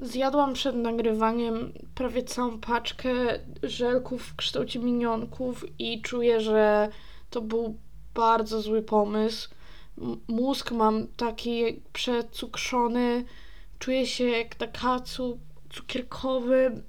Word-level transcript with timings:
Zjadłam 0.00 0.54
przed 0.54 0.76
nagrywaniem 0.76 1.72
prawie 1.94 2.22
całą 2.22 2.60
paczkę 2.60 3.10
żelków 3.62 4.22
w 4.22 4.36
kształcie 4.36 4.78
minionków 4.78 5.64
i 5.78 6.02
czuję, 6.02 6.40
że 6.40 6.88
to 7.30 7.40
był 7.40 7.76
bardzo 8.14 8.62
zły 8.62 8.82
pomysł. 8.82 9.48
Mózg 10.28 10.72
mam 10.72 11.06
taki 11.06 11.82
przecukrzony, 11.92 13.24
czuję 13.78 14.06
się 14.06 14.24
jak 14.24 14.60
na 14.60 14.66
kacu 14.66 15.38
cukierkowym, 15.70 16.82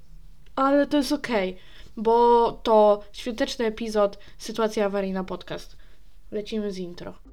ale 0.56 0.86
to 0.86 0.96
jest 0.96 1.12
okej, 1.12 1.56
bo 1.96 2.52
to 2.52 3.02
świąteczny 3.12 3.64
epizod 3.64 4.18
Sytuacja 4.38 4.86
awaryjna 4.86 5.24
podcast. 5.24 5.76
Lecimy 6.30 6.72
z 6.72 6.78
intro. 6.78 7.29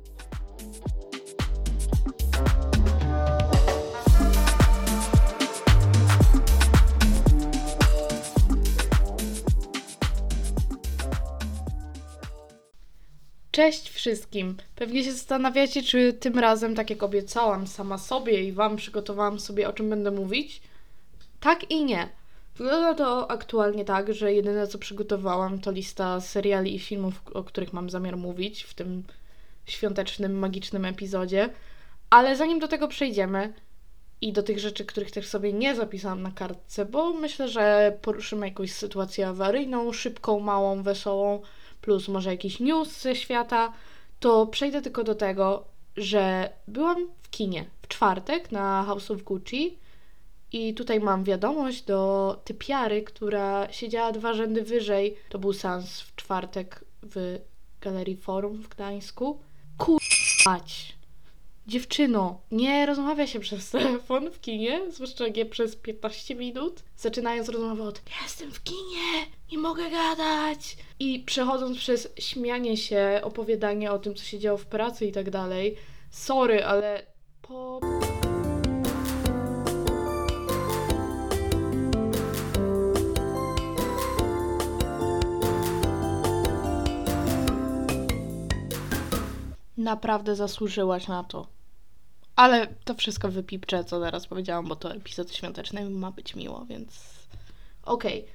Cześć 13.57 13.89
wszystkim! 13.89 14.57
Pewnie 14.75 15.03
się 15.03 15.11
zastanawiacie, 15.11 15.83
czy 15.83 16.13
tym 16.13 16.39
razem, 16.39 16.75
tak 16.75 16.89
jak 16.89 17.03
obiecałam 17.03 17.67
sama 17.67 17.97
sobie 17.97 18.43
i 18.43 18.51
Wam 18.51 18.75
przygotowałam 18.75 19.39
sobie, 19.39 19.69
o 19.69 19.73
czym 19.73 19.89
będę 19.89 20.11
mówić. 20.11 20.61
Tak 21.39 21.71
i 21.71 21.85
nie. 21.85 22.09
Wygląda 22.55 22.93
to 22.93 23.31
aktualnie 23.31 23.85
tak, 23.85 24.13
że 24.13 24.33
jedyne 24.33 24.67
co 24.67 24.77
przygotowałam 24.77 25.59
to 25.59 25.71
lista 25.71 26.21
seriali 26.21 26.75
i 26.75 26.79
filmów, 26.79 27.21
o 27.33 27.43
których 27.43 27.73
mam 27.73 27.89
zamiar 27.89 28.17
mówić 28.17 28.63
w 28.63 28.73
tym 28.73 29.03
świątecznym, 29.65 30.39
magicznym 30.39 30.85
epizodzie. 30.85 31.49
Ale 32.09 32.35
zanim 32.35 32.59
do 32.59 32.67
tego 32.67 32.87
przejdziemy 32.87 33.53
i 34.21 34.33
do 34.33 34.43
tych 34.43 34.59
rzeczy, 34.59 34.85
których 34.85 35.11
też 35.11 35.27
sobie 35.27 35.53
nie 35.53 35.75
zapisałam 35.75 36.21
na 36.21 36.31
kartce, 36.31 36.85
bo 36.85 37.13
myślę, 37.13 37.47
że 37.47 37.97
poruszymy 38.01 38.47
jakąś 38.47 38.71
sytuację 38.71 39.27
awaryjną, 39.27 39.93
szybką, 39.93 40.39
małą, 40.39 40.83
wesołą, 40.83 41.41
plus 41.87 42.07
może 42.07 42.29
jakiś 42.29 42.59
news 42.59 43.01
ze 43.01 43.15
świata, 43.15 43.73
to 44.19 44.45
przejdę 44.45 44.81
tylko 44.81 45.03
do 45.03 45.15
tego, 45.15 45.63
że 45.97 46.49
byłam 46.67 47.07
w 47.21 47.29
kinie 47.29 47.65
w 47.81 47.87
czwartek 47.87 48.51
na 48.51 48.83
House 48.87 49.11
of 49.11 49.23
Gucci 49.23 49.77
i 50.51 50.73
tutaj 50.73 50.99
mam 50.99 51.23
wiadomość 51.23 51.83
do 51.83 52.41
typiary, 52.43 53.03
która 53.03 53.71
siedziała 53.71 54.11
dwa 54.11 54.33
rzędy 54.33 54.61
wyżej. 54.61 55.15
To 55.29 55.39
był 55.39 55.53
seans 55.53 56.01
w 56.01 56.15
czwartek 56.15 56.85
w 57.03 57.39
Galerii 57.81 58.17
Forum 58.17 58.63
w 58.63 58.67
Gdańsku. 58.67 59.39
Kurwać! 59.77 60.96
Dziewczyno, 61.67 62.41
nie 62.51 62.85
rozmawia 62.85 63.27
się 63.27 63.39
przez 63.39 63.69
telefon 63.69 64.31
w 64.31 64.41
kinie, 64.41 64.81
zwłaszcza 64.91 65.27
nie 65.27 65.45
przez 65.45 65.75
15 65.75 66.35
minut. 66.35 66.83
Zaczynając 66.97 67.49
rozmowę 67.49 67.83
od 67.83 68.01
jestem 68.23 68.51
w 68.51 68.63
kinie, 68.63 69.25
nie 69.51 69.57
mogę 69.57 69.83
gadać. 69.89 70.77
I 70.99 71.19
przechodząc 71.19 71.77
przez 71.77 72.07
śmianie 72.19 72.77
się, 72.77 73.21
opowiadanie 73.23 73.91
o 73.91 73.99
tym, 73.99 74.15
co 74.15 74.23
się 74.23 74.39
działo 74.39 74.57
w 74.57 74.65
pracy 74.65 75.05
i 75.05 75.11
tak 75.11 75.29
dalej. 75.29 75.75
Sorry, 76.11 76.65
ale 76.65 77.05
po... 77.41 77.79
Naprawdę 89.77 90.35
zasłużyłaś 90.35 91.07
na 91.07 91.23
to. 91.23 91.56
Ale 92.37 92.67
to 92.85 92.93
wszystko 92.93 93.29
wypipczę, 93.29 93.83
co 93.83 94.01
teraz 94.01 94.27
powiedziałam, 94.27 94.67
bo 94.67 94.75
to 94.75 94.93
epizod 94.93 95.35
świąteczny 95.35 95.89
ma 95.89 96.11
być 96.11 96.35
miło, 96.35 96.65
więc 96.69 96.99
okej. 97.83 98.25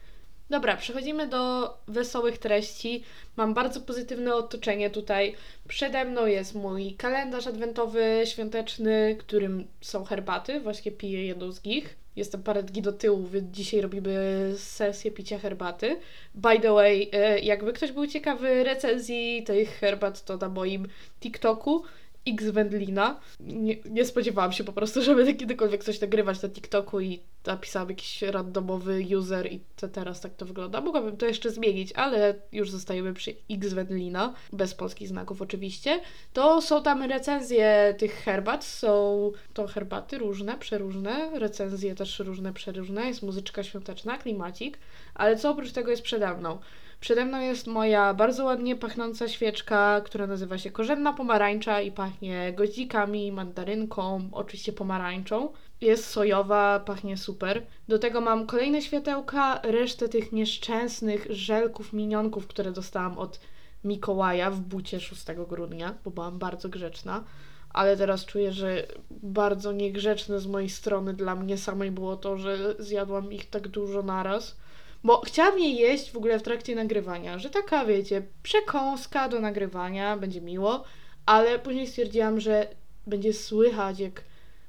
Dobra, 0.50 0.76
przechodzimy 0.76 1.26
do 1.28 1.74
wesołych 1.88 2.38
treści. 2.38 3.04
Mam 3.36 3.54
bardzo 3.54 3.80
pozytywne 3.80 4.34
otoczenie 4.34 4.90
tutaj. 4.90 5.34
Przede 5.68 6.04
mną 6.04 6.26
jest 6.26 6.54
mój 6.54 6.94
kalendarz 6.94 7.46
adwentowy, 7.46 8.22
świąteczny, 8.24 9.16
którym 9.18 9.66
są 9.80 10.04
herbaty. 10.04 10.60
Właśnie 10.60 10.92
piję 10.92 11.26
jedną 11.26 11.52
z 11.52 11.64
nich. 11.64 11.96
Jestem 12.16 12.42
parę 12.42 12.62
dni 12.62 12.82
do 12.82 12.92
tyłu, 12.92 13.26
więc 13.26 13.56
dzisiaj 13.56 13.80
robimy 13.80 14.54
sesję 14.56 15.10
picia 15.10 15.38
herbaty. 15.38 15.96
By 16.34 16.60
the 16.60 16.72
way, 16.72 17.10
e, 17.12 17.38
jakby 17.38 17.72
ktoś 17.72 17.92
był 17.92 18.06
ciekawy 18.06 18.64
recenzji 18.64 19.42
tych 19.42 19.70
herbat, 19.70 20.24
to 20.24 20.36
na 20.36 20.48
moim 20.48 20.88
TikToku 21.20 21.82
X 22.26 22.44
Wędlina. 22.44 23.20
Nie, 23.40 23.76
nie 23.90 24.04
spodziewałam 24.04 24.52
się 24.52 24.64
po 24.64 24.72
prostu, 24.72 25.02
że 25.04 25.14
będę 25.14 25.34
kiedykolwiek 25.34 25.84
coś 25.84 26.00
nagrywać 26.00 26.42
na 26.42 26.48
TikToku 26.48 27.00
i 27.00 27.20
napisałam 27.46 27.88
jakiś 27.88 28.22
randomowy 28.22 29.04
user 29.18 29.52
i 29.52 29.60
to 29.76 29.88
teraz 29.88 30.20
tak 30.20 30.34
to 30.34 30.46
wygląda. 30.46 30.80
Mogłabym 30.80 31.16
to 31.16 31.26
jeszcze 31.26 31.50
zmienić, 31.50 31.92
ale 31.92 32.34
już 32.52 32.70
zostajemy 32.70 33.14
przy 33.14 33.34
X 33.50 33.72
Wędlina, 33.72 34.34
bez 34.52 34.74
polskich 34.74 35.08
znaków 35.08 35.42
oczywiście. 35.42 36.00
To 36.32 36.60
są 36.60 36.82
tam 36.82 37.02
recenzje 37.02 37.94
tych 37.98 38.12
herbat, 38.12 38.64
są 38.64 39.32
to 39.54 39.66
herbaty 39.66 40.18
różne, 40.18 40.58
przeróżne, 40.58 41.38
recenzje 41.38 41.94
też 41.94 42.18
różne, 42.18 42.52
przeróżne, 42.52 43.06
jest 43.06 43.22
muzyczka 43.22 43.62
świąteczna, 43.62 44.18
klimacik, 44.18 44.78
ale 45.14 45.36
co 45.36 45.50
oprócz 45.50 45.72
tego 45.72 45.90
jest 45.90 46.02
przede 46.02 46.34
mną? 46.34 46.58
Przede 47.02 47.24
mną 47.24 47.40
jest 47.40 47.66
moja 47.66 48.14
bardzo 48.14 48.44
ładnie 48.44 48.76
pachnąca 48.76 49.28
świeczka, 49.28 50.00
która 50.04 50.26
nazywa 50.26 50.58
się 50.58 50.70
korzenna 50.70 51.12
pomarańcza 51.12 51.80
i 51.80 51.92
pachnie 51.92 52.52
goździkami, 52.56 53.32
mandarynką, 53.32 54.28
oczywiście 54.32 54.72
pomarańczą. 54.72 55.52
Jest 55.80 56.04
sojowa, 56.04 56.80
pachnie 56.80 57.16
super. 57.16 57.66
Do 57.88 57.98
tego 57.98 58.20
mam 58.20 58.46
kolejne 58.46 58.82
światełka, 58.82 59.60
resztę 59.62 60.08
tych 60.08 60.32
nieszczęsnych 60.32 61.26
żelków, 61.30 61.92
minionków, 61.92 62.46
które 62.46 62.72
dostałam 62.72 63.18
od 63.18 63.40
Mikołaja 63.84 64.50
w 64.50 64.60
bucie 64.60 65.00
6 65.00 65.24
grudnia, 65.48 65.94
bo 66.04 66.10
byłam 66.10 66.38
bardzo 66.38 66.68
grzeczna. 66.68 67.24
Ale 67.70 67.96
teraz 67.96 68.24
czuję, 68.26 68.52
że 68.52 68.86
bardzo 69.10 69.72
niegrzeczne 69.72 70.40
z 70.40 70.46
mojej 70.46 70.70
strony 70.70 71.14
dla 71.14 71.34
mnie 71.34 71.58
samej 71.58 71.90
było 71.90 72.16
to, 72.16 72.36
że 72.38 72.74
zjadłam 72.78 73.32
ich 73.32 73.50
tak 73.50 73.68
dużo 73.68 74.02
naraz. 74.02 74.56
Bo 75.04 75.20
chciałam 75.20 75.58
je 75.58 75.70
jeść 75.70 76.10
w 76.10 76.16
ogóle 76.16 76.38
w 76.38 76.42
trakcie 76.42 76.74
nagrywania, 76.74 77.38
że 77.38 77.50
taka, 77.50 77.84
wiecie, 77.84 78.22
przekąska 78.42 79.28
do 79.28 79.40
nagrywania, 79.40 80.16
będzie 80.16 80.40
miło, 80.40 80.84
ale 81.26 81.58
później 81.58 81.86
stwierdziłam, 81.86 82.40
że 82.40 82.66
będzie 83.06 83.32
słychać, 83.32 84.00
jak 84.00 84.24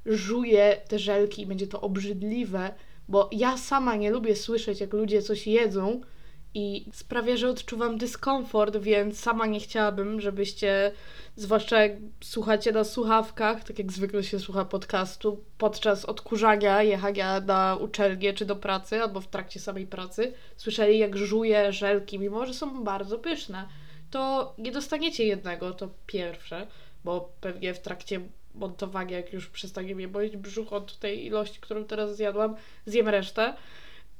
żuję 0.06 0.82
te 0.88 1.00
żelki 1.00 1.42
i 1.42 1.46
będzie 1.46 1.68
to 1.68 1.82
obrzydliwe, 1.82 2.74
bo 3.08 3.30
ja 3.32 3.58
sama 3.58 3.96
nie 3.96 4.12
lubię 4.12 4.36
słyszeć, 4.36 4.82
jak 4.82 4.94
ludzie 4.94 5.22
coś 5.22 5.48
jedzą 5.48 6.02
i 6.54 6.86
sprawia, 6.94 7.38
że 7.38 7.50
odczuwam 7.50 7.98
dyskomfort, 7.98 8.78
więc 8.78 9.20
sama 9.20 9.46
nie 9.46 9.60
chciałabym, 9.60 10.22
żebyście, 10.22 10.92
zwłaszcza 11.36 11.82
jak 11.82 11.92
słuchacie 12.24 12.72
na 12.72 12.84
słuchawkach, 12.84 13.64
tak 13.64 13.80
jak 13.80 13.92
zwykle 13.92 14.24
się 14.24 14.40
słucha 14.40 14.66
podcastu, 14.66 15.44
podczas 15.58 16.06
odkurzania, 16.06 16.84
jechania 16.84 17.40
na 17.40 17.76
uczelnię 17.76 18.34
czy 18.34 18.46
do 18.46 18.56
pracy, 18.56 19.02
albo 19.02 19.22
w 19.22 19.28
trakcie 19.28 19.60
samej 19.60 19.88
pracy, 19.88 20.34
słyszeli 20.58 21.00
jak 21.00 21.18
żuję 21.18 21.74
żelki, 21.74 22.20
mimo 22.20 22.46
że 22.46 22.54
są 22.54 22.84
bardzo 22.84 23.20
pyszne. 23.20 23.68
To 24.12 24.54
nie 24.58 24.72
dostaniecie 24.72 25.26
jednego, 25.26 25.74
to 25.74 25.90
pierwsze, 26.08 26.68
bo 27.04 27.34
pewnie 27.42 27.74
w 27.74 27.80
trakcie 27.80 28.22
montowania, 28.56 29.18
jak 29.18 29.34
już 29.34 29.48
przestanie 29.50 29.96
mnie 29.96 30.08
boleć 30.08 30.38
brzuch 30.38 30.74
od 30.74 31.00
tej 31.00 31.26
ilości, 31.26 31.60
którą 31.62 31.84
teraz 31.84 32.16
zjadłam, 32.16 32.56
zjem 32.86 33.08
resztę 33.10 33.54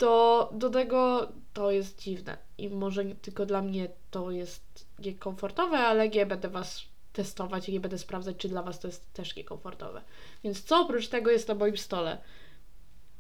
to 0.04 0.50
do 0.54 0.70
tego 0.70 1.28
to 1.54 1.72
jest 1.72 2.02
dziwne. 2.02 2.38
I 2.58 2.70
może 2.70 3.06
tylko 3.06 3.46
dla 3.46 3.62
mnie 3.62 3.88
to 4.12 4.32
jest 4.32 4.88
niekomfortowe, 5.00 5.78
ale 5.78 6.10
nie 6.10 6.26
będę 6.26 6.50
Was 6.50 6.82
testować 7.14 7.70
i 7.70 7.74
nie 7.74 7.80
będę 7.80 7.98
sprawdzać, 7.98 8.38
czy 8.38 8.50
dla 8.50 8.64
Was 8.64 8.80
to 8.80 8.88
jest 8.88 9.14
też 9.14 9.36
niekomfortowe. 9.36 10.02
Więc 10.44 10.64
co 10.64 10.82
oprócz 10.82 11.08
tego 11.08 11.32
jest 11.32 11.48
na 11.48 11.56
moim 11.56 11.78
stole? 11.78 12.18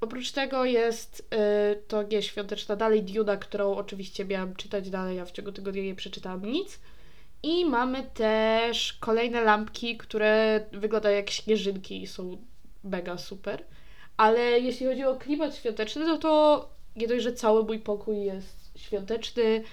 Oprócz 0.01 0.31
tego 0.31 0.65
jest 0.65 1.27
yy, 1.31 1.83
to 1.87 2.03
nie 2.03 2.21
świąteczna 2.21 2.75
dalej 2.75 3.03
Duda, 3.03 3.37
którą 3.37 3.75
oczywiście 3.75 4.25
miałam 4.25 4.55
czytać 4.55 4.89
dalej, 4.89 5.19
a 5.19 5.25
w 5.25 5.31
ciągu 5.31 5.51
tygodnia 5.51 5.83
nie 5.83 5.95
przeczytałam 5.95 6.45
nic. 6.45 6.79
I 7.43 7.65
mamy 7.65 8.03
też 8.13 8.93
kolejne 8.93 9.41
lampki, 9.41 9.97
które 9.97 10.65
wyglądają 10.71 11.15
jak 11.15 11.29
śnieżynki 11.29 12.03
i 12.03 12.07
są 12.07 12.37
mega 12.83 13.17
super. 13.17 13.63
Ale 14.17 14.41
jeśli 14.41 14.85
chodzi 14.85 15.03
o 15.03 15.15
klimat 15.15 15.55
świąteczny, 15.55 16.05
no 16.05 16.17
to 16.17 16.72
nie 16.95 17.07
dość, 17.07 17.23
że 17.23 17.33
cały 17.33 17.63
mój 17.63 17.79
pokój 17.79 18.23
jest 18.23 18.71
świąteczny. 18.75 19.63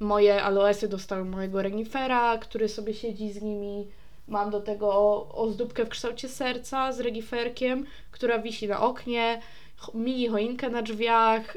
Moje 0.00 0.42
aloesy 0.42 0.88
dostały 0.88 1.24
mojego 1.24 1.62
renifera, 1.62 2.38
który 2.38 2.68
sobie 2.68 2.94
siedzi 2.94 3.32
z 3.32 3.42
nimi. 3.42 3.86
Mam 4.28 4.50
do 4.50 4.60
tego 4.60 4.92
ozdóbkę 5.34 5.84
w 5.84 5.88
kształcie 5.88 6.28
serca 6.28 6.92
z 6.92 7.00
reniferkiem, 7.00 7.86
która 8.10 8.38
wisi 8.38 8.68
na 8.68 8.80
oknie, 8.80 9.42
mini 9.94 10.28
choinkę 10.28 10.70
na 10.70 10.82
drzwiach, 10.82 11.56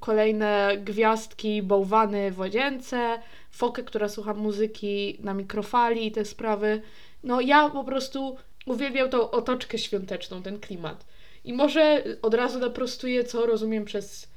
kolejne 0.00 0.76
gwiazdki, 0.84 1.62
bałwany 1.62 2.30
w 2.30 2.38
łazience, 2.38 3.18
fokę, 3.50 3.82
która 3.82 4.08
słucha 4.08 4.34
muzyki 4.34 5.18
na 5.20 5.34
mikrofali 5.34 6.06
i 6.06 6.12
te 6.12 6.24
sprawy. 6.24 6.82
No 7.24 7.40
ja 7.40 7.70
po 7.70 7.84
prostu 7.84 8.36
uwielbiam 8.66 9.10
tą 9.10 9.30
otoczkę 9.30 9.78
świąteczną, 9.78 10.42
ten 10.42 10.60
klimat. 10.60 11.04
I 11.44 11.52
może 11.52 12.04
od 12.22 12.34
razu 12.34 12.58
naprostuję, 12.58 13.24
co 13.24 13.46
rozumiem 13.46 13.84
przez 13.84 14.28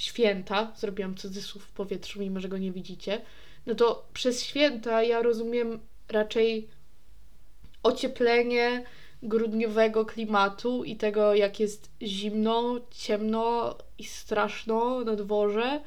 święta. 0.00 0.72
Zrobiłam 0.76 1.14
cudzysłów 1.14 1.64
w 1.64 1.72
powietrzu, 1.72 2.20
mimo 2.20 2.40
że 2.40 2.48
go 2.48 2.58
nie 2.58 2.72
widzicie. 2.72 3.20
No 3.66 3.74
to 3.74 4.08
przez 4.12 4.44
święta 4.44 5.02
ja 5.02 5.22
rozumiem 5.22 5.80
raczej 6.08 6.68
ocieplenie 7.82 8.84
grudniowego 9.22 10.04
klimatu 10.04 10.84
i 10.84 10.96
tego, 10.96 11.34
jak 11.34 11.60
jest 11.60 11.90
zimno, 12.02 12.80
ciemno 12.90 13.78
i 13.98 14.04
straszno 14.04 15.04
na 15.04 15.16
dworze, 15.16 15.80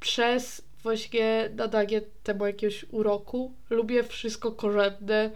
przez 0.00 0.62
właśnie 0.82 1.50
nadanie 1.54 2.00
temu 2.22 2.46
jakiegoś 2.46 2.86
uroku. 2.90 3.52
Lubię 3.70 4.04
wszystko 4.04 4.52
korzenne, 4.52 5.30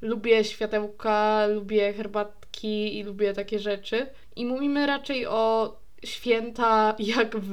lubię 0.00 0.44
światełka, 0.44 1.46
lubię 1.46 1.92
herbatki 1.92 2.98
i 2.98 3.02
lubię 3.02 3.32
takie 3.32 3.58
rzeczy. 3.58 4.06
I 4.36 4.46
mówimy 4.46 4.86
raczej 4.86 5.26
o 5.26 5.76
święta 6.04 6.94
jak 7.16 7.36
w, 7.36 7.52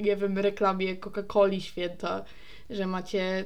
nie 0.00 0.16
wiem, 0.16 0.38
reklamie 0.38 0.96
Coca-Coli 0.96 1.60
święta, 1.60 2.24
że 2.70 2.86
macie 2.86 3.44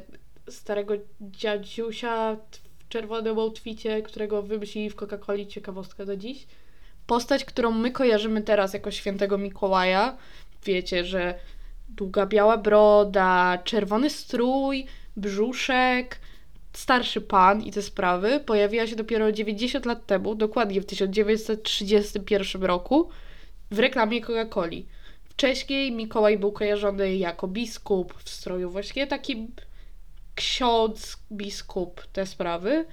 starego 0.49 0.95
dziadziusia 1.21 2.37
w 2.79 2.89
czerwonym 2.89 3.39
outficie, 3.39 4.03
którego 4.03 4.43
wymyślili 4.43 4.91
w 4.91 4.97
Coca-Coli, 4.97 5.47
ciekawostka 5.47 6.05
do 6.05 6.17
dziś. 6.17 6.47
Postać, 7.07 7.45
którą 7.45 7.71
my 7.71 7.91
kojarzymy 7.91 8.43
teraz 8.43 8.75
jako 8.75 8.91
świętego 8.91 9.39
Mikołaja, 9.39 10.17
wiecie, 10.65 11.05
że 11.05 11.35
długa 11.89 12.27
biała 12.27 12.59
broda, 12.59 13.59
czerwony 13.65 14.11
strój, 14.11 14.87
brzuszek, 15.17 16.21
starszy 16.73 17.21
pan 17.21 17.63
i 17.63 17.73
te 17.73 17.83
sprawy 17.83 18.41
pojawiła 18.41 18.87
się 18.87 18.97
dopiero 18.97 19.33
90 19.33 19.87
lat 19.87 20.07
temu, 20.07 20.35
dokładnie 20.35 20.81
w 20.81 20.87
1931 20.87 22.63
roku, 22.63 23.09
w 23.73 23.79
reklamie 23.79 24.21
Coca-Coli. 24.21 24.85
Wcześniej 25.25 25.93
Mikołaj 25.93 26.39
był 26.39 26.53
kojarzony 26.53 27.17
jako 27.17 27.49
biskup 27.49 28.15
w 28.23 28.31
stroju 28.31 28.71
właśnie 28.71 29.07
takim 29.07 29.49
ksiądz, 30.35 31.19
biskup, 31.33 32.07
te 32.13 32.27
sprawy. 32.27 32.85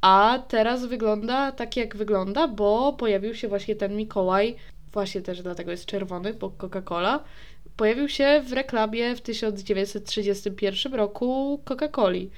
A 0.00 0.42
teraz 0.48 0.86
wygląda 0.86 1.52
tak, 1.52 1.76
jak 1.76 1.96
wygląda, 1.96 2.48
bo 2.48 2.92
pojawił 2.92 3.34
się 3.34 3.48
właśnie 3.48 3.76
ten 3.76 3.96
Mikołaj, 3.96 4.56
właśnie 4.92 5.22
też 5.22 5.42
dlatego 5.42 5.70
jest 5.70 5.86
czerwony, 5.86 6.34
bo 6.34 6.50
Coca-Cola, 6.50 7.18
pojawił 7.76 8.08
się 8.08 8.42
w 8.46 8.52
reklamie 8.52 9.16
w 9.16 9.20
1931 9.20 10.94
roku 10.94 11.60
Coca-Coli. 11.64 12.28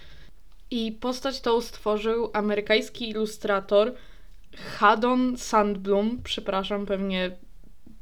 I 0.71 0.93
postać 0.93 1.41
tą 1.41 1.61
stworzył 1.61 2.31
amerykański 2.33 3.11
ilustrator 3.11 3.95
Haddon 4.57 5.37
Sandblum, 5.37 6.21
przepraszam, 6.25 6.87
pewnie 6.87 7.31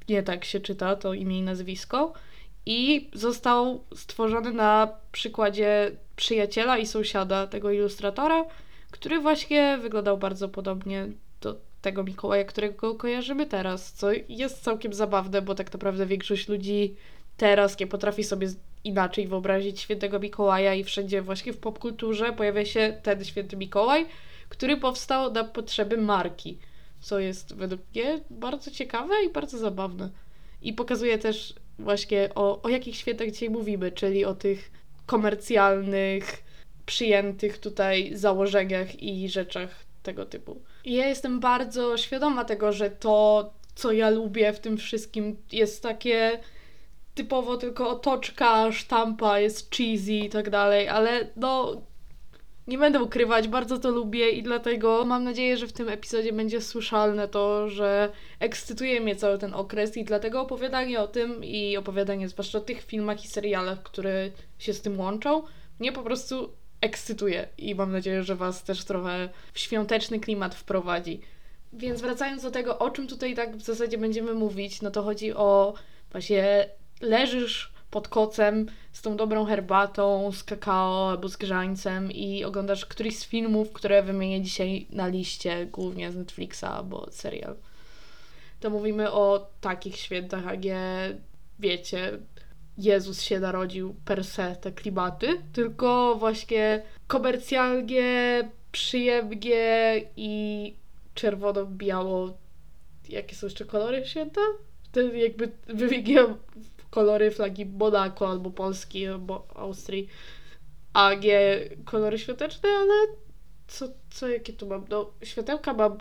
nie 0.09 0.23
tak 0.23 0.45
się 0.45 0.61
czyta 0.61 0.97
to 0.97 1.15
imię 1.15 1.39
i 1.39 1.43
nazwisko. 1.43 2.13
I 2.67 3.11
został 3.13 3.85
stworzony 3.95 4.53
na 4.53 4.89
przykładzie 5.13 5.91
przyjaciela 6.17 6.79
i 6.79 6.87
sąsiada 6.87 7.47
tego 7.47 7.71
ilustratora, 7.71 8.45
który 8.91 9.21
właśnie 9.21 9.79
wyglądał 9.83 10.19
bardzo 10.19 10.49
podobnie 10.49 11.09
do 11.41 11.57
tego 11.83 12.05
Mikołaja, 12.05 12.45
którego 12.45 12.95
kojarzymy 12.95 13.47
teraz, 13.47 13.93
co 13.93 14.09
jest 14.29 14.63
całkiem 14.63 14.93
zabawne, 14.93 15.43
bo 15.43 15.55
tak 15.55 15.73
naprawdę 15.73 16.07
większość 16.07 16.49
ludzi 16.49 16.97
teraz 17.37 17.81
nie 17.81 17.87
potrafi 17.87 18.25
sobie 18.25 18.49
inaczej 18.85 19.29
wyobrazić 19.29 19.81
świętego 19.81 20.21
Mikołaja 20.21 20.75
i 20.75 20.85
wszędzie 20.85 21.23
właśnie 21.23 21.53
w 21.53 21.59
popkulturze 21.59 22.33
pojawia 22.33 22.65
się 22.65 23.01
ten 23.03 23.25
święty 23.25 23.57
Mikołaj, 23.57 24.07
który 24.49 24.77
powstał 24.77 25.33
na 25.33 25.45
potrzeby 25.45 25.97
marki, 25.97 26.59
co 27.05 27.19
jest 27.19 27.55
według 27.55 27.81
mnie 27.95 28.21
bardzo 28.31 28.71
ciekawe 28.71 29.15
i 29.27 29.33
bardzo 29.33 29.59
zabawne. 29.59 30.11
I 30.63 30.73
pokazuje 30.73 31.19
też 31.19 31.55
właśnie 31.79 32.29
o, 32.35 32.63
o 32.63 32.69
jakich 32.69 32.97
świętach 32.97 33.31
dzisiaj 33.31 33.51
mówimy, 33.51 33.93
czyli 33.93 34.25
o 34.25 34.35
tych 34.35 34.71
komercjalnych, 35.07 36.45
przyjętych 36.87 37.59
tutaj 37.59 38.11
założeniach 38.15 39.03
i 39.03 39.29
rzeczach 39.29 39.71
tego 40.03 40.27
typu. 40.27 40.63
I 40.85 40.95
ja 40.95 41.07
jestem 41.07 41.41
bardzo 41.41 41.97
świadoma 41.97 42.45
tego, 42.45 42.73
że 42.73 42.91
to, 42.91 43.51
co 43.75 43.93
ja 43.93 44.11
lubię 44.11 44.53
w 44.53 44.61
tym 44.61 44.77
wszystkim, 44.77 45.37
jest 45.53 45.83
takie 45.83 46.41
typowo 47.15 47.57
tylko 47.57 47.91
otoczka, 47.91 48.73
sztampa, 48.73 49.41
jest 49.41 49.77
cheesy 49.77 50.13
i 50.13 50.31
tak 50.31 50.51
dalej, 50.51 50.89
ale 50.89 51.29
no 51.37 51.83
nie 52.67 52.79
będę 52.79 53.03
ukrywać, 53.03 53.49
bardzo 53.49 53.79
to 53.79 53.91
lubię 53.91 54.31
i 54.31 54.43
dlatego 54.43 55.05
mam 55.05 55.25
nadzieję, 55.25 55.57
że 55.57 55.67
w 55.67 55.73
tym 55.73 55.89
epizodzie 55.89 56.33
będzie 56.33 56.61
słyszalne 56.61 57.29
to, 57.29 57.69
że 57.69 58.13
ekscytuje 58.41 59.01
mnie 59.01 59.17
cały 59.17 59.39
ten 59.39 59.55
okres 59.55 59.97
i 59.97 60.05
dlatego 60.05 60.41
opowiadanie 60.41 61.01
o 61.01 61.09
tym 61.09 61.45
i 61.45 61.77
opowiadanie 61.77 62.29
zwłaszcza 62.29 62.59
o 62.59 62.61
tych 62.61 62.83
filmach 62.83 63.25
i 63.25 63.29
serialach, 63.29 63.83
które 63.83 64.31
się 64.59 64.75
z 64.75 64.81
tym 64.81 65.01
łączą, 65.01 65.43
mnie 65.81 65.93
po 65.93 66.03
prostu 66.03 66.53
ekscytuje 66.81 67.49
i 67.59 67.75
mam 67.75 67.93
nadzieję, 67.93 68.23
że 68.23 68.37
Was 68.37 68.63
też 68.63 68.85
trochę 68.85 69.29
w 69.53 69.59
świąteczny 69.59 70.21
klimat 70.21 70.55
wprowadzi. 70.55 71.21
Więc 71.73 72.01
wracając 72.01 72.43
do 72.43 72.51
tego, 72.51 72.79
o 72.79 72.91
czym 72.91 73.07
tutaj 73.07 73.35
tak 73.35 73.57
w 73.57 73.63
zasadzie 73.63 73.99
będziemy 73.99 74.35
mówić, 74.35 74.83
no 74.83 74.91
to 74.91 75.03
chodzi 75.03 75.33
o 75.33 75.75
właśnie 76.13 76.69
leżysz 77.01 77.74
pod 77.95 78.09
kocem 78.09 78.67
z 78.93 79.03
tą 79.03 79.17
dobrą 79.17 79.45
herbatą, 79.45 80.33
z 80.33 80.45
kakao 80.45 81.11
albo 81.11 81.29
z 81.29 81.37
grzańcem 81.37 82.13
i 82.13 82.45
oglądasz 82.45 82.87
któryś 82.87 83.19
z 83.19 83.25
filmów, 83.25 83.73
które 83.73 84.03
wymienię 84.03 84.43
dzisiaj 84.43 84.87
na 84.91 85.07
liście, 85.07 85.67
głównie 85.67 86.13
z 86.13 86.17
Netflixa 86.17 86.65
albo 86.65 87.07
serial. 87.11 87.57
To 88.61 88.71
mówimy 88.71 89.13
o 89.13 89.47
takich 89.61 89.97
świętach, 89.97 90.47
a 90.47 90.55
nie 90.55 91.17
wiecie, 91.59 92.19
Jezus 92.79 93.23
się 93.23 93.41
narodził 93.41 93.95
per 94.05 94.25
se, 94.25 94.57
te 94.57 94.73
klimaty, 94.73 95.29
tylko 95.53 96.17
właśnie 96.19 96.83
komercjalnie, 97.07 98.51
przyjemnie 98.73 100.03
i 100.17 100.75
czerwono-biało. 101.15 102.37
Jakie 103.09 103.35
są 103.35 103.47
jeszcze 103.47 103.65
kolory 103.65 104.07
święta? 104.07 104.41
Wtedy 104.83 105.19
jakby 105.19 105.53
wymieniłam 105.67 106.37
kolory 106.95 107.31
flagi 107.31 107.67
Monaco 107.67 108.29
albo 108.29 108.51
Polski 108.51 109.07
albo 109.07 109.47
Austrii, 109.55 110.09
a 110.93 111.15
nie 111.15 111.69
kolory 111.85 112.19
świąteczne, 112.19 112.69
ale 112.69 112.95
co, 113.69 113.89
co 114.11 114.29
jakie 114.29 114.53
tu 114.53 114.67
mam? 114.67 114.85
No, 114.89 115.11
światełka 115.23 115.73
mam 115.73 115.99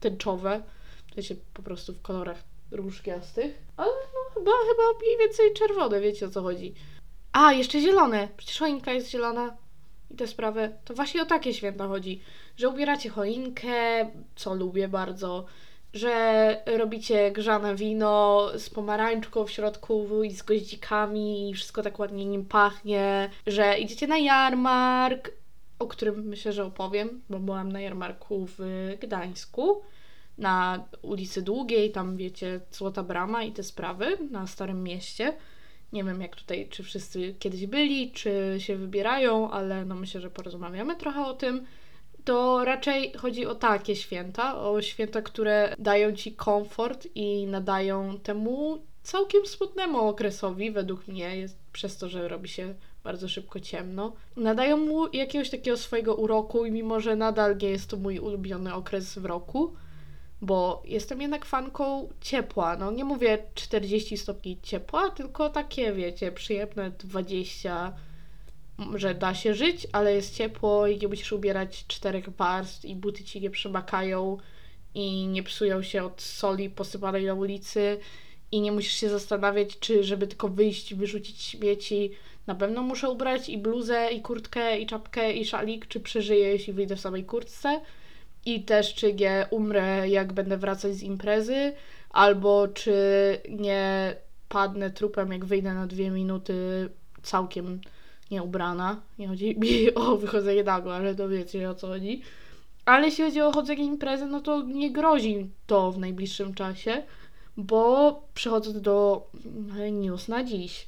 tęczowe, 0.00 0.62
w 1.10 1.14
sensie 1.14 1.34
po 1.54 1.62
prostu 1.62 1.92
w 1.92 2.02
kolorach 2.02 2.42
róż 2.70 3.02
ale 3.76 3.92
no 4.14 4.34
chyba, 4.34 4.50
chyba 4.68 4.98
mniej 5.02 5.18
więcej 5.18 5.52
czerwone, 5.52 6.00
wiecie 6.00 6.26
o 6.26 6.30
co 6.30 6.42
chodzi. 6.42 6.74
A, 7.32 7.52
jeszcze 7.52 7.80
zielone, 7.80 8.28
przecież 8.36 8.58
choinka 8.58 8.92
jest 8.92 9.10
zielona 9.10 9.56
i 10.10 10.16
te 10.16 10.26
sprawy. 10.26 10.76
To 10.84 10.94
właśnie 10.94 11.22
o 11.22 11.26
takie 11.26 11.54
święta 11.54 11.88
chodzi, 11.88 12.20
że 12.56 12.68
ubieracie 12.68 13.08
choinkę, 13.10 14.10
co 14.36 14.54
lubię 14.54 14.88
bardzo, 14.88 15.46
że 15.94 16.62
robicie 16.66 17.30
grzane 17.30 17.74
wino 17.74 18.48
z 18.58 18.70
pomarańczką 18.70 19.44
w 19.44 19.50
środku 19.50 20.24
i 20.24 20.30
z 20.32 20.42
goździkami 20.42 21.50
i 21.50 21.54
wszystko 21.54 21.82
tak 21.82 21.98
ładnie 21.98 22.24
nim 22.24 22.44
pachnie, 22.44 23.30
że 23.46 23.78
idziecie 23.78 24.06
na 24.06 24.18
jarmark, 24.18 25.30
o 25.78 25.86
którym 25.86 26.22
myślę, 26.24 26.52
że 26.52 26.64
opowiem, 26.64 27.20
bo 27.30 27.38
byłam 27.38 27.72
na 27.72 27.80
jarmarku 27.80 28.46
w 28.58 28.90
Gdańsku, 29.00 29.82
na 30.38 30.84
ulicy 31.02 31.42
Długiej, 31.42 31.90
tam 31.90 32.16
wiecie, 32.16 32.60
Złota 32.70 33.02
Brama 33.02 33.42
i 33.42 33.52
te 33.52 33.62
sprawy 33.62 34.18
na 34.30 34.46
Starym 34.46 34.82
Mieście. 34.82 35.34
Nie 35.92 36.04
wiem 36.04 36.20
jak 36.20 36.36
tutaj, 36.36 36.68
czy 36.70 36.82
wszyscy 36.82 37.34
kiedyś 37.38 37.66
byli, 37.66 38.12
czy 38.12 38.56
się 38.58 38.76
wybierają, 38.76 39.50
ale 39.50 39.84
no 39.84 39.94
myślę, 39.94 40.20
że 40.20 40.30
porozmawiamy 40.30 40.96
trochę 40.96 41.26
o 41.26 41.34
tym 41.34 41.66
to 42.30 42.64
raczej 42.64 43.12
chodzi 43.12 43.46
o 43.46 43.54
takie 43.54 43.96
święta, 43.96 44.60
o 44.60 44.82
święta, 44.82 45.22
które 45.22 45.74
dają 45.78 46.12
ci 46.12 46.32
komfort 46.32 47.06
i 47.14 47.46
nadają 47.46 48.18
temu 48.18 48.82
całkiem 49.02 49.46
smutnemu 49.46 49.98
okresowi, 49.98 50.70
według 50.70 51.08
mnie, 51.08 51.36
jest 51.36 51.58
przez 51.72 51.96
to, 51.96 52.08
że 52.08 52.28
robi 52.28 52.48
się 52.48 52.74
bardzo 53.04 53.28
szybko 53.28 53.60
ciemno. 53.60 54.12
Nadają 54.36 54.76
mu 54.76 55.08
jakiegoś 55.12 55.50
takiego 55.50 55.76
swojego 55.76 56.14
uroku 56.14 56.64
i 56.64 56.70
mimo, 56.70 57.00
że 57.00 57.16
nadal 57.16 57.56
nie 57.56 57.68
jest 57.68 57.90
to 57.90 57.96
mój 57.96 58.18
ulubiony 58.18 58.74
okres 58.74 59.18
w 59.18 59.24
roku, 59.24 59.74
bo 60.42 60.82
jestem 60.84 61.20
jednak 61.20 61.44
fanką 61.44 62.08
ciepła. 62.20 62.76
No 62.76 62.90
nie 62.90 63.04
mówię 63.04 63.38
40 63.54 64.16
stopni 64.16 64.58
ciepła, 64.62 65.10
tylko 65.10 65.48
takie, 65.48 65.92
wiecie, 65.92 66.32
przyjemne 66.32 66.90
20 66.90 67.92
że 68.94 69.14
da 69.14 69.34
się 69.34 69.54
żyć, 69.54 69.86
ale 69.92 70.14
jest 70.14 70.36
ciepło 70.36 70.86
i 70.86 70.98
nie 70.98 71.08
musisz 71.08 71.32
ubierać 71.32 71.84
czterech 71.86 72.28
warstw 72.28 72.84
i 72.84 72.96
buty 72.96 73.24
ci 73.24 73.40
nie 73.40 73.50
przemakają 73.50 74.38
i 74.94 75.26
nie 75.26 75.42
psują 75.42 75.82
się 75.82 76.04
od 76.04 76.22
soli 76.22 76.70
posypanej 76.70 77.24
na 77.26 77.34
ulicy 77.34 77.98
i 78.52 78.60
nie 78.60 78.72
musisz 78.72 78.92
się 78.92 79.08
zastanawiać, 79.08 79.78
czy 79.78 80.04
żeby 80.04 80.26
tylko 80.26 80.48
wyjść 80.48 80.94
wyrzucić 80.94 81.42
śmieci, 81.42 82.10
na 82.46 82.54
pewno 82.54 82.82
muszę 82.82 83.10
ubrać 83.10 83.48
i 83.48 83.58
bluzę, 83.58 84.08
i 84.12 84.20
kurtkę, 84.22 84.78
i 84.78 84.86
czapkę, 84.86 85.32
i 85.32 85.44
szalik, 85.44 85.86
czy 85.86 86.00
przeżyję, 86.00 86.48
jeśli 86.48 86.72
wyjdę 86.72 86.96
w 86.96 87.00
samej 87.00 87.24
kurtce. 87.24 87.80
I 88.46 88.62
też 88.62 88.94
czy 88.94 89.14
nie 89.14 89.46
umrę, 89.50 90.08
jak 90.08 90.32
będę 90.32 90.56
wracać 90.56 90.94
z 90.94 91.02
imprezy, 91.02 91.72
albo 92.10 92.68
czy 92.68 92.94
nie 93.48 94.16
padnę 94.48 94.90
trupem, 94.90 95.32
jak 95.32 95.44
wyjdę 95.44 95.74
na 95.74 95.86
dwie 95.86 96.10
minuty 96.10 96.88
całkiem 97.22 97.80
nieubrana. 98.30 99.00
Nie 99.18 99.28
chodzi 99.28 99.56
mi 99.60 99.94
o 99.94 100.16
wychodzenie 100.16 100.64
nago, 100.64 100.94
ale 100.94 101.14
to 101.14 101.28
wiecie 101.28 101.70
o 101.70 101.74
co 101.74 101.86
chodzi. 101.86 102.22
Ale 102.84 103.06
jeśli 103.06 103.24
chodzi 103.24 103.40
o 103.40 103.52
chodzenie 103.52 103.84
imprezy, 103.84 104.26
no 104.26 104.40
to 104.40 104.62
nie 104.62 104.92
grozi 104.92 105.50
to 105.66 105.92
w 105.92 105.98
najbliższym 105.98 106.54
czasie, 106.54 107.02
bo 107.56 108.22
przechodząc 108.34 108.80
do 108.80 109.26
news 109.92 110.28
na 110.28 110.44
dziś. 110.44 110.86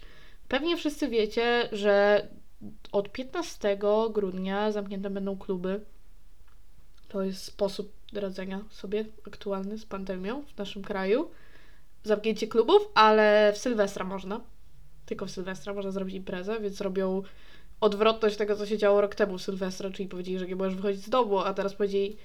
Pewnie 0.48 0.76
wszyscy 0.76 1.08
wiecie, 1.08 1.68
że 1.72 2.26
od 2.92 3.12
15 3.12 3.78
grudnia 4.10 4.72
zamknięte 4.72 5.10
będą 5.10 5.38
kluby. 5.38 5.80
To 7.08 7.22
jest 7.22 7.44
sposób 7.44 7.92
radzenia 8.12 8.60
sobie 8.70 9.04
aktualny 9.26 9.78
z 9.78 9.86
pandemią 9.86 10.42
w 10.42 10.58
naszym 10.58 10.82
kraju. 10.82 11.30
Zamknięcie 12.04 12.46
klubów, 12.46 12.88
ale 12.94 13.52
w 13.54 13.58
Sylwestra 13.58 14.04
można. 14.04 14.40
Tylko 15.06 15.26
w 15.26 15.30
Sylwestra 15.30 15.74
można 15.74 15.90
zrobić 15.90 16.14
imprezę, 16.14 16.60
więc 16.60 16.80
robią 16.80 17.22
odwrotność 17.80 18.36
tego, 18.36 18.56
co 18.56 18.66
się 18.66 18.78
działo 18.78 19.00
rok 19.00 19.14
temu 19.14 19.38
w 19.38 19.42
Sylwestra, 19.42 19.90
czyli 19.90 20.08
powiedzieli, 20.08 20.38
że 20.38 20.46
nie 20.46 20.56
możesz 20.56 20.74
wychodzić 20.74 21.04
z 21.04 21.10
domu, 21.10 21.38
a 21.38 21.54
teraz 21.54 21.74
powiedzieli, 21.74 22.16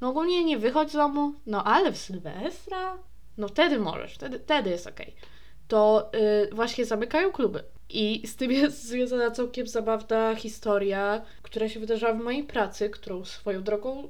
no 0.00 0.08
ogólnie 0.08 0.44
nie 0.44 0.58
wychodź 0.58 0.90
z 0.90 0.94
domu, 0.94 1.32
no 1.46 1.64
ale 1.64 1.92
w 1.92 1.96
Sylwestra, 1.96 2.98
no 3.36 3.48
wtedy 3.48 3.78
możesz, 3.78 4.14
wtedy, 4.14 4.38
wtedy 4.38 4.70
jest 4.70 4.86
okej. 4.86 5.08
Okay. 5.08 5.28
To 5.68 6.10
yy, 6.12 6.50
właśnie 6.52 6.84
zamykają 6.84 7.32
kluby. 7.32 7.64
I 7.88 8.26
z 8.26 8.36
tym 8.36 8.52
jest 8.52 8.84
związana 8.88 9.30
całkiem 9.30 9.66
zabawna 9.66 10.34
historia, 10.34 11.22
która 11.42 11.68
się 11.68 11.80
wydarzyła 11.80 12.12
w 12.12 12.20
mojej 12.20 12.44
pracy, 12.44 12.90
którą 12.90 13.24
swoją 13.24 13.62
drogą 13.62 14.08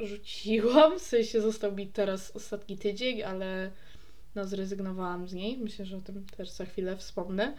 rzuciłam. 0.00 0.98
W 0.98 1.02
sensie 1.02 1.40
został 1.40 1.72
mi 1.72 1.86
teraz 1.86 2.36
ostatni 2.36 2.78
tydzień, 2.78 3.22
ale 3.22 3.70
no 4.36 4.44
zrezygnowałam 4.44 5.28
z 5.28 5.34
niej. 5.34 5.58
Myślę, 5.58 5.84
że 5.84 5.96
o 5.96 6.00
tym 6.00 6.26
też 6.36 6.50
za 6.50 6.64
chwilę 6.64 6.96
wspomnę. 6.96 7.54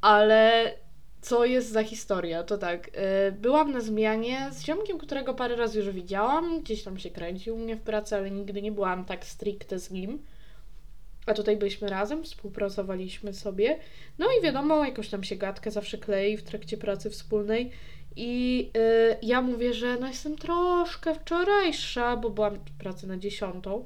Ale 0.00 0.72
co 1.20 1.44
jest 1.44 1.72
za 1.72 1.82
historia? 1.82 2.42
To 2.44 2.58
tak, 2.58 2.86
yy, 2.86 3.32
byłam 3.32 3.72
na 3.72 3.80
zmianie 3.80 4.48
z 4.52 4.64
ziomkiem, 4.64 4.98
którego 4.98 5.34
parę 5.34 5.56
razy 5.56 5.78
już 5.78 5.90
widziałam. 5.90 6.60
Gdzieś 6.60 6.82
tam 6.82 6.98
się 6.98 7.10
kręcił 7.10 7.54
u 7.54 7.58
mnie 7.58 7.76
w 7.76 7.80
pracy, 7.80 8.16
ale 8.16 8.30
nigdy 8.30 8.62
nie 8.62 8.72
byłam 8.72 9.04
tak 9.04 9.24
stricte 9.24 9.78
z 9.78 9.90
nim. 9.90 10.22
A 11.26 11.34
tutaj 11.34 11.56
byliśmy 11.56 11.88
razem, 11.88 12.24
współpracowaliśmy 12.24 13.34
sobie. 13.34 13.78
No 14.18 14.26
i 14.38 14.42
wiadomo, 14.42 14.84
jakoś 14.84 15.08
tam 15.08 15.24
się 15.24 15.36
gadkę 15.36 15.70
zawsze 15.70 15.98
klei 15.98 16.36
w 16.36 16.42
trakcie 16.42 16.76
pracy 16.76 17.10
wspólnej. 17.10 17.70
I 18.16 18.58
yy, 18.74 19.16
ja 19.22 19.42
mówię, 19.42 19.74
że 19.74 19.96
no 20.00 20.06
jestem 20.06 20.36
troszkę 20.36 21.14
wczorajsza, 21.14 22.16
bo 22.16 22.30
byłam 22.30 22.54
w 22.54 22.78
pracy 22.78 23.06
na 23.06 23.16
dziesiątą, 23.18 23.84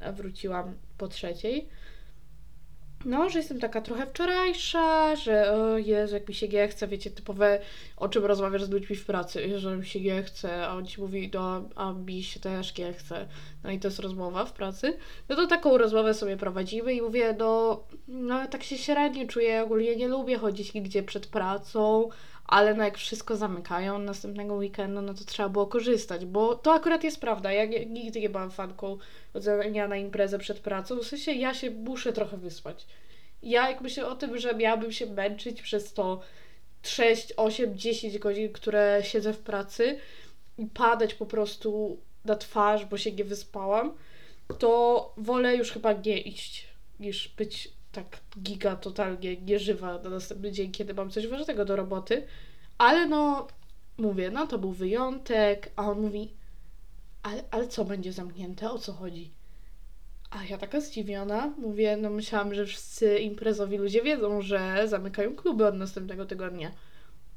wróciłam 0.00 0.74
po 0.98 1.08
trzeciej. 1.08 1.68
No, 3.04 3.30
że 3.30 3.38
jestem 3.38 3.60
taka 3.60 3.80
trochę 3.80 4.06
wczorajsza, 4.06 5.16
że 5.16 5.52
o 5.52 5.78
Jezu, 5.78 6.14
jak 6.14 6.28
mi 6.28 6.34
się 6.34 6.48
nie 6.48 6.68
chce, 6.68 6.88
wiecie, 6.88 7.10
typowe 7.10 7.60
o 7.96 8.08
czym 8.08 8.24
rozmawiasz 8.24 8.64
z 8.64 8.70
ludźmi 8.70 8.96
w 8.96 9.06
pracy, 9.06 9.58
że 9.58 9.76
mi 9.76 9.86
się 9.86 10.00
nie 10.00 10.22
chce, 10.22 10.66
a 10.66 10.74
on 10.74 10.86
ci 10.86 11.00
mówi, 11.00 11.30
no, 11.34 11.68
a 11.74 11.92
mi 11.92 12.22
się 12.22 12.40
też 12.40 12.78
nie 12.78 12.92
chce. 12.92 13.28
No 13.64 13.70
i 13.70 13.78
to 13.78 13.88
jest 13.88 13.98
rozmowa 13.98 14.44
w 14.44 14.52
pracy. 14.52 14.98
No 15.28 15.36
to 15.36 15.46
taką 15.46 15.78
rozmowę 15.78 16.14
sobie 16.14 16.36
prowadzimy 16.36 16.94
i 16.94 17.02
mówię, 17.02 17.34
no, 17.38 17.84
no 18.08 18.46
tak 18.46 18.62
się 18.62 18.78
średnio 18.78 19.26
czuję, 19.26 19.62
ogólnie 19.62 19.96
nie 19.96 20.08
lubię 20.08 20.38
chodzić 20.38 20.74
nigdzie 20.74 21.02
przed 21.02 21.26
pracą, 21.26 22.08
ale 22.48 22.74
no 22.74 22.84
jak 22.84 22.98
wszystko 22.98 23.36
zamykają 23.36 23.98
następnego 23.98 24.54
weekendu, 24.54 25.02
no 25.02 25.14
to 25.14 25.24
trzeba 25.24 25.48
było 25.48 25.66
korzystać, 25.66 26.26
bo 26.26 26.54
to 26.54 26.72
akurat 26.72 27.04
jest 27.04 27.20
prawda. 27.20 27.52
Ja 27.52 27.64
nigdy 27.86 28.20
nie 28.20 28.30
byłam 28.30 28.50
fanką 28.50 28.98
chodzenia 29.32 29.88
na 29.88 29.96
imprezę 29.96 30.38
przed 30.38 30.60
pracą, 30.60 30.98
w 30.98 31.06
sensie 31.06 31.32
ja 31.32 31.54
się 31.54 31.70
muszę 31.70 32.12
trochę 32.12 32.36
wyspać. 32.36 32.86
Ja 33.42 33.70
jak 33.70 33.80
myślę 33.80 34.06
o 34.06 34.16
tym, 34.16 34.38
że 34.38 34.54
miałabym 34.54 34.92
się 34.92 35.06
męczyć 35.06 35.62
przez 35.62 35.92
to 35.92 36.20
6, 36.82 37.32
8, 37.36 37.78
10 37.78 38.18
godzin, 38.18 38.52
które 38.52 39.00
siedzę 39.04 39.32
w 39.32 39.38
pracy 39.38 39.98
i 40.58 40.66
padać 40.66 41.14
po 41.14 41.26
prostu 41.26 41.98
na 42.24 42.36
twarz, 42.36 42.84
bo 42.84 42.98
się 42.98 43.12
nie 43.12 43.24
wyspałam, 43.24 43.94
to 44.58 45.12
wolę 45.16 45.56
już 45.56 45.72
chyba 45.72 45.92
nie 45.92 46.20
iść, 46.20 46.66
niż 47.00 47.28
być 47.28 47.75
tak 47.96 48.20
giga 48.42 48.76
totalnie 48.76 49.36
nieżywa 49.36 49.98
na 49.98 50.10
następny 50.10 50.52
dzień, 50.52 50.72
kiedy 50.72 50.94
mam 50.94 51.10
coś 51.10 51.26
ważnego 51.26 51.64
do 51.64 51.76
roboty. 51.76 52.26
Ale 52.78 53.06
no, 53.06 53.46
mówię, 53.98 54.30
no 54.30 54.46
to 54.46 54.58
był 54.58 54.72
wyjątek, 54.72 55.72
a 55.76 55.90
on 55.90 56.00
mówi, 56.00 56.32
ale, 57.22 57.44
ale 57.50 57.68
co 57.68 57.84
będzie 57.84 58.12
zamknięte, 58.12 58.70
o 58.70 58.78
co 58.78 58.92
chodzi? 58.92 59.30
A 60.30 60.44
ja 60.44 60.58
taka 60.58 60.80
zdziwiona, 60.80 61.54
mówię, 61.58 61.96
no 61.96 62.10
myślałam, 62.10 62.54
że 62.54 62.66
wszyscy 62.66 63.18
imprezowi 63.18 63.78
ludzie 63.78 64.02
wiedzą, 64.02 64.42
że 64.42 64.88
zamykają 64.88 65.36
kluby 65.36 65.66
od 65.66 65.74
następnego 65.74 66.26
tygodnia. 66.26 66.72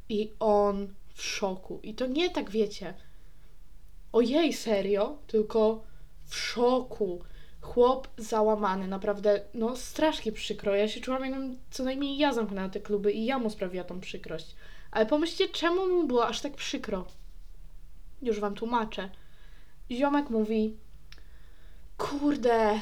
I 0.09 0.31
on 0.39 0.93
w 1.13 1.23
szoku. 1.23 1.79
I 1.83 1.93
to 1.93 2.07
nie 2.07 2.29
tak 2.29 2.51
wiecie. 2.51 2.93
Ojej, 4.11 4.53
serio? 4.53 5.17
Tylko 5.27 5.83
w 6.25 6.35
szoku 6.35 7.23
chłop 7.61 8.07
załamany, 8.17 8.87
naprawdę, 8.87 9.41
no 9.53 9.75
strasznie 9.75 10.31
przykro. 10.31 10.75
Ja 10.75 10.87
się 10.87 11.01
czułam, 11.01 11.25
jakbym 11.25 11.57
co 11.71 11.83
najmniej 11.83 12.17
ja 12.17 12.33
zamknęła 12.33 12.69
te 12.69 12.79
kluby 12.79 13.11
i 13.11 13.25
ja 13.25 13.39
mu 13.39 13.49
sprawiła 13.49 13.83
tą 13.83 13.99
przykrość. 13.99 14.55
Ale 14.91 15.05
pomyślcie, 15.05 15.49
czemu 15.49 15.87
mu 15.87 16.07
było 16.07 16.27
aż 16.27 16.41
tak 16.41 16.55
przykro? 16.55 17.05
Już 18.21 18.39
wam 18.39 18.55
tłumaczę. 18.55 19.09
Ziomek 19.91 20.29
mówi, 20.29 20.77
kurde, 21.97 22.79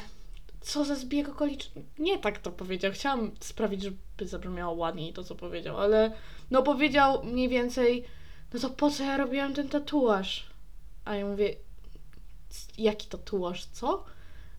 co 0.60 0.84
za 0.84 0.94
zbieg 0.94 1.28
okoliczności. 1.28 1.84
Nie 1.98 2.18
tak 2.18 2.38
to 2.38 2.52
powiedział. 2.52 2.92
Chciałam 2.92 3.30
sprawić, 3.40 3.82
żeby 3.82 3.96
zabrzmiało 4.20 4.74
ładniej 4.74 5.12
to, 5.12 5.24
co 5.24 5.34
powiedział, 5.34 5.78
ale 5.78 6.12
no 6.50 6.62
powiedział 6.62 7.24
mniej 7.24 7.48
więcej, 7.48 8.04
no 8.54 8.60
to 8.60 8.70
po 8.70 8.90
co 8.90 9.04
ja 9.04 9.16
robiłam 9.16 9.54
ten 9.54 9.68
tatuaż? 9.68 10.46
A 11.04 11.14
ja 11.14 11.26
mówię, 11.26 11.56
jaki 12.78 13.08
tatuaż, 13.08 13.64
co? 13.64 14.04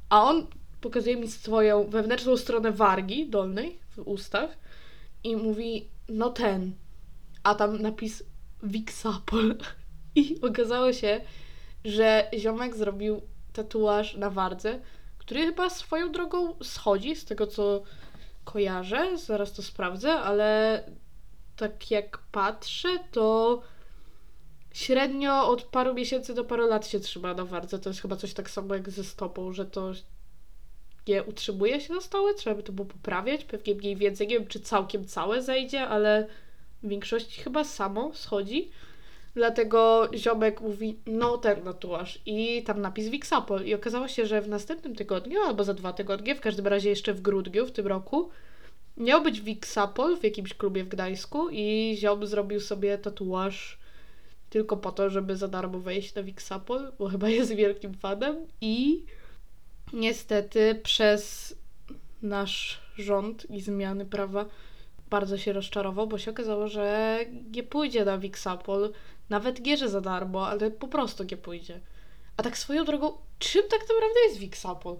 A 0.09 0.23
on 0.23 0.47
pokazuje 0.81 1.17
mi 1.17 1.27
swoją 1.27 1.89
wewnętrzną 1.89 2.37
stronę 2.37 2.71
wargi 2.71 3.29
dolnej 3.29 3.79
w 3.89 3.99
ustach 3.99 4.57
i 5.23 5.35
mówi, 5.35 5.89
no 6.09 6.29
ten. 6.29 6.73
A 7.43 7.55
tam 7.55 7.81
napis 7.81 8.23
Wixapol. 8.63 9.55
I 10.15 10.41
okazało 10.41 10.93
się, 10.93 11.21
że 11.85 12.29
ziomek 12.37 12.75
zrobił 12.75 13.21
tatuaż 13.53 14.15
na 14.15 14.29
wardze, 14.29 14.79
który 15.17 15.45
chyba 15.45 15.69
swoją 15.69 16.11
drogą 16.11 16.55
schodzi, 16.63 17.15
z 17.15 17.25
tego 17.25 17.47
co 17.47 17.83
kojarzę. 18.43 19.17
Zaraz 19.17 19.53
to 19.53 19.61
sprawdzę, 19.61 20.11
ale 20.13 20.83
tak 21.55 21.91
jak 21.91 22.17
patrzę, 22.31 22.89
to 23.11 23.61
średnio 24.73 25.47
od 25.47 25.63
paru 25.63 25.93
miesięcy 25.93 26.33
do 26.33 26.43
paru 26.43 26.67
lat 26.67 26.87
się 26.87 26.99
trzyma 26.99 27.33
na 27.33 27.45
wardze. 27.45 27.79
To 27.79 27.89
jest 27.89 28.01
chyba 28.01 28.15
coś 28.15 28.33
tak 28.33 28.49
samo 28.49 28.75
jak 28.75 28.89
ze 28.89 29.03
stopą, 29.03 29.53
że 29.53 29.65
to 29.65 29.91
nie 31.07 31.23
utrzymuje 31.23 31.81
się 31.81 31.93
na 31.93 32.01
stałe, 32.01 32.33
trzeba 32.33 32.55
by 32.55 32.63
to 32.63 32.71
było 32.71 32.85
poprawiać. 32.85 33.43
Pewnie 33.43 33.75
mniej 33.75 33.95
więcej, 33.95 34.27
nie 34.27 34.39
wiem 34.39 34.47
czy 34.47 34.59
całkiem 34.59 35.05
całe 35.05 35.41
zejdzie, 35.41 35.87
ale 35.87 36.27
w 36.83 36.87
większości 36.87 37.41
chyba 37.41 37.63
samo 37.63 38.13
schodzi. 38.13 38.71
Dlatego 39.35 40.09
ziomek 40.15 40.61
mówi, 40.61 40.99
no 41.05 41.37
ten 41.37 41.61
tatuaż 41.61 42.19
i 42.25 42.63
tam 42.63 42.81
napis 42.81 43.07
Wixapol. 43.07 43.65
I 43.65 43.73
okazało 43.73 44.07
się, 44.07 44.25
że 44.25 44.41
w 44.41 44.47
następnym 44.47 44.95
tygodniu, 44.95 45.39
albo 45.41 45.63
za 45.63 45.73
dwa 45.73 45.93
tygodnie, 45.93 46.35
w 46.35 46.41
każdym 46.41 46.67
razie 46.67 46.89
jeszcze 46.89 47.13
w 47.13 47.21
grudniu 47.21 47.65
w 47.65 47.71
tym 47.71 47.87
roku, 47.87 48.29
miał 48.97 49.23
być 49.23 49.41
Wixapol 49.41 50.17
w 50.17 50.23
jakimś 50.23 50.53
klubie 50.53 50.83
w 50.83 50.87
Gdańsku 50.87 51.49
i 51.49 51.95
ziom 51.99 52.27
zrobił 52.27 52.59
sobie 52.59 52.97
tatuaż 52.97 53.78
tylko 54.49 54.77
po 54.77 54.91
to, 54.91 55.09
żeby 55.09 55.35
za 55.35 55.47
darmo 55.47 55.79
wejść 55.79 56.15
na 56.15 56.23
Wixapol, 56.23 56.91
bo 56.99 57.07
chyba 57.07 57.29
jest 57.29 57.55
wielkim 57.55 57.93
fanem 57.93 58.47
i 58.61 59.05
niestety 59.93 60.79
przez 60.83 61.55
nasz 62.21 62.81
rząd 62.97 63.51
i 63.51 63.61
zmiany 63.61 64.05
prawa 64.05 64.45
bardzo 65.09 65.37
się 65.37 65.53
rozczarował, 65.53 66.07
bo 66.07 66.17
się 66.17 66.31
okazało, 66.31 66.67
że 66.67 67.19
nie 67.51 67.63
pójdzie 67.63 68.05
na 68.05 68.17
Wixapol, 68.17 68.91
nawet 69.29 69.65
nie, 69.65 69.77
że 69.77 69.89
za 69.89 70.01
darmo, 70.01 70.47
ale 70.47 70.71
po 70.71 70.87
prostu 70.87 71.23
nie 71.23 71.37
pójdzie. 71.37 71.79
A 72.37 72.43
tak 72.43 72.57
swoją 72.57 72.85
drogą, 72.85 73.11
czym 73.39 73.63
tak 73.69 73.79
naprawdę 73.79 74.19
jest 74.27 74.37
Wixapol? 74.37 74.97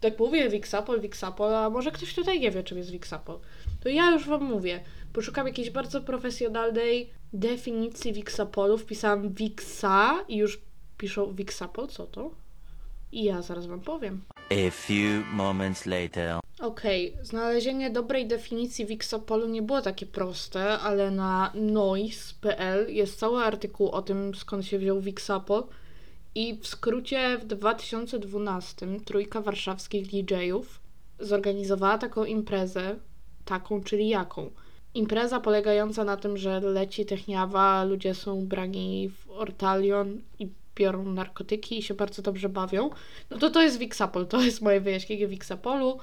Tak 0.00 0.18
mówię 0.18 0.48
Wixapol, 0.48 1.00
Wixapol, 1.00 1.54
a 1.54 1.70
może 1.70 1.90
ktoś 1.90 2.14
tutaj 2.14 2.40
nie 2.40 2.50
wie, 2.50 2.62
czym 2.64 2.78
jest 2.78 2.90
Wixapol. 2.90 3.38
To 3.80 3.88
ja 3.88 4.10
już 4.10 4.28
Wam 4.28 4.44
mówię. 4.44 4.80
Poszukam 5.16 5.46
jakiejś 5.46 5.70
bardzo 5.70 6.00
profesjonalnej 6.00 7.10
definicji 7.32 8.12
Wixapolu. 8.12 8.78
Wpisałam 8.78 9.32
Wixa 9.32 10.24
i 10.28 10.36
już 10.36 10.60
piszą 10.98 11.34
Wixapol. 11.34 11.88
Co 11.88 12.06
to? 12.06 12.30
I 13.12 13.24
ja 13.24 13.42
zaraz 13.42 13.66
Wam 13.66 13.80
powiem. 13.80 14.24
A 14.36 14.70
few 14.70 15.24
moments 15.32 15.86
later. 15.86 16.40
Okej, 16.60 17.12
okay. 17.12 17.24
znalezienie 17.24 17.90
dobrej 17.90 18.26
definicji 18.26 18.86
Wixapolu 18.86 19.48
nie 19.48 19.62
było 19.62 19.82
takie 19.82 20.06
proste, 20.06 20.78
ale 20.78 21.10
na 21.10 21.52
noise.pl 21.54 22.94
jest 22.94 23.18
cały 23.18 23.44
artykuł 23.44 23.88
o 23.88 24.02
tym, 24.02 24.34
skąd 24.34 24.66
się 24.66 24.78
wziął 24.78 25.00
Wixapol. 25.00 25.64
I 26.34 26.58
w 26.58 26.66
skrócie 26.66 27.38
w 27.38 27.44
2012 27.44 28.86
trójka 29.04 29.40
warszawskich 29.40 30.06
DJ-ów 30.06 30.80
zorganizowała 31.18 31.98
taką 31.98 32.24
imprezę, 32.24 32.96
taką, 33.44 33.82
czyli 33.82 34.08
jaką? 34.08 34.50
Impreza 34.96 35.40
polegająca 35.40 36.04
na 36.04 36.16
tym, 36.16 36.36
że 36.36 36.60
leci 36.60 37.06
techniawa, 37.06 37.84
ludzie 37.84 38.14
są 38.14 38.34
ubrani 38.34 39.08
w 39.08 39.30
ortalion 39.30 40.20
i 40.38 40.48
biorą 40.76 41.04
narkotyki 41.04 41.78
i 41.78 41.82
się 41.82 41.94
bardzo 41.94 42.22
dobrze 42.22 42.48
bawią. 42.48 42.90
No 43.30 43.38
to 43.38 43.50
to 43.50 43.62
jest 43.62 43.78
Wixapol, 43.78 44.26
to 44.26 44.40
jest 44.40 44.62
moje 44.62 44.80
wyjaśnienie 44.80 45.28
Wixapolu. 45.28 45.98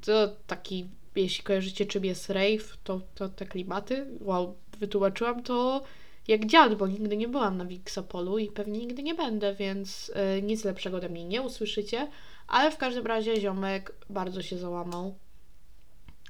To 0.00 0.12
taki, 0.46 0.88
jeśli 1.16 1.44
kojarzycie 1.44 1.86
czym 1.86 2.04
jest 2.04 2.30
rave, 2.30 2.76
to, 2.84 3.00
to 3.14 3.28
te 3.28 3.46
klimaty. 3.46 4.06
Wow, 4.20 4.54
wytłumaczyłam 4.78 5.42
to 5.42 5.82
jak 6.28 6.46
dziad, 6.46 6.74
bo 6.74 6.86
nigdy 6.86 7.16
nie 7.16 7.28
byłam 7.28 7.56
na 7.56 7.64
Wixapolu 7.64 8.38
i 8.38 8.50
pewnie 8.50 8.78
nigdy 8.78 9.02
nie 9.02 9.14
będę, 9.14 9.54
więc 9.54 10.12
y, 10.38 10.42
nic 10.42 10.64
lepszego 10.64 10.96
ode 10.96 11.08
mnie 11.08 11.24
nie 11.24 11.42
usłyszycie. 11.42 12.08
Ale 12.46 12.70
w 12.70 12.76
każdym 12.76 13.06
razie 13.06 13.40
ziomek 13.40 13.94
bardzo 14.10 14.42
się 14.42 14.58
załamał. 14.58 15.14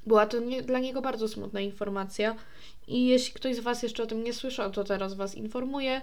Była 0.08 0.26
to 0.26 0.38
nie, 0.38 0.62
dla 0.62 0.78
niego 0.78 1.02
bardzo 1.02 1.28
smutna 1.28 1.60
informacja 1.60 2.36
i 2.86 3.06
jeśli 3.06 3.32
ktoś 3.32 3.56
z 3.56 3.60
Was 3.60 3.82
jeszcze 3.82 4.02
o 4.02 4.06
tym 4.06 4.24
nie 4.24 4.32
słyszał, 4.32 4.70
to 4.70 4.84
teraz 4.84 5.14
Was 5.14 5.34
informuję. 5.34 6.02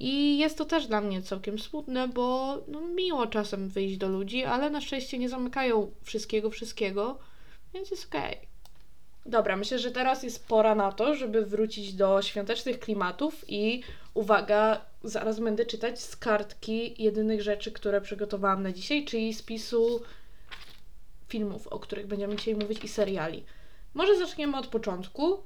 I 0.00 0.38
jest 0.38 0.58
to 0.58 0.64
też 0.64 0.86
dla 0.86 1.00
mnie 1.00 1.22
całkiem 1.22 1.58
smutne, 1.58 2.08
bo 2.08 2.56
no, 2.68 2.80
miło 2.80 3.26
czasem 3.26 3.68
wyjść 3.68 3.96
do 3.96 4.08
ludzi, 4.08 4.44
ale 4.44 4.70
na 4.70 4.80
szczęście 4.80 5.18
nie 5.18 5.28
zamykają 5.28 5.90
wszystkiego, 6.02 6.50
wszystkiego, 6.50 7.18
więc 7.74 7.90
jest 7.90 8.06
okej. 8.06 8.38
Dobra, 9.26 9.56
myślę, 9.56 9.78
że 9.78 9.90
teraz 9.90 10.22
jest 10.22 10.46
pora 10.46 10.74
na 10.74 10.92
to, 10.92 11.14
żeby 11.14 11.46
wrócić 11.46 11.92
do 11.92 12.22
świątecznych 12.22 12.80
klimatów 12.80 13.44
i 13.48 13.82
uwaga, 14.14 14.80
zaraz 15.04 15.40
będę 15.40 15.66
czytać 15.66 16.00
z 16.00 16.16
kartki 16.16 17.02
jedynych 17.02 17.42
rzeczy, 17.42 17.72
które 17.72 18.00
przygotowałam 18.00 18.62
na 18.62 18.72
dzisiaj, 18.72 19.04
czyli 19.04 19.34
spisu 19.34 20.02
filmów, 21.28 21.66
o 21.66 21.78
których 21.78 22.06
będziemy 22.06 22.36
dzisiaj 22.36 22.54
mówić 22.54 22.84
i 22.84 22.88
seriali. 22.88 23.44
Może 23.94 24.18
zaczniemy 24.18 24.58
od 24.58 24.66
początku, 24.66 25.42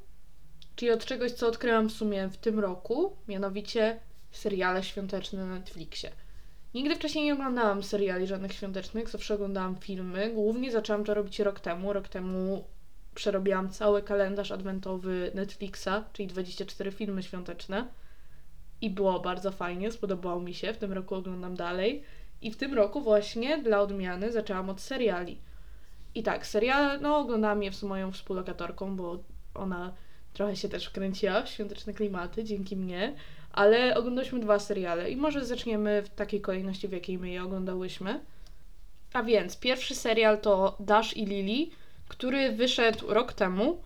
czyli 0.77 0.91
od 0.91 1.05
czegoś, 1.05 1.33
co 1.33 1.49
odkryłam 1.49 1.89
w 1.89 1.93
sumie 1.93 2.29
w 2.29 2.37
tym 2.37 2.61
roku, 2.61 3.17
mianowicie 3.29 4.01
seriale 4.33 4.83
świąteczne 4.83 5.47
na 5.47 5.55
Netflixie. 5.55 6.13
Nigdy 6.75 6.97
wcześniej 6.97 7.25
nie 7.25 7.35
oglądałam 7.35 7.83
seriali 7.83 8.27
żadnych 8.27 8.53
świątecznych, 8.53 9.09
zawsze 9.09 9.35
oglądałam 9.35 9.77
filmy. 9.77 10.31
Głównie 10.31 10.73
zaczęłam 10.73 11.05
to 11.05 11.15
robić 11.15 11.41
rok 11.41 11.61
temu. 11.61 11.93
Rok 11.93 12.09
temu 12.09 12.65
przerobiłam 13.15 13.71
cały 13.71 14.03
kalendarz 14.03 14.53
adwentowy 14.53 15.31
Netflixa, 15.35 15.89
czyli 16.13 16.29
24 16.29 16.93
filmy 16.93 17.23
świąteczne. 17.23 17.89
I 18.81 18.91
było 18.91 19.21
bardzo 19.21 19.51
fajnie, 19.51 19.93
spodobało 19.93 20.41
mi 20.41 20.55
się. 20.55 20.73
W 20.73 20.79
tym 20.79 20.93
roku 20.93 21.15
oglądam 21.15 21.57
dalej. 21.57 22.03
I 22.43 22.51
w 22.51 22.57
tym 22.57 22.75
roku 22.75 23.01
właśnie 23.01 23.59
dla 23.63 23.81
odmiany 23.81 24.33
zaczęłam 24.33 24.71
od 24.71 24.81
seriali. 24.81 25.39
I 26.15 26.23
tak, 26.23 26.47
seriale, 26.47 26.99
no 26.99 27.19
oglądałam 27.19 27.63
je 27.63 27.73
z 27.73 27.83
moją 27.83 28.13
współlokatorką, 28.13 28.97
bo 28.97 29.19
ona 29.55 29.93
trochę 30.33 30.57
się 30.57 30.69
też 30.69 30.87
wkręciła 30.87 31.43
w 31.43 31.49
świąteczne 31.49 31.95
klimaty 31.95 32.45
dzięki 32.45 32.77
mnie, 32.77 33.15
ale 33.53 33.97
oglądałyśmy 33.97 34.41
dwa 34.41 34.59
seriale 34.59 35.11
i 35.11 35.17
może 35.17 35.45
zaczniemy 35.45 36.03
w 36.03 36.09
takiej 36.09 36.41
kolejności, 36.41 36.89
w 36.89 36.93
jakiej 36.93 37.19
my 37.19 37.31
je 37.31 37.45
oglądałyśmy. 37.45 38.21
A 39.13 39.23
więc 39.23 39.57
pierwszy 39.57 39.95
serial 39.95 40.41
to 40.41 40.77
Dash 40.81 41.17
i 41.17 41.27
Lily, 41.27 41.71
który 42.09 42.53
wyszedł 42.53 43.07
rok 43.15 43.33
temu. 43.33 43.83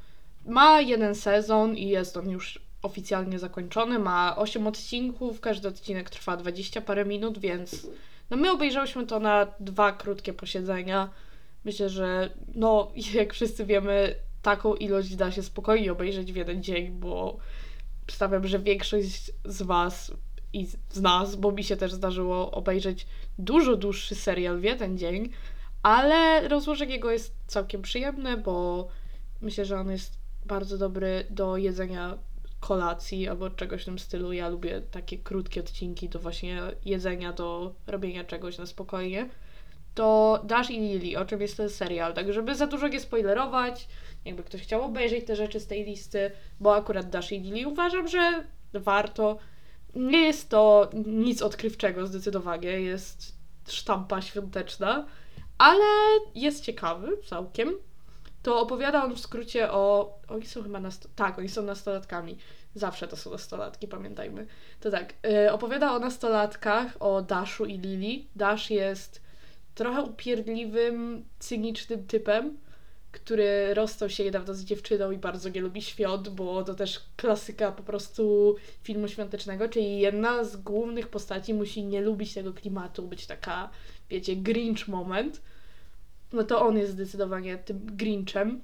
Ma 0.46 0.80
jeden 0.80 1.14
sezon 1.14 1.76
i 1.76 1.88
jest 1.88 2.16
on 2.16 2.30
już 2.30 2.58
oficjalnie 2.82 3.38
zakończony. 3.38 3.98
Ma 3.98 4.36
8 4.36 4.66
odcinków, 4.66 5.40
każdy 5.40 5.68
odcinek 5.68 6.10
trwa 6.10 6.36
20 6.36 6.80
parę 6.80 7.04
minut, 7.04 7.38
więc 7.38 7.86
no 8.30 8.36
my 8.36 8.50
obejrzałyśmy 8.50 9.06
to 9.06 9.20
na 9.20 9.46
dwa 9.60 9.92
krótkie 9.92 10.32
posiedzenia. 10.32 11.10
Myślę, 11.64 11.88
że 11.88 12.30
no 12.54 12.92
jak 13.14 13.32
wszyscy 13.32 13.66
wiemy, 13.66 14.14
taką 14.42 14.74
ilość 14.74 15.16
da 15.16 15.30
się 15.30 15.42
spokojnie 15.42 15.92
obejrzeć 15.92 16.32
w 16.32 16.36
jeden 16.36 16.62
dzień, 16.62 16.90
bo 16.90 17.36
stawiam, 18.10 18.46
że 18.46 18.58
większość 18.58 19.32
z 19.44 19.62
Was 19.62 20.12
i 20.52 20.66
z 20.66 21.00
nas, 21.00 21.36
bo 21.36 21.52
mi 21.52 21.64
się 21.64 21.76
też 21.76 21.92
zdarzyło 21.92 22.50
obejrzeć 22.50 23.06
dużo 23.38 23.76
dłuższy 23.76 24.14
serial 24.14 24.60
w 24.60 24.64
jeden 24.64 24.98
dzień, 24.98 25.30
ale 25.82 26.48
rozłożenie 26.48 26.94
jego 26.94 27.10
jest 27.10 27.34
całkiem 27.46 27.82
przyjemne, 27.82 28.36
bo 28.36 28.88
myślę, 29.40 29.64
że 29.64 29.80
on 29.80 29.90
jest 29.90 30.18
bardzo 30.46 30.78
dobry 30.78 31.26
do 31.30 31.56
jedzenia 31.56 32.18
kolacji 32.60 33.28
albo 33.28 33.50
czegoś 33.50 33.82
w 33.82 33.84
tym 33.84 33.98
stylu. 33.98 34.32
Ja 34.32 34.48
lubię 34.48 34.82
takie 34.90 35.18
krótkie 35.18 35.60
odcinki 35.60 36.08
do 36.08 36.18
właśnie 36.18 36.60
jedzenia, 36.84 37.32
do 37.32 37.74
robienia 37.86 38.24
czegoś 38.24 38.58
na 38.58 38.66
spokojnie. 38.66 39.28
To 39.94 40.40
Dash 40.44 40.70
i 40.70 40.80
Lily, 40.80 41.18
o 41.18 41.24
czym 41.24 41.40
jest 41.40 41.56
ten 41.56 41.70
serial, 41.70 42.14
tak 42.14 42.32
żeby 42.32 42.54
za 42.54 42.66
dużo 42.66 42.88
nie 42.88 43.00
spoilerować, 43.00 43.88
jakby 44.24 44.42
ktoś 44.42 44.62
chciał 44.62 44.82
obejrzeć 44.82 45.26
te 45.26 45.36
rzeczy 45.36 45.60
z 45.60 45.66
tej 45.66 45.84
listy, 45.84 46.30
bo 46.60 46.76
akurat 46.76 47.10
Dash 47.10 47.32
i 47.32 47.40
Lily 47.40 47.68
uważam, 47.68 48.08
że 48.08 48.44
warto. 48.72 49.38
Nie 49.94 50.20
jest 50.20 50.48
to 50.48 50.90
nic 51.06 51.42
odkrywczego 51.42 52.06
zdecydowanie, 52.06 52.68
jest 52.68 53.36
sztampa 53.68 54.22
świąteczna, 54.22 55.06
ale 55.58 55.84
jest 56.34 56.64
ciekawy 56.64 57.16
całkiem. 57.28 57.74
To 58.42 58.60
opowiada 58.60 59.04
on 59.04 59.14
w 59.14 59.20
skrócie 59.20 59.72
o. 59.72 60.14
Oni 60.28 60.46
są 60.46 60.62
chyba 60.62 60.80
nasto... 60.80 61.08
Tak, 61.16 61.38
oni 61.38 61.48
są 61.48 61.62
nastolatkami. 61.62 62.38
Zawsze 62.74 63.08
to 63.08 63.16
są 63.16 63.30
nastolatki, 63.30 63.88
pamiętajmy. 63.88 64.46
To 64.80 64.90
tak, 64.90 65.14
yy, 65.22 65.52
opowiada 65.52 65.92
o 65.92 65.98
nastolatkach, 65.98 66.96
o 67.00 67.22
Dashu 67.22 67.64
i 67.64 67.78
Lily. 67.78 68.24
Dash 68.36 68.70
jest 68.70 69.21
trochę 69.74 70.02
upierdliwym, 70.02 71.24
cynicznym 71.38 72.06
typem, 72.06 72.58
który 73.12 73.74
rozstał 73.74 74.10
się 74.10 74.24
niedawno 74.24 74.54
z 74.54 74.64
dziewczyną 74.64 75.10
i 75.10 75.18
bardzo 75.18 75.48
nie 75.48 75.60
lubi 75.60 75.82
świąt, 75.82 76.28
bo 76.28 76.64
to 76.64 76.74
też 76.74 77.00
klasyka 77.16 77.72
po 77.72 77.82
prostu 77.82 78.56
filmu 78.82 79.08
świątecznego, 79.08 79.68
czyli 79.68 79.98
jedna 79.98 80.44
z 80.44 80.56
głównych 80.56 81.08
postaci 81.08 81.54
musi 81.54 81.84
nie 81.84 82.00
lubić 82.00 82.34
tego 82.34 82.52
klimatu, 82.52 83.02
być 83.02 83.26
taka, 83.26 83.70
wiecie, 84.10 84.36
Grinch 84.36 84.88
moment. 84.88 85.40
No 86.32 86.44
to 86.44 86.66
on 86.66 86.78
jest 86.78 86.92
zdecydowanie 86.92 87.56
tym 87.56 87.86
Grinchem. 87.96 88.62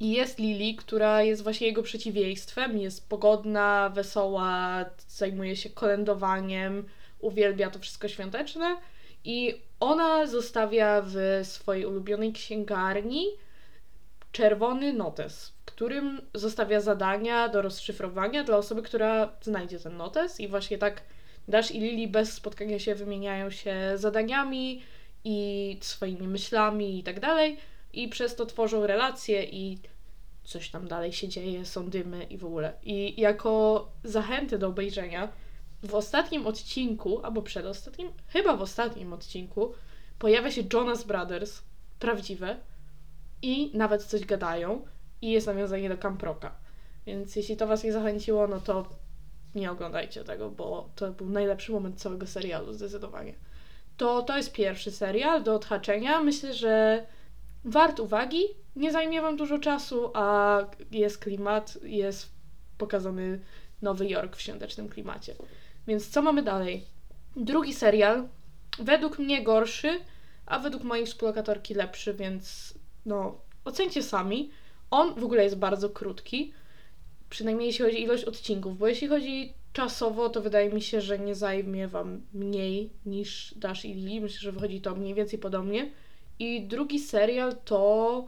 I 0.00 0.10
jest 0.10 0.38
Lily, 0.38 0.74
która 0.76 1.22
jest 1.22 1.42
właśnie 1.42 1.66
jego 1.66 1.82
przeciwieństwem. 1.82 2.78
Jest 2.78 3.08
pogodna, 3.08 3.92
wesoła, 3.94 4.84
zajmuje 5.08 5.56
się 5.56 5.70
kolędowaniem, 5.70 6.84
uwielbia 7.20 7.70
to 7.70 7.78
wszystko 7.78 8.08
świąteczne. 8.08 8.76
I 9.24 9.60
ona 9.80 10.26
zostawia 10.26 11.02
w 11.04 11.40
swojej 11.42 11.86
ulubionej 11.86 12.32
księgarni 12.32 13.26
czerwony 14.32 14.92
notes, 14.92 15.48
w 15.48 15.64
którym 15.64 16.20
zostawia 16.34 16.80
zadania 16.80 17.48
do 17.48 17.62
rozszyfrowania 17.62 18.44
dla 18.44 18.56
osoby, 18.56 18.82
która 18.82 19.32
znajdzie 19.42 19.78
ten 19.78 19.96
notes. 19.96 20.40
I 20.40 20.48
właśnie 20.48 20.78
tak 20.78 21.02
Dash 21.48 21.70
i 21.70 21.80
Lily 21.80 22.08
bez 22.08 22.32
spotkania 22.32 22.78
się 22.78 22.94
wymieniają 22.94 23.50
się 23.50 23.74
zadaniami 23.94 24.82
i 25.24 25.78
swoimi 25.80 26.28
myślami 26.28 26.98
i 26.98 27.02
tak 27.02 27.20
dalej. 27.20 27.56
I 27.92 28.08
przez 28.08 28.36
to 28.36 28.46
tworzą 28.46 28.86
relacje 28.86 29.44
i 29.44 29.78
coś 30.44 30.70
tam 30.70 30.88
dalej 30.88 31.12
się 31.12 31.28
dzieje, 31.28 31.64
są 31.64 31.90
dymy 31.90 32.24
i 32.24 32.38
w 32.38 32.44
ogóle. 32.44 32.72
I 32.82 33.20
jako 33.20 33.88
zachęty 34.04 34.58
do 34.58 34.68
obejrzenia 34.68 35.28
w 35.82 35.94
ostatnim 35.94 36.46
odcinku, 36.46 37.20
albo 37.24 37.42
przedostatnim, 37.42 38.12
chyba 38.28 38.56
w 38.56 38.62
ostatnim 38.62 39.12
odcinku, 39.12 39.72
pojawia 40.18 40.50
się 40.50 40.62
Jonas 40.72 41.04
Brothers, 41.04 41.62
prawdziwe, 41.98 42.56
i 43.42 43.70
nawet 43.74 44.04
coś 44.04 44.24
gadają, 44.24 44.84
i 45.22 45.30
jest 45.30 45.46
nawiązanie 45.46 45.88
do 45.88 45.98
Camproka. 45.98 46.54
Więc 47.06 47.36
jeśli 47.36 47.56
to 47.56 47.66
Was 47.66 47.84
nie 47.84 47.92
zachęciło, 47.92 48.46
no 48.46 48.60
to 48.60 48.86
nie 49.54 49.70
oglądajcie 49.70 50.24
tego, 50.24 50.50
bo 50.50 50.90
to 50.96 51.12
był 51.12 51.28
najlepszy 51.28 51.72
moment 51.72 52.00
całego 52.00 52.26
serialu, 52.26 52.72
zdecydowanie. 52.72 53.34
To, 53.96 54.22
to 54.22 54.36
jest 54.36 54.52
pierwszy 54.52 54.90
serial 54.90 55.42
do 55.42 55.54
odhaczenia. 55.54 56.20
Myślę, 56.20 56.54
że 56.54 57.06
wart 57.64 58.00
uwagi. 58.00 58.42
Nie 58.76 58.92
zajmie 58.92 59.22
Wam 59.22 59.36
dużo 59.36 59.58
czasu, 59.58 60.10
a 60.14 60.58
jest 60.90 61.18
klimat, 61.18 61.78
jest 61.82 62.32
pokazany 62.78 63.40
Nowy 63.82 64.08
Jork 64.08 64.36
w 64.36 64.40
świątecznym 64.40 64.88
klimacie. 64.88 65.34
Więc 65.86 66.08
co 66.08 66.22
mamy 66.22 66.42
dalej? 66.42 66.84
Drugi 67.36 67.74
serial, 67.74 68.28
według 68.78 69.18
mnie 69.18 69.42
gorszy, 69.42 70.00
a 70.46 70.58
według 70.58 70.84
mojej 70.84 71.06
współlokatorki 71.06 71.74
lepszy, 71.74 72.14
więc 72.14 72.74
no, 73.06 73.40
ocencie 73.64 74.02
sami. 74.02 74.50
On 74.90 75.14
w 75.14 75.24
ogóle 75.24 75.44
jest 75.44 75.58
bardzo 75.58 75.90
krótki, 75.90 76.52
przynajmniej 77.30 77.66
jeśli 77.66 77.84
chodzi 77.84 77.96
o 77.96 78.00
ilość 78.00 78.24
odcinków, 78.24 78.78
bo 78.78 78.88
jeśli 78.88 79.08
chodzi 79.08 79.54
czasowo, 79.72 80.28
to 80.28 80.40
wydaje 80.40 80.72
mi 80.72 80.82
się, 80.82 81.00
że 81.00 81.18
nie 81.18 81.34
zajmie 81.34 81.88
Wam 81.88 82.22
mniej 82.34 82.90
niż 83.06 83.54
Dash 83.56 83.84
i 83.84 83.94
Lily. 83.94 84.20
Myślę, 84.20 84.40
że 84.40 84.52
wychodzi 84.52 84.80
to 84.80 84.94
mniej 84.94 85.14
więcej 85.14 85.38
podobnie. 85.38 85.90
I 86.38 86.62
drugi 86.62 86.98
serial 86.98 87.56
to 87.64 88.24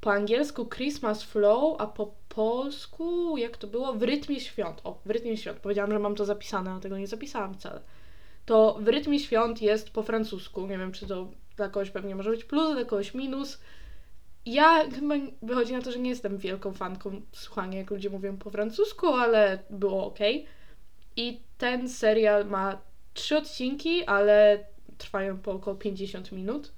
po 0.00 0.12
angielsku 0.12 0.66
Christmas 0.66 1.22
Flow, 1.22 1.76
a 1.78 1.86
po 1.86 2.14
polsku, 2.28 3.36
jak 3.36 3.56
to 3.56 3.66
było? 3.66 3.92
W 3.92 4.02
rytmie 4.02 4.40
świąt. 4.40 4.80
O, 4.84 4.98
w 5.06 5.10
rytmie 5.10 5.36
świąt. 5.36 5.58
Powiedziałam, 5.58 5.90
że 5.90 5.98
mam 5.98 6.14
to 6.14 6.24
zapisane, 6.24 6.70
ale 6.70 6.80
tego 6.80 6.98
nie 6.98 7.06
zapisałam 7.06 7.54
wcale. 7.54 7.80
To 8.46 8.78
w 8.80 8.88
rytmie 8.88 9.20
świąt 9.20 9.62
jest 9.62 9.90
po 9.90 10.02
francusku. 10.02 10.66
Nie 10.66 10.78
wiem, 10.78 10.92
czy 10.92 11.06
to 11.06 11.28
dla 11.56 11.68
kogoś 11.68 11.90
pewnie 11.90 12.14
może 12.14 12.30
być 12.30 12.44
plus, 12.44 12.74
dla 12.74 12.84
kogoś 12.84 13.14
minus. 13.14 13.60
ja 14.46 14.90
chyba 14.90 15.14
wychodzi 15.42 15.72
na 15.72 15.82
to, 15.82 15.92
że 15.92 15.98
nie 15.98 16.10
jestem 16.10 16.38
wielką 16.38 16.72
fanką 16.72 17.20
słuchania, 17.32 17.78
jak 17.78 17.90
ludzie 17.90 18.10
mówią 18.10 18.36
po 18.36 18.50
francusku, 18.50 19.06
ale 19.06 19.58
było 19.70 20.06
ok. 20.06 20.18
I 21.16 21.40
ten 21.58 21.88
serial 21.88 22.46
ma 22.46 22.78
trzy 23.14 23.36
odcinki, 23.36 24.04
ale 24.04 24.64
trwają 24.98 25.38
po 25.38 25.52
około 25.52 25.76
50 25.76 26.32
minut. 26.32 26.72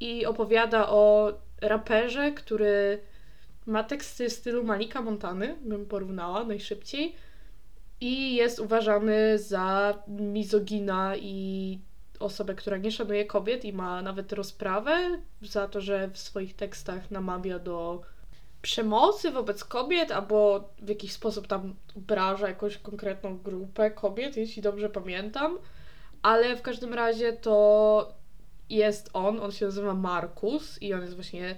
I 0.00 0.26
opowiada 0.26 0.88
o 0.88 1.32
raperze, 1.60 2.32
który 2.32 3.00
ma 3.66 3.84
teksty 3.84 4.28
w 4.28 4.32
stylu 4.32 4.64
Malika 4.64 5.02
Montany, 5.02 5.56
bym 5.60 5.86
porównała 5.86 6.44
najszybciej. 6.44 7.16
I 8.00 8.34
jest 8.34 8.58
uważany 8.58 9.38
za 9.38 9.98
mizogina 10.08 11.16
i 11.16 11.78
osobę, 12.20 12.54
która 12.54 12.76
nie 12.76 12.92
szanuje 12.92 13.24
kobiet 13.24 13.64
i 13.64 13.72
ma 13.72 14.02
nawet 14.02 14.32
rozprawę 14.32 15.18
za 15.42 15.68
to, 15.68 15.80
że 15.80 16.08
w 16.08 16.18
swoich 16.18 16.56
tekstach 16.56 17.10
namawia 17.10 17.58
do 17.58 18.02
przemocy 18.62 19.30
wobec 19.30 19.64
kobiet, 19.64 20.12
albo 20.12 20.68
w 20.82 20.88
jakiś 20.88 21.12
sposób 21.12 21.46
tam 21.46 21.74
obraża 21.96 22.48
jakąś 22.48 22.78
konkretną 22.78 23.38
grupę 23.38 23.90
kobiet, 23.90 24.36
jeśli 24.36 24.62
dobrze 24.62 24.88
pamiętam. 24.88 25.58
Ale 26.22 26.56
w 26.56 26.62
każdym 26.62 26.94
razie 26.94 27.32
to 27.32 28.19
jest 28.70 29.10
on, 29.12 29.40
on 29.40 29.52
się 29.52 29.66
nazywa 29.66 29.94
Markus 29.94 30.82
i 30.82 30.94
on 30.94 31.00
jest 31.00 31.14
właśnie 31.14 31.56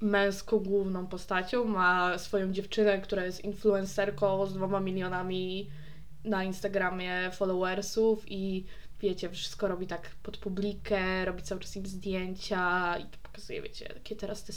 męską 0.00 0.58
główną 0.58 1.06
postacią. 1.06 1.64
Ma 1.64 2.18
swoją 2.18 2.52
dziewczynę, 2.52 3.00
która 3.00 3.24
jest 3.24 3.44
influencerką 3.44 4.46
z 4.46 4.54
dwoma 4.54 4.80
milionami 4.80 5.70
na 6.24 6.44
Instagramie 6.44 7.30
followersów 7.32 8.24
i 8.26 8.64
wiecie, 9.00 9.30
wszystko 9.30 9.68
robi 9.68 9.86
tak 9.86 10.10
pod 10.22 10.36
publikę, 10.36 11.24
robi 11.24 11.42
cały 11.42 11.60
czas 11.60 11.76
im 11.76 11.86
zdjęcia 11.86 12.98
i 12.98 13.04
to 13.04 13.18
pokazuje, 13.22 13.62
wiecie, 13.62 13.88
takie 13.88 14.16
teraz 14.16 14.44
te 14.44 14.52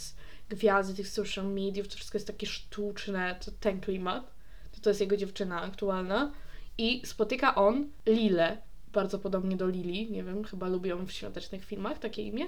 gwiazdy 0.50 0.94
tych 0.94 1.08
social 1.08 1.46
mediów, 1.46 1.88
to 1.88 1.96
wszystko 1.96 2.16
jest 2.16 2.28
takie 2.28 2.48
sztuczne, 2.48 3.36
to 3.46 3.52
ten 3.60 3.82
klimat. 3.82 4.36
To, 4.72 4.82
to 4.82 4.90
jest 4.90 5.02
jego 5.02 5.18
dziewczyna 5.18 5.62
aktualna. 5.62 6.32
I 6.78 7.02
spotyka 7.06 7.56
on 7.56 7.90
Lilę, 8.06 8.58
bardzo 8.96 9.20
podobnie 9.20 9.58
do 9.58 9.68
Lili, 9.68 10.12
nie 10.12 10.24
wiem, 10.24 10.44
chyba 10.44 10.68
lubią 10.68 11.06
w 11.06 11.12
świątecznych 11.12 11.66
filmach 11.66 12.00
takie 12.00 12.24
imię. 12.24 12.46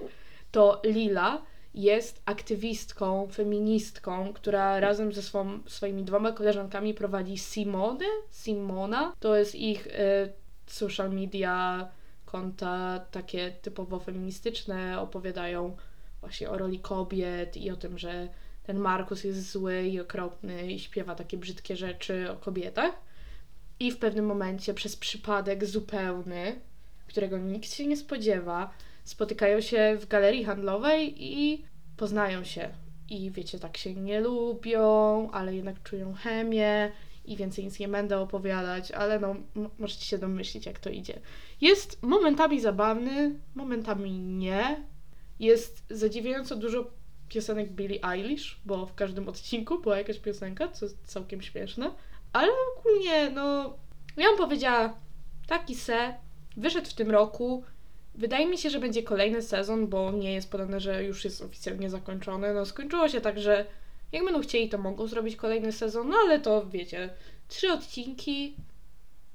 To 0.51 0.81
Lila 0.85 1.41
jest 1.73 2.21
aktywistką, 2.25 3.27
feministką, 3.31 4.33
która 4.33 4.79
razem 4.79 5.13
ze 5.13 5.21
swą, 5.21 5.59
swoimi 5.67 6.03
dwoma 6.03 6.31
koleżankami 6.31 6.93
prowadzi 6.93 7.37
Simone, 7.37 8.05
Simona. 8.31 9.13
To 9.19 9.35
jest 9.35 9.55
ich 9.55 9.87
y, 9.87 9.91
social 10.67 11.11
media 11.11 11.87
konta 12.25 12.99
takie 13.11 13.51
typowo 13.51 13.99
feministyczne, 13.99 14.99
opowiadają 14.99 15.77
właśnie 16.19 16.49
o 16.49 16.57
roli 16.57 16.79
kobiet 16.79 17.57
i 17.57 17.71
o 17.71 17.75
tym, 17.75 17.97
że 17.97 18.27
ten 18.63 18.79
Markus 18.79 19.23
jest 19.23 19.51
zły 19.51 19.83
i 19.83 19.99
okropny 19.99 20.71
i 20.71 20.79
śpiewa 20.79 21.15
takie 21.15 21.37
brzydkie 21.37 21.75
rzeczy 21.75 22.31
o 22.31 22.35
kobietach. 22.35 23.06
I 23.79 23.91
w 23.91 23.97
pewnym 23.97 24.25
momencie, 24.25 24.73
przez 24.73 24.95
przypadek 24.95 25.65
zupełny, 25.65 26.61
którego 27.07 27.37
nikt 27.37 27.73
się 27.73 27.87
nie 27.87 27.97
spodziewa, 27.97 28.73
spotykają 29.03 29.61
się 29.61 29.97
w 30.01 30.07
galerii 30.07 30.43
handlowej 30.43 31.15
i 31.17 31.65
poznają 31.97 32.43
się. 32.43 32.69
I 33.09 33.31
wiecie, 33.31 33.59
tak 33.59 33.77
się 33.77 33.95
nie 33.95 34.21
lubią, 34.21 35.29
ale 35.31 35.55
jednak 35.55 35.83
czują 35.83 36.13
chemię 36.13 36.91
i 37.25 37.35
więcej 37.35 37.65
nic 37.65 37.79
nie 37.79 37.87
będę 37.87 38.19
opowiadać, 38.19 38.91
ale 38.91 39.19
no, 39.19 39.35
możecie 39.79 40.05
się 40.05 40.17
domyślić, 40.17 40.65
jak 40.65 40.79
to 40.79 40.89
idzie. 40.89 41.19
Jest 41.61 42.03
momentami 42.03 42.61
zabawny, 42.61 43.39
momentami 43.55 44.11
nie. 44.19 44.83
Jest 45.39 45.83
zadziwiająco 45.89 46.55
dużo 46.55 46.91
piosenek 47.29 47.71
Billie 47.71 48.03
Eilish, 48.03 48.59
bo 48.65 48.85
w 48.85 48.95
każdym 48.95 49.29
odcinku 49.29 49.79
była 49.79 49.97
jakaś 49.97 50.19
piosenka, 50.19 50.67
co 50.67 50.85
jest 50.85 50.97
całkiem 51.05 51.41
śmieszne. 51.41 51.91
Ale 52.37 52.51
ogólnie, 52.77 53.29
no, 53.29 53.73
ja 54.17 54.27
bym 54.27 54.37
powiedziała, 54.37 54.93
taki 55.47 55.75
se, 55.75 56.13
wyszedł 56.57 56.89
w 56.89 56.93
tym 56.93 57.11
roku. 57.11 57.63
Wydaje 58.15 58.47
mi 58.47 58.57
się, 58.57 58.69
że 58.69 58.79
będzie 58.79 59.03
kolejny 59.03 59.41
sezon, 59.41 59.87
bo 59.87 60.11
nie 60.11 60.33
jest 60.33 60.51
podane, 60.51 60.79
że 60.79 61.03
już 61.03 61.25
jest 61.25 61.41
oficjalnie 61.41 61.89
zakończony. 61.89 62.53
No, 62.53 62.65
skończyło 62.65 63.09
się 63.09 63.21
tak, 63.21 63.39
że 63.39 63.65
jak 64.11 64.23
będą 64.23 64.41
chcieli, 64.41 64.69
to 64.69 64.77
mogą 64.77 65.07
zrobić 65.07 65.35
kolejny 65.35 65.71
sezon, 65.71 66.09
no 66.09 66.17
ale 66.25 66.39
to 66.39 66.65
wiecie, 66.65 67.09
trzy 67.47 67.71
odcinki 67.71 68.55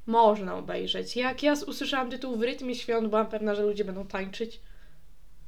można 0.07 0.57
obejrzeć. 0.57 1.17
Jak 1.17 1.43
ja 1.43 1.53
usłyszałam 1.67 2.11
tytuł 2.11 2.37
w 2.37 2.43
rytmie 2.43 2.75
świąt, 2.75 3.09
byłam 3.09 3.27
pewna, 3.27 3.55
że 3.55 3.63
ludzie 3.63 3.85
będą 3.85 4.07
tańczyć. 4.07 4.61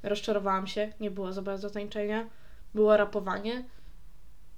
Rozczarowałam 0.02 0.66
się, 0.66 0.92
nie 1.00 1.10
było 1.10 1.32
za 1.32 1.42
bardzo 1.42 1.70
tańczenia. 1.70 2.28
Było 2.74 2.96
rapowanie, 2.96 3.64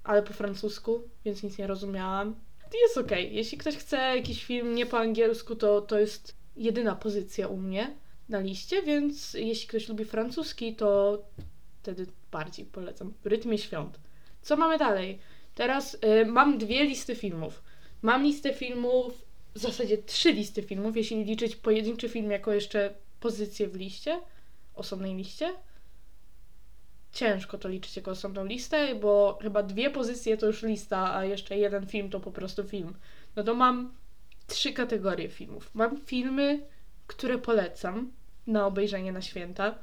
ale 0.04 0.22
po 0.22 0.32
francusku, 0.32 1.02
więc 1.24 1.42
nic 1.42 1.58
nie 1.58 1.66
rozumiałam. 1.66 2.34
Jest 2.82 2.98
okej. 2.98 3.34
Jeśli 3.34 3.58
ktoś 3.58 3.76
chce 3.76 3.96
jakiś 3.96 4.44
film 4.44 4.74
nie 4.74 4.86
po 4.86 4.98
angielsku, 4.98 5.56
to 5.56 5.80
to 5.80 5.98
jest 5.98 6.36
jedyna 6.56 6.96
pozycja 6.96 7.48
u 7.48 7.56
mnie 7.56 7.94
na 8.28 8.40
liście, 8.40 8.82
więc 8.82 9.34
jeśli 9.34 9.68
ktoś 9.68 9.88
lubi 9.88 10.04
francuski, 10.04 10.74
to 10.74 11.18
wtedy 11.82 12.06
bardziej 12.32 12.66
polecam. 12.66 13.12
W 13.22 13.26
rytmie 13.26 13.58
świąt. 13.58 14.00
Co 14.42 14.56
mamy 14.56 14.78
dalej? 14.78 15.18
Teraz 15.54 15.94
y, 15.94 16.26
mam 16.26 16.58
dwie 16.58 16.84
listy 16.84 17.14
filmów. 17.14 17.62
Mam 18.02 18.22
listę 18.22 18.54
filmów, 18.54 19.26
w 19.54 19.58
zasadzie 19.58 19.98
trzy 19.98 20.32
listy 20.32 20.62
filmów, 20.62 20.96
jeśli 20.96 21.24
liczyć 21.24 21.56
pojedynczy 21.56 22.08
film 22.08 22.30
jako 22.30 22.52
jeszcze 22.52 22.94
pozycję 23.20 23.68
w 23.68 23.76
liście, 23.76 24.20
osobnej 24.74 25.14
liście. 25.14 25.54
Ciężko 27.16 27.58
to 27.58 27.68
liczyć 27.68 27.96
jako 27.96 28.10
osobną 28.10 28.44
listę, 28.44 28.94
bo 28.94 29.38
chyba 29.42 29.62
dwie 29.62 29.90
pozycje 29.90 30.36
to 30.36 30.46
już 30.46 30.62
lista, 30.62 31.14
a 31.14 31.24
jeszcze 31.24 31.58
jeden 31.58 31.86
film 31.86 32.10
to 32.10 32.20
po 32.20 32.30
prostu 32.30 32.64
film. 32.64 32.94
No 33.36 33.42
to 33.42 33.54
mam 33.54 33.94
trzy 34.46 34.72
kategorie 34.72 35.28
filmów. 35.28 35.70
Mam 35.74 35.96
filmy, 35.96 36.66
które 37.06 37.38
polecam 37.38 38.10
na 38.46 38.66
obejrzenie 38.66 39.12
na 39.12 39.22
święta, 39.22 39.74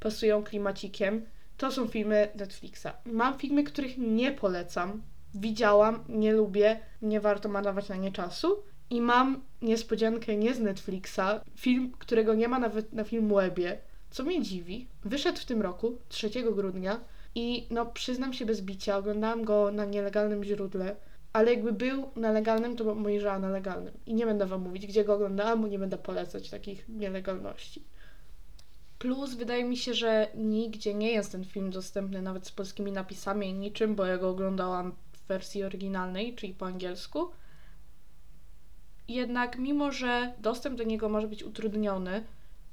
pasują 0.00 0.44
klimacikiem. 0.44 1.26
To 1.56 1.72
są 1.72 1.88
filmy 1.88 2.28
Netflixa. 2.34 2.86
Mam 3.04 3.38
filmy, 3.38 3.64
których 3.64 3.98
nie 3.98 4.32
polecam. 4.32 5.02
Widziałam, 5.34 6.04
nie 6.08 6.32
lubię, 6.32 6.80
nie 7.02 7.20
warto 7.20 7.48
marnować 7.48 7.88
na 7.88 7.96
nie 7.96 8.12
czasu. 8.12 8.62
I 8.90 9.00
mam 9.00 9.40
niespodziankę 9.62 10.36
nie 10.36 10.54
z 10.54 10.60
Netflixa, 10.60 11.40
film, 11.56 11.92
którego 11.98 12.34
nie 12.34 12.48
ma 12.48 12.58
nawet 12.58 12.92
na 12.92 13.04
Filmwebie, 13.04 13.78
co 14.10 14.24
mnie 14.24 14.42
dziwi. 14.42 14.86
Wyszedł 15.04 15.38
w 15.38 15.44
tym 15.44 15.62
roku, 15.62 15.98
3 16.08 16.30
grudnia 16.52 17.00
i 17.34 17.66
no 17.70 17.86
przyznam 17.86 18.32
się 18.32 18.46
bez 18.46 18.60
bicia, 18.60 18.96
oglądałam 18.96 19.44
go 19.44 19.72
na 19.72 19.84
nielegalnym 19.84 20.44
źródle, 20.44 20.96
ale 21.32 21.50
jakby 21.50 21.72
był 21.72 22.10
na 22.16 22.32
legalnym, 22.32 22.76
to 22.76 22.92
obejrzała 22.92 23.38
na 23.38 23.48
legalnym. 23.48 23.94
I 24.06 24.14
nie 24.14 24.26
będę 24.26 24.46
wam 24.46 24.62
mówić, 24.62 24.86
gdzie 24.86 25.04
go 25.04 25.14
oglądałam, 25.14 25.62
bo 25.62 25.68
nie 25.68 25.78
będę 25.78 25.98
polecać 25.98 26.50
takich 26.50 26.88
nielegalności. 26.88 27.84
Plus 28.98 29.34
wydaje 29.34 29.64
mi 29.64 29.76
się, 29.76 29.94
że 29.94 30.28
nigdzie 30.34 30.94
nie 30.94 31.12
jest 31.12 31.32
ten 31.32 31.44
film 31.44 31.70
dostępny 31.70 32.22
nawet 32.22 32.46
z 32.46 32.52
polskimi 32.52 32.92
napisami 32.92 33.48
i 33.48 33.52
niczym, 33.52 33.94
bo 33.94 34.06
ja 34.06 34.18
go 34.18 34.30
oglądałam 34.30 34.92
w 35.12 35.26
wersji 35.28 35.64
oryginalnej, 35.64 36.34
czyli 36.34 36.54
po 36.54 36.66
angielsku. 36.66 37.30
Jednak 39.08 39.58
mimo, 39.58 39.92
że 39.92 40.32
dostęp 40.38 40.78
do 40.78 40.84
niego 40.84 41.08
może 41.08 41.28
być 41.28 41.44
utrudniony, 41.44 42.24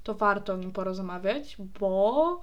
to 0.07 0.13
warto 0.13 0.57
nim 0.57 0.71
porozmawiać, 0.71 1.57
bo 1.79 2.41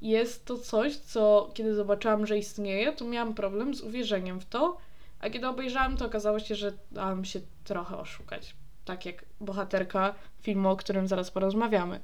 jest 0.00 0.44
to 0.44 0.58
coś, 0.58 0.96
co 0.96 1.50
kiedy 1.54 1.74
zobaczyłam, 1.74 2.26
że 2.26 2.38
istnieje, 2.38 2.92
to 2.92 3.04
miałam 3.04 3.34
problem 3.34 3.74
z 3.74 3.80
uwierzeniem 3.80 4.40
w 4.40 4.44
to, 4.44 4.76
a 5.20 5.30
kiedy 5.30 5.48
obejrzałam, 5.48 5.96
to 5.96 6.06
okazało 6.06 6.38
się, 6.38 6.54
że 6.54 6.72
dałam 6.92 7.24
się 7.24 7.40
trochę 7.64 7.96
oszukać. 7.96 8.56
Tak 8.84 9.06
jak 9.06 9.24
bohaterka 9.40 10.14
filmu, 10.40 10.68
o 10.68 10.76
którym 10.76 11.08
zaraz 11.08 11.30
porozmawiamy. 11.30 12.00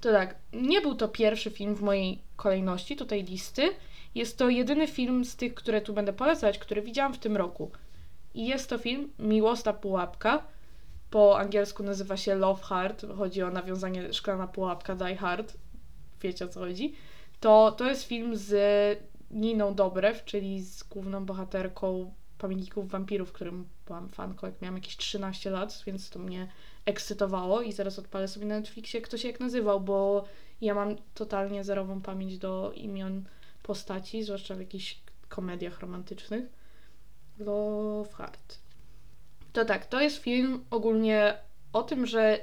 To 0.00 0.12
tak, 0.12 0.34
nie 0.52 0.80
był 0.80 0.94
to 0.94 1.08
pierwszy 1.08 1.50
film 1.50 1.74
w 1.74 1.82
mojej 1.82 2.22
kolejności, 2.36 2.96
tutaj 2.96 3.24
listy. 3.24 3.62
Jest 4.14 4.38
to 4.38 4.48
jedyny 4.48 4.86
film 4.86 5.24
z 5.24 5.36
tych, 5.36 5.54
które 5.54 5.80
tu 5.80 5.92
będę 5.92 6.12
polecać, 6.12 6.58
który 6.58 6.82
widziałam 6.82 7.14
w 7.14 7.18
tym 7.18 7.36
roku. 7.36 7.70
I 8.34 8.46
jest 8.46 8.70
to 8.70 8.78
film 8.78 9.12
Miłosna 9.18 9.72
Pułapka. 9.72 10.53
Po 11.14 11.38
angielsku 11.38 11.82
nazywa 11.82 12.16
się 12.16 12.34
Love 12.34 12.62
Hard. 12.62 13.06
Chodzi 13.16 13.42
o 13.42 13.50
nawiązanie 13.50 14.12
szklana 14.12 14.46
pułapka 14.46 14.94
Die 14.94 15.16
Hard. 15.16 15.56
Wiecie 16.20 16.44
o 16.44 16.48
co 16.48 16.60
chodzi. 16.60 16.94
To, 17.40 17.72
to 17.72 17.88
jest 17.88 18.02
film 18.02 18.36
z 18.36 18.54
Niną 19.30 19.74
Dobrew, 19.74 20.24
czyli 20.24 20.62
z 20.62 20.82
główną 20.82 21.26
bohaterką 21.26 22.14
Pamiętników 22.38 22.90
Wampirów, 22.90 23.32
którym 23.32 23.68
byłam 23.86 24.08
fanką, 24.08 24.46
jak 24.46 24.62
miałam 24.62 24.74
jakieś 24.74 24.96
13 24.96 25.50
lat, 25.50 25.82
więc 25.86 26.10
to 26.10 26.18
mnie 26.18 26.48
ekscytowało 26.84 27.62
i 27.62 27.72
zaraz 27.72 27.98
odpalę 27.98 28.28
sobie 28.28 28.46
na 28.46 28.54
Netflixie, 28.54 29.00
kto 29.00 29.18
się 29.18 29.28
jak 29.28 29.40
nazywał, 29.40 29.80
bo 29.80 30.24
ja 30.60 30.74
mam 30.74 30.96
totalnie 31.14 31.64
zerową 31.64 32.00
pamięć 32.00 32.38
do 32.38 32.72
imion 32.72 33.24
postaci, 33.62 34.24
zwłaszcza 34.24 34.54
w 34.54 34.60
jakichś 34.60 35.00
komediach 35.28 35.80
romantycznych. 35.80 36.44
Love 37.38 38.12
Hard. 38.12 38.63
To 39.54 39.64
tak, 39.64 39.86
to 39.86 40.00
jest 40.00 40.16
film 40.18 40.64
ogólnie 40.70 41.38
o 41.72 41.82
tym, 41.82 42.06
że 42.06 42.38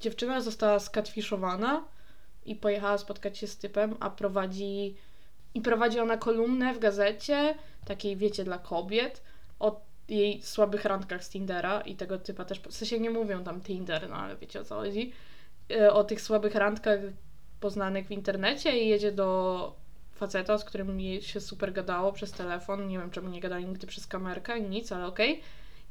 dziewczyna 0.00 0.40
została 0.40 0.78
skatfiszowana 0.78 1.84
i 2.44 2.56
pojechała 2.56 2.98
spotkać 2.98 3.38
się 3.38 3.46
z 3.46 3.58
typem, 3.58 3.96
a 4.00 4.10
prowadzi 4.10 4.96
I 5.54 5.60
prowadzi 5.60 6.00
ona 6.00 6.16
kolumnę 6.16 6.74
w 6.74 6.78
gazecie, 6.78 7.54
takiej 7.86 8.16
wiecie, 8.16 8.44
dla 8.44 8.58
kobiet, 8.58 9.22
o 9.60 9.80
jej 10.08 10.42
słabych 10.42 10.84
randkach 10.84 11.24
z 11.24 11.30
Tindera 11.30 11.80
i 11.80 11.96
tego 11.96 12.18
typa 12.18 12.44
też, 12.44 12.60
w 12.60 12.72
sensie 12.72 13.00
nie 13.00 13.10
mówią 13.10 13.44
tam 13.44 13.60
Tinder, 13.60 14.08
no 14.08 14.16
ale 14.16 14.36
wiecie 14.36 14.60
o 14.60 14.64
co 14.64 14.74
chodzi, 14.74 15.12
e, 15.70 15.92
o 15.92 16.04
tych 16.04 16.20
słabych 16.20 16.54
randkach 16.54 17.00
poznanych 17.60 18.06
w 18.06 18.10
internecie 18.10 18.84
i 18.84 18.88
jedzie 18.88 19.12
do 19.12 19.76
faceta, 20.12 20.58
z 20.58 20.64
którym 20.64 21.00
jej 21.00 21.22
się 21.22 21.40
super 21.40 21.72
gadało 21.72 22.12
przez 22.12 22.32
telefon, 22.32 22.88
nie 22.88 22.98
wiem 22.98 23.10
czemu 23.10 23.28
nie 23.28 23.40
gadali 23.40 23.66
nigdy 23.66 23.86
przez 23.86 24.06
kamerkę, 24.06 24.60
nic, 24.60 24.92
ale 24.92 25.06
okej. 25.06 25.42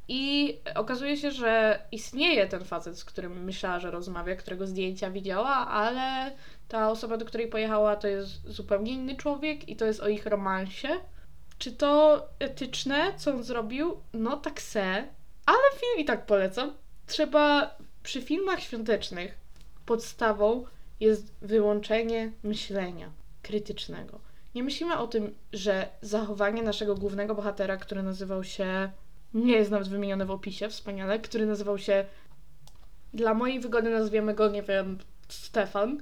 I 0.07 0.59
okazuje 0.75 1.17
się, 1.17 1.31
że 1.31 1.79
istnieje 1.91 2.47
ten 2.47 2.63
facet, 2.63 2.97
z 2.97 3.05
którym 3.05 3.43
myślała, 3.43 3.79
że 3.79 3.91
rozmawia, 3.91 4.35
którego 4.35 4.67
zdjęcia 4.67 5.11
widziała, 5.11 5.55
ale 5.67 6.31
ta 6.67 6.89
osoba, 6.89 7.17
do 7.17 7.25
której 7.25 7.47
pojechała, 7.47 7.95
to 7.95 8.07
jest 8.07 8.47
zupełnie 8.47 8.91
inny 8.91 9.15
człowiek 9.15 9.69
i 9.69 9.75
to 9.75 9.85
jest 9.85 9.99
o 9.99 10.07
ich 10.07 10.25
romansie. 10.25 10.87
Czy 11.57 11.71
to 11.71 12.21
etyczne, 12.39 13.13
co 13.17 13.31
on 13.31 13.43
zrobił? 13.43 13.97
No 14.13 14.37
tak 14.37 14.61
se, 14.61 14.83
ale 15.45 15.79
film 15.79 15.99
i 15.99 16.05
tak 16.05 16.25
polecam. 16.25 16.73
Trzeba 17.07 17.75
przy 18.03 18.21
filmach 18.21 18.59
świątecznych 18.59 19.37
podstawą 19.85 20.65
jest 20.99 21.33
wyłączenie 21.41 22.31
myślenia 22.43 23.11
krytycznego. 23.41 24.19
Nie 24.55 24.63
myślimy 24.63 24.97
o 24.97 25.07
tym, 25.07 25.35
że 25.53 25.89
zachowanie 26.01 26.63
naszego 26.63 26.95
głównego 26.95 27.35
bohatera, 27.35 27.77
który 27.77 28.03
nazywał 28.03 28.43
się, 28.43 28.91
nie 29.33 29.53
jest 29.53 29.71
nawet 29.71 29.87
wymieniony 29.87 30.25
w 30.25 30.31
opisie, 30.31 30.69
wspaniale, 30.69 31.19
który 31.19 31.45
nazywał 31.45 31.77
się, 31.77 32.05
dla 33.13 33.33
mojej 33.33 33.59
wygody 33.59 33.89
nazwiemy 33.89 34.33
go, 34.33 34.49
nie 34.49 34.63
wiem, 34.63 34.97
Stefan, 35.29 36.01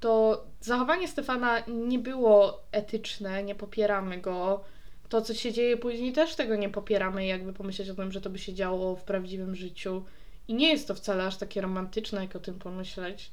to 0.00 0.44
zachowanie 0.60 1.08
Stefana 1.08 1.62
nie 1.68 1.98
było 1.98 2.62
etyczne, 2.72 3.42
nie 3.42 3.54
popieramy 3.54 4.18
go. 4.18 4.64
To, 5.08 5.22
co 5.22 5.34
się 5.34 5.52
dzieje 5.52 5.76
później, 5.76 6.12
też 6.12 6.34
tego 6.34 6.56
nie 6.56 6.68
popieramy, 6.68 7.26
jakby 7.26 7.52
pomyśleć 7.52 7.90
o 7.90 7.94
tym, 7.94 8.12
że 8.12 8.20
to 8.20 8.30
by 8.30 8.38
się 8.38 8.54
działo 8.54 8.96
w 8.96 9.04
prawdziwym 9.04 9.54
życiu. 9.54 10.04
I 10.48 10.54
nie 10.54 10.70
jest 10.70 10.88
to 10.88 10.94
wcale 10.94 11.26
aż 11.26 11.36
takie 11.36 11.60
romantyczne, 11.60 12.20
jak 12.20 12.36
o 12.36 12.40
tym 12.40 12.58
pomyśleć. 12.58 13.30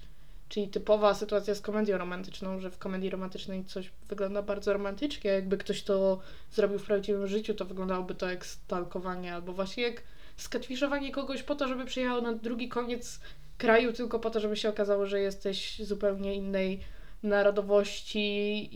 Czyli 0.49 0.67
typowa 0.67 1.13
sytuacja 1.13 1.55
z 1.55 1.62
komedią 1.62 1.97
romantyczną, 1.97 2.59
że 2.59 2.71
w 2.71 2.77
komedii 2.77 3.09
romantycznej 3.09 3.65
coś 3.65 3.91
wygląda 4.09 4.41
bardzo 4.41 4.73
romantycznie. 4.73 5.31
Jakby 5.31 5.57
ktoś 5.57 5.83
to 5.83 6.19
zrobił 6.51 6.79
w 6.79 6.85
prawdziwym 6.85 7.27
życiu, 7.27 7.53
to 7.53 7.65
wyglądałoby 7.65 8.15
to 8.15 8.29
jak 8.29 8.45
stalkowanie, 8.45 9.33
albo 9.33 9.53
właśnie 9.53 9.83
jak 9.83 10.03
skatwiszowanie 10.38 11.12
kogoś 11.12 11.43
po 11.43 11.55
to, 11.55 11.67
żeby 11.67 11.85
przyjechał 11.85 12.21
na 12.21 12.33
drugi 12.33 12.69
koniec 12.69 13.19
kraju, 13.57 13.93
tylko 13.93 14.19
po 14.19 14.29
to, 14.29 14.39
żeby 14.39 14.57
się 14.57 14.69
okazało, 14.69 15.05
że 15.05 15.19
jesteś 15.19 15.81
zupełnie 15.83 16.35
innej 16.35 16.79
narodowości 17.23 18.19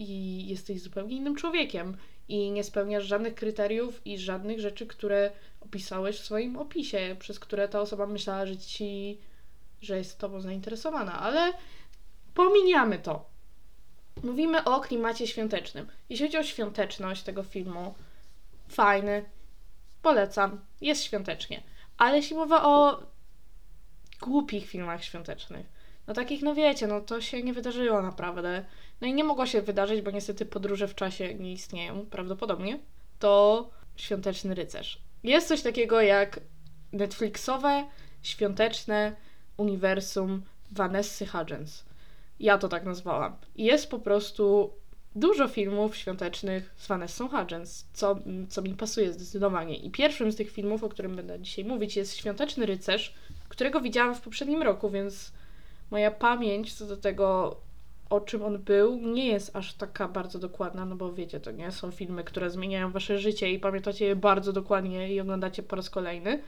i 0.02 0.48
jesteś 0.48 0.82
zupełnie 0.82 1.16
innym 1.16 1.36
człowiekiem. 1.36 1.98
I 2.28 2.52
nie 2.52 2.64
spełniasz 2.64 3.04
żadnych 3.06 3.36
kryteriów 3.36 4.08
i 4.08 4.18
żadnych 4.18 4.60
rzeczy, 4.60 4.88
które 4.88 5.32
opisałeś 5.62 6.20
w 6.20 6.26
swoim 6.26 6.58
opisie, 6.58 7.16
przez 7.20 7.40
które 7.40 7.68
ta 7.68 7.82
osoba 7.82 8.08
myślała, 8.08 8.46
że 8.46 8.58
ci 8.58 9.18
że 9.86 9.98
jest 9.98 10.20
tobą 10.20 10.42
zainteresowana, 10.42 11.20
ale 11.20 11.54
pominiamy 12.34 13.00
to. 13.00 13.26
Mówimy 14.24 14.64
o 14.64 14.80
klimacie 14.80 15.28
świątecznym. 15.28 15.88
Jeśli 16.10 16.26
chodzi 16.26 16.38
o 16.38 16.44
świąteczność 16.44 17.24
tego 17.24 17.44
filmu, 17.44 17.94
fajny, 18.68 19.26
polecam, 20.02 20.62
jest 20.82 21.04
świątecznie. 21.04 21.64
Ale 21.98 22.18
jeśli 22.18 22.36
mowa 22.36 22.64
o 22.64 23.04
głupich 24.22 24.66
filmach 24.66 25.04
świątecznych, 25.04 25.66
no 26.08 26.14
takich, 26.14 26.42
no 26.42 26.56
wiecie, 26.56 26.88
no 26.88 27.02
to 27.02 27.22
się 27.22 27.44
nie 27.44 27.54
wydarzyło 27.54 28.02
naprawdę. 28.02 28.66
No 29.02 29.08
i 29.08 29.14
nie 29.14 29.24
mogło 29.24 29.46
się 29.46 29.62
wydarzyć, 29.62 30.02
bo 30.02 30.12
niestety 30.12 30.46
podróże 30.46 30.88
w 30.88 30.96
czasie 30.96 31.36
nie 31.36 31.54
istnieją, 31.54 32.06
prawdopodobnie. 32.06 32.80
To 33.20 33.70
Świąteczny 33.96 34.56
Rycerz. 34.56 35.00
Jest 35.24 35.48
coś 35.48 35.62
takiego 35.62 36.02
jak 36.02 36.40
Netflixowe, 36.92 37.88
świąteczne 38.24 39.16
uniwersum 39.58 40.42
Vanessy 40.72 41.26
Hudgens. 41.26 41.86
Ja 42.40 42.58
to 42.58 42.70
tak 42.70 42.86
nazwałam. 42.86 43.36
Jest 43.56 43.90
po 43.90 44.00
prostu 44.00 44.74
dużo 45.16 45.48
filmów 45.48 45.96
świątecznych 45.96 46.74
z 46.78 46.88
Vanessą 46.88 47.30
Hudgens, 47.30 47.86
co, 47.94 48.16
co 48.50 48.62
mi 48.62 48.74
pasuje 48.74 49.14
zdecydowanie. 49.14 49.76
I 49.76 49.92
pierwszym 49.92 50.32
z 50.32 50.36
tych 50.36 50.52
filmów, 50.52 50.84
o 50.84 50.90
którym 50.90 51.16
będę 51.16 51.40
dzisiaj 51.40 51.66
mówić, 51.66 51.96
jest 51.96 52.18
Świąteczny 52.18 52.66
Rycerz, 52.66 53.14
którego 53.50 53.82
widziałam 53.82 54.16
w 54.16 54.22
poprzednim 54.22 54.62
roku, 54.62 54.90
więc 54.90 55.32
moja 55.92 56.12
pamięć 56.12 56.74
co 56.74 56.86
do 56.86 56.98
tego, 56.98 57.58
o 58.10 58.22
czym 58.22 58.44
on 58.44 58.58
był, 58.58 58.98
nie 58.98 59.28
jest 59.28 59.56
aż 59.56 59.74
taka 59.74 60.08
bardzo 60.08 60.40
dokładna, 60.40 60.86
no 60.86 60.96
bo 60.96 61.14
wiecie, 61.14 61.40
to 61.40 61.52
nie 61.52 61.72
są 61.72 61.92
filmy, 61.92 62.24
które 62.24 62.50
zmieniają 62.50 62.92
wasze 62.92 63.20
życie 63.20 63.52
i 63.52 63.60
pamiętacie 63.60 64.06
je 64.06 64.16
bardzo 64.16 64.54
dokładnie 64.54 65.14
i 65.14 65.20
oglądacie 65.20 65.64
po 65.64 65.76
raz 65.76 65.90
kolejny. 65.90 66.42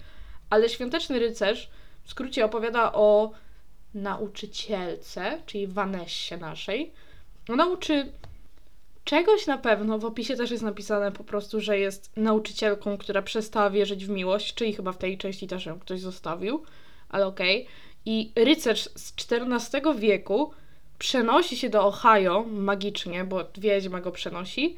Ale 0.50 0.70
Świąteczny 0.70 1.20
Rycerz 1.20 1.70
w 2.06 2.12
skrócie 2.12 2.46
opowiada 2.46 2.94
o 2.94 3.32
nauczycielce, 3.94 5.42
czyli 5.46 5.68
Vanessie 5.68 6.38
naszej. 6.38 6.92
Ona 7.50 7.66
uczy 7.66 8.12
czegoś 9.04 9.48
na 9.48 9.58
pewno. 9.58 10.00
W 10.00 10.06
opisie 10.06 10.36
też 10.36 10.52
jest 10.52 10.64
napisane 10.64 11.12
po 11.12 11.24
prostu, 11.24 11.62
że 11.62 11.80
jest 11.80 12.12
nauczycielką, 12.18 12.98
która 12.98 13.22
przestała 13.22 13.70
wierzyć 13.70 14.06
w 14.06 14.10
miłość, 14.10 14.54
czyli 14.54 14.74
chyba 14.74 14.92
w 14.92 14.98
tej 14.98 15.18
części 15.18 15.48
też 15.48 15.66
ją 15.66 15.80
ktoś 15.80 16.00
zostawił, 16.00 16.64
ale 17.10 17.28
okej. 17.28 17.62
Okay. 17.62 17.74
I 18.06 18.32
rycerz 18.36 18.90
z 18.96 19.14
XIV 19.32 19.96
wieku 19.96 20.52
przenosi 21.00 21.58
się 21.58 21.70
do 21.70 21.88
Ohio 21.88 22.44
magicznie, 22.44 23.24
bo 23.24 23.46
wiedźma 23.58 24.02
go 24.02 24.12
przenosi 24.12 24.76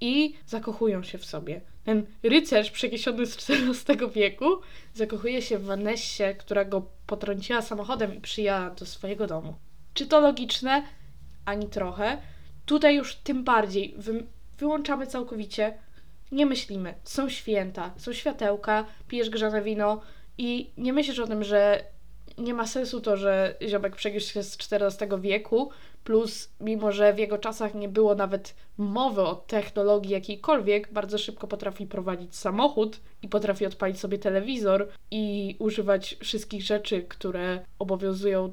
i 0.00 0.34
zakochują 0.46 1.02
się 1.02 1.18
w 1.18 1.24
sobie. 1.24 1.60
Ten 1.84 2.06
rycerz 2.22 2.70
przeniesiony 2.70 3.26
z 3.26 3.50
XIV 3.50 4.12
wieku 4.14 4.46
zakochuje 4.94 5.42
się 5.42 5.58
w 5.58 5.64
Vanessie, 5.64 6.22
która 6.38 6.64
go 6.64 6.86
potrąciła 7.06 7.62
samochodem 7.62 8.14
i 8.14 8.20
przyjęła 8.20 8.70
do 8.70 8.86
swojego 8.86 9.26
domu. 9.26 9.54
Czy 9.94 10.06
to 10.06 10.20
logiczne? 10.20 10.82
Ani 11.44 11.68
trochę. 11.68 12.18
Tutaj 12.66 12.96
już 12.96 13.14
tym 13.16 13.44
bardziej 13.44 13.94
wy 13.96 14.26
wyłączamy 14.58 15.06
całkowicie. 15.06 15.78
Nie 16.32 16.46
myślimy. 16.46 16.94
Są 17.04 17.28
święta, 17.28 17.94
są 17.96 18.12
światełka, 18.12 18.84
pijesz 19.08 19.30
grzane 19.30 19.62
wino 19.62 20.00
i 20.38 20.70
nie 20.76 20.92
myślisz 20.92 21.18
o 21.18 21.26
tym, 21.26 21.44
że 21.44 21.84
nie 22.38 22.54
ma 22.54 22.66
sensu 22.66 23.00
to, 23.00 23.16
że 23.16 23.54
ziomek 23.68 23.96
przeniósł 23.96 24.32
się 24.32 24.42
z 24.42 24.58
XIV 24.72 25.20
wieku, 25.20 25.70
plus 26.04 26.52
mimo, 26.60 26.92
że 26.92 27.12
w 27.12 27.18
jego 27.18 27.38
czasach 27.38 27.74
nie 27.74 27.88
było 27.88 28.14
nawet 28.14 28.54
mowy 28.78 29.22
o 29.22 29.34
technologii 29.34 30.12
jakiejkolwiek, 30.12 30.92
bardzo 30.92 31.18
szybko 31.18 31.46
potrafi 31.46 31.86
prowadzić 31.86 32.36
samochód 32.36 33.00
i 33.22 33.28
potrafi 33.28 33.66
odpalić 33.66 34.00
sobie 34.00 34.18
telewizor 34.18 34.88
i 35.10 35.56
używać 35.58 36.16
wszystkich 36.20 36.62
rzeczy, 36.62 37.02
które 37.02 37.64
obowiązują 37.78 38.52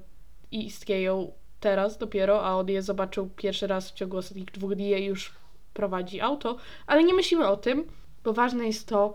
i 0.52 0.66
istnieją 0.66 1.32
teraz 1.60 1.98
dopiero, 1.98 2.46
a 2.46 2.56
on 2.56 2.70
je 2.70 2.82
zobaczył 2.82 3.30
pierwszy 3.36 3.68
raz 3.68 3.92
w 3.92 3.94
ciągu 3.94 4.18
ostatnich 4.18 4.52
dwóch 4.52 4.76
dni 4.76 4.92
i 4.92 5.06
już 5.06 5.34
prowadzi 5.74 6.22
auto, 6.22 6.58
ale 6.88 7.04
nie 7.04 7.14
myślimy 7.14 7.48
o 7.48 7.58
tym, 7.58 7.88
bo 8.24 8.34
ważne 8.34 8.68
jest 8.68 8.88
to, 8.88 9.14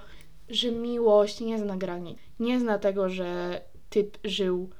że 0.48 0.70
miłość 0.70 1.40
nie 1.40 1.58
zna 1.58 1.76
granic. 1.76 2.18
Nie 2.40 2.60
zna 2.60 2.78
tego, 2.78 3.08
że 3.08 3.60
typ 3.90 4.18
żył 4.24 4.70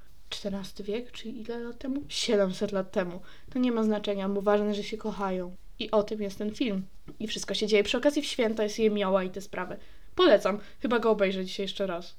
XIV 0.45 0.85
wiek, 0.87 1.13
czyli 1.13 1.41
ile 1.41 1.59
lat 1.59 1.79
temu? 1.79 2.03
700 2.09 2.73
lat 2.73 2.93
temu. 2.93 3.21
To 3.51 3.59
nie 3.59 3.73
ma 3.73 3.83
znaczenia, 3.83 4.29
bo 4.29 4.43
ważne, 4.43 4.75
że 4.75 4.83
się 4.83 4.97
kochają. 4.97 5.57
I 5.79 5.91
o 5.91 6.03
tym 6.03 6.23
jest 6.23 6.39
ten 6.39 6.55
film. 6.55 6.87
I 7.19 7.27
wszystko 7.27 7.55
się 7.55 7.67
dzieje 7.67 7.83
przy 7.83 7.99
okazji 7.99 8.23
w 8.23 8.27
święta, 8.27 8.63
jest 8.63 8.79
je 8.79 8.91
miała 8.91 9.25
i 9.25 9.31
te 9.31 9.41
sprawy. 9.41 9.77
Polecam. 10.15 10.59
Chyba 10.81 10.99
go 10.99 11.11
obejrzę 11.11 11.45
dzisiaj 11.45 11.65
jeszcze 11.65 11.87
raz. 11.87 12.17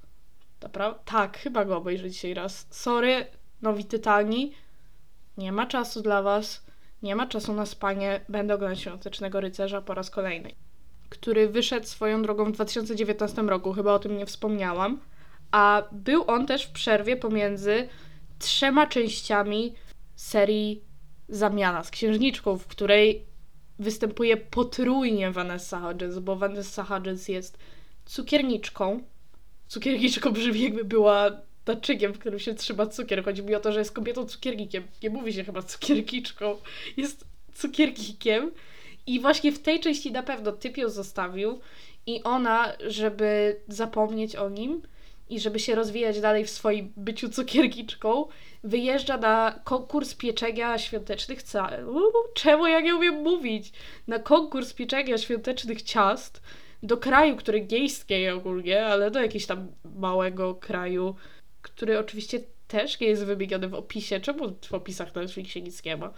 Dobra? 0.60 0.93
Tak, 1.06 1.38
chyba 1.38 1.65
go 1.65 1.78
obejrzę 1.78 2.10
dzisiaj 2.10 2.34
raz. 2.34 2.67
Sorry, 2.69 3.25
nowi 3.62 3.86
tytani. 3.86 4.54
Nie 5.38 5.51
ma 5.51 5.65
czasu 5.65 6.01
dla 6.01 6.21
was. 6.21 6.65
Nie 7.04 7.15
ma 7.15 7.28
czasu 7.28 7.54
na 7.54 7.65
spanie. 7.65 8.21
Będę 8.30 8.54
oglądać 8.56 8.80
Świątecznego 8.80 9.41
Rycerza 9.41 9.82
po 9.82 9.93
raz 9.93 10.10
kolejny. 10.10 10.51
Który 11.10 11.49
wyszedł 11.49 11.88
swoją 11.88 12.21
drogą 12.21 12.45
w 12.45 12.51
2019 12.51 13.41
roku. 13.41 13.73
Chyba 13.73 13.93
o 13.93 13.99
tym 13.99 14.17
nie 14.17 14.25
wspomniałam 14.25 14.99
a 15.55 15.83
był 15.91 16.23
on 16.27 16.45
też 16.45 16.65
w 16.65 16.71
przerwie 16.71 17.17
pomiędzy 17.17 17.87
trzema 18.39 18.87
częściami 18.87 19.73
serii 20.15 20.81
Zamiana 21.29 21.83
z 21.83 21.91
księżniczką, 21.91 22.57
w 22.57 22.67
której 22.67 23.25
występuje 23.79 24.37
potrójnie 24.37 25.31
Vanessa 25.31 25.79
Hudgens, 25.79 26.19
bo 26.19 26.35
Vanessa 26.35 26.83
Hudgens 26.83 27.27
jest 27.27 27.57
cukierniczką. 28.05 29.03
Cukierniczką 29.67 30.31
brzmi 30.31 30.61
jakby 30.61 30.85
była 30.85 31.31
taczykiem, 31.65 32.13
w 32.13 32.19
którym 32.19 32.39
się 32.39 32.53
trzyma 32.53 32.85
cukier. 32.85 33.25
Chodzi 33.25 33.43
mi 33.43 33.55
o 33.55 33.59
to, 33.59 33.71
że 33.71 33.79
jest 33.79 33.91
kobietą 33.91 34.25
cukiernikiem. 34.25 34.83
Nie 35.03 35.09
mówi 35.09 35.33
się 35.33 35.43
chyba 35.43 35.63
cukierniczką. 35.63 36.57
Jest 36.97 37.25
cukiernikiem. 37.53 38.51
I 39.07 39.19
właśnie 39.19 39.51
w 39.51 39.59
tej 39.59 39.79
części 39.79 40.11
na 40.11 40.23
pewno 40.23 40.51
typ 40.51 40.77
ją 40.77 40.89
zostawił 40.89 41.59
i 42.05 42.23
ona, 42.23 42.73
żeby 42.87 43.61
zapomnieć 43.67 44.35
o 44.35 44.49
nim, 44.49 44.81
i 45.29 45.39
żeby 45.39 45.59
się 45.59 45.75
rozwijać 45.75 46.21
dalej 46.21 46.45
w 46.45 46.49
swoim 46.49 46.93
byciu 46.97 47.29
cukierniczką, 47.29 48.25
wyjeżdża 48.63 49.17
na 49.17 49.59
konkurs 49.63 50.15
pieczenia 50.15 50.77
świątecznych. 50.77 51.39
Uuu, 51.88 52.11
Czemu 52.33 52.67
ja 52.67 52.79
nie 52.79 52.95
umiem 52.95 53.15
mówić? 53.15 53.71
Na 54.07 54.19
konkurs 54.19 54.73
pieczenia 54.73 55.17
świątecznych 55.17 55.81
ciast 55.81 56.41
do 56.83 56.97
kraju, 56.97 57.35
który 57.35 57.67
nie 57.71 57.77
istnieje 57.77 58.35
ogólnie, 58.35 58.85
ale 58.85 59.11
do 59.11 59.21
jakiegoś 59.21 59.45
tam 59.45 59.67
małego 59.95 60.55
kraju, 60.55 61.15
który 61.61 61.99
oczywiście 61.99 62.39
też 62.67 62.99
nie 62.99 63.07
jest 63.07 63.25
wymieniony 63.25 63.67
w 63.67 63.73
opisie. 63.73 64.19
Czemu 64.19 64.55
w 64.61 64.73
opisach 64.73 65.15
na 65.15 65.21
Netflixie 65.21 65.61
nic 65.61 65.83
nie 65.83 65.97
ma? 65.97 66.13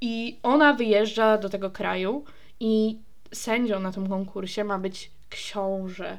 I 0.00 0.38
ona 0.42 0.74
wyjeżdża 0.74 1.38
do 1.38 1.48
tego 1.48 1.70
kraju 1.70 2.24
i 2.60 2.98
sędzią 3.32 3.80
na 3.80 3.92
tym 3.92 4.08
konkursie 4.08 4.64
ma 4.64 4.78
być 4.78 5.10
książę. 5.30 6.18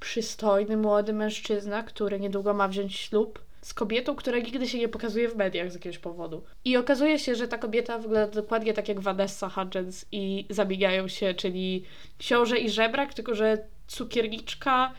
Przystojny, 0.00 0.76
młody 0.76 1.12
mężczyzna, 1.12 1.82
który 1.82 2.20
niedługo 2.20 2.54
ma 2.54 2.68
wziąć 2.68 2.96
ślub 2.96 3.44
z 3.64 3.74
kobietą, 3.74 4.16
która 4.16 4.38
nigdy 4.38 4.68
się 4.68 4.78
nie 4.78 4.88
pokazuje 4.88 5.28
w 5.28 5.36
mediach 5.36 5.70
z 5.70 5.74
jakiegoś 5.74 5.98
powodu. 5.98 6.44
I 6.64 6.76
okazuje 6.76 7.18
się, 7.18 7.34
że 7.34 7.48
ta 7.48 7.58
kobieta 7.58 7.98
wygląda 7.98 8.26
dokładnie 8.26 8.72
tak 8.72 8.88
jak 8.88 9.00
Vanessa 9.00 9.48
Hudgens 9.48 10.06
i 10.12 10.46
zamieniają 10.50 11.08
się, 11.08 11.34
czyli 11.34 11.84
książę 12.18 12.58
i 12.58 12.70
żebrak, 12.70 13.14
tylko 13.14 13.34
że 13.34 13.58
cukierniczka 13.86 14.92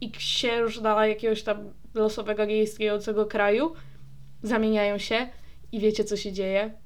i 0.00 0.10
księżna 0.10 1.06
jakiegoś 1.06 1.42
tam 1.42 1.72
losowego, 1.94 2.44
nieistniejącego 2.44 3.26
kraju 3.26 3.74
zamieniają 4.42 4.98
się 4.98 5.28
i 5.72 5.80
wiecie, 5.80 6.04
co 6.04 6.16
się 6.16 6.32
dzieje? 6.32 6.78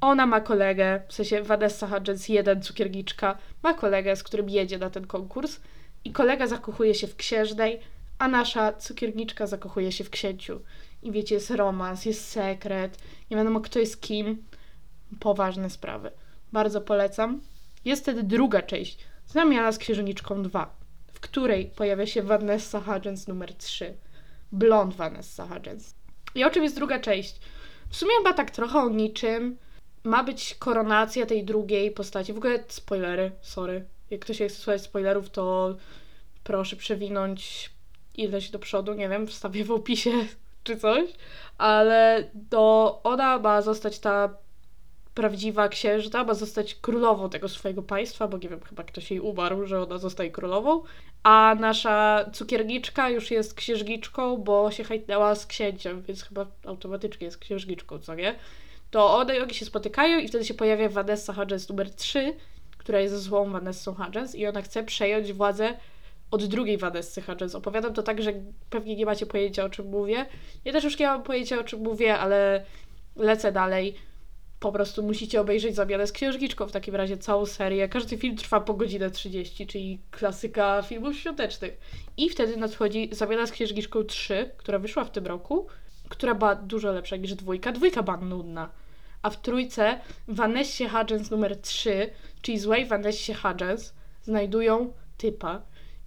Ona 0.00 0.26
ma 0.26 0.40
kolegę, 0.40 1.02
w 1.08 1.14
sensie 1.14 1.42
Vanessa 1.42 1.86
Hudgens, 1.86 2.28
jeden 2.28 2.62
cukierniczka, 2.62 3.38
ma 3.62 3.74
kolegę, 3.74 4.16
z 4.16 4.22
którym 4.22 4.50
jedzie 4.50 4.78
na 4.78 4.90
ten 4.90 5.06
konkurs 5.06 5.60
i 6.04 6.12
kolega 6.12 6.46
zakochuje 6.46 6.94
się 6.94 7.06
w 7.06 7.16
księżnej, 7.16 7.80
a 8.18 8.28
nasza 8.28 8.72
cukierniczka 8.72 9.46
zakochuje 9.46 9.92
się 9.92 10.04
w 10.04 10.10
księciu. 10.10 10.60
I 11.02 11.12
wiecie, 11.12 11.34
jest 11.34 11.50
romans, 11.50 12.04
jest 12.04 12.28
sekret, 12.28 12.98
nie 13.30 13.36
wiadomo 13.36 13.60
kto 13.60 13.78
jest 13.78 14.00
kim. 14.00 14.44
Poważne 15.20 15.70
sprawy. 15.70 16.10
Bardzo 16.52 16.80
polecam. 16.80 17.40
Jest 17.84 18.02
wtedy 18.02 18.22
druga 18.22 18.62
część, 18.62 18.98
Zamiana 19.26 19.72
z 19.72 19.78
księżniczką 19.78 20.42
2, 20.42 20.74
w 21.12 21.20
której 21.20 21.66
pojawia 21.76 22.06
się 22.06 22.22
Vanessa 22.22 22.80
Hudgens 22.80 23.28
numer 23.28 23.54
3. 23.54 23.94
Blond 24.52 24.94
Vanessa 24.94 25.46
Hudgens. 25.46 25.94
I 26.34 26.44
o 26.44 26.50
czym 26.50 26.62
jest 26.62 26.76
druga 26.76 26.98
część? 26.98 27.40
W 27.88 27.96
sumie 27.96 28.12
chyba 28.18 28.32
tak 28.32 28.50
trochę 28.50 28.78
o 28.78 28.88
niczym. 28.88 29.56
Ma 30.04 30.24
być 30.24 30.54
koronacja 30.54 31.26
tej 31.26 31.44
drugiej 31.44 31.90
postaci. 31.90 32.32
W 32.32 32.36
ogóle 32.36 32.64
spoilery, 32.68 33.32
sorry. 33.40 33.84
Jak 34.14 34.20
ktoś 34.20 34.36
chce 34.36 34.50
słuchać 34.50 34.82
spoilerów, 34.82 35.30
to 35.30 35.76
proszę 36.44 36.76
przewinąć 36.76 37.70
ileś 38.14 38.50
do 38.50 38.58
przodu, 38.58 38.94
nie 38.94 39.08
wiem, 39.08 39.26
wstawię 39.26 39.64
w 39.64 39.70
opisie 39.70 40.10
czy 40.64 40.76
coś. 40.76 41.10
Ale 41.58 42.30
to 42.50 43.00
ona 43.04 43.38
ma 43.38 43.62
zostać 43.62 43.98
ta 43.98 44.36
prawdziwa 45.14 45.68
księżna, 45.68 46.24
ma 46.24 46.34
zostać 46.34 46.74
królową 46.74 47.30
tego 47.30 47.48
swojego 47.48 47.82
państwa, 47.82 48.28
bo 48.28 48.38
nie 48.38 48.48
wiem, 48.48 48.60
chyba 48.60 48.82
ktoś 48.82 49.10
jej 49.10 49.20
umarł, 49.20 49.66
że 49.66 49.82
ona 49.82 49.98
zostaje 49.98 50.30
królową. 50.30 50.82
A 51.22 51.56
nasza 51.60 52.24
cukierniczka 52.32 53.10
już 53.10 53.30
jest 53.30 53.54
księżniczką, 53.54 54.36
bo 54.36 54.70
się 54.70 54.84
hejtnęła 54.84 55.34
z 55.34 55.46
księciem, 55.46 56.02
więc 56.02 56.22
chyba 56.22 56.46
automatycznie 56.66 57.24
jest 57.24 57.38
księżniczką, 57.38 57.98
co 57.98 58.14
nie? 58.14 58.34
to 58.94 59.16
one 59.16 59.36
i 59.36 59.40
oni 59.40 59.54
się 59.54 59.64
spotykają 59.64 60.18
i 60.18 60.28
wtedy 60.28 60.44
się 60.44 60.54
pojawia 60.54 60.88
Vanessa 60.88 61.32
Hudgens 61.32 61.68
numer 61.68 61.94
3, 61.94 62.34
która 62.84 63.00
jest 63.00 63.22
złą 63.22 63.50
Vanessą 63.50 63.94
Hudgens 63.94 64.34
i 64.34 64.46
ona 64.46 64.62
chce 64.62 64.82
przejąć 64.82 65.32
władzę 65.32 65.74
od 66.30 66.44
drugiej 66.44 66.78
Vanessy 66.78 67.22
Hudgens. 67.22 67.54
Opowiadam 67.54 67.94
to 67.94 68.02
tak, 68.02 68.22
że 68.22 68.32
pewnie 68.70 68.96
nie 68.96 69.06
macie 69.06 69.26
pojęcia 69.26 69.64
o 69.64 69.68
czym 69.68 69.86
mówię. 69.86 70.26
Ja 70.64 70.72
też 70.72 70.84
już 70.84 70.98
nie 70.98 71.06
mam 71.06 71.22
pojęcia 71.22 71.60
o 71.60 71.64
czym 71.64 71.80
mówię, 71.80 72.18
ale 72.18 72.64
lecę 73.16 73.52
dalej. 73.52 73.94
Po 74.60 74.72
prostu 74.72 75.02
musicie 75.02 75.40
obejrzeć 75.40 75.74
zamianę 75.74 76.06
z 76.06 76.12
księżniczką 76.12 76.66
w 76.66 76.72
takim 76.72 76.94
razie 76.94 77.18
całą 77.18 77.46
serię. 77.46 77.88
Każdy 77.88 78.16
film 78.18 78.36
trwa 78.36 78.60
po 78.60 78.74
godzinę 78.74 79.10
30, 79.10 79.66
czyli 79.66 79.98
klasyka 80.10 80.82
filmów 80.82 81.16
świątecznych. 81.16 81.80
I 82.16 82.30
wtedy 82.30 82.56
nadchodzi 82.56 83.08
zamiana 83.12 83.46
z 83.46 83.50
księżniczką 83.50 84.04
3, 84.04 84.50
która 84.56 84.78
wyszła 84.78 85.04
w 85.04 85.10
tym 85.10 85.26
roku, 85.26 85.66
która 86.08 86.34
była 86.34 86.54
dużo 86.54 86.92
lepsza 86.92 87.16
niż 87.16 87.34
dwójka. 87.34 87.72
Dwójka 87.72 88.02
była 88.02 88.16
nudna. 88.16 88.83
A 89.24 89.30
w 89.30 89.40
trójce 89.40 90.00
Vanessie 90.28 90.88
Hudgens 90.88 91.30
numer 91.30 91.60
3, 91.60 92.10
czyli 92.42 92.58
złej 92.58 92.86
Vanessie 92.86 93.34
Hudgens, 93.34 93.94
znajdują 94.22 94.92
typa. 95.16 95.62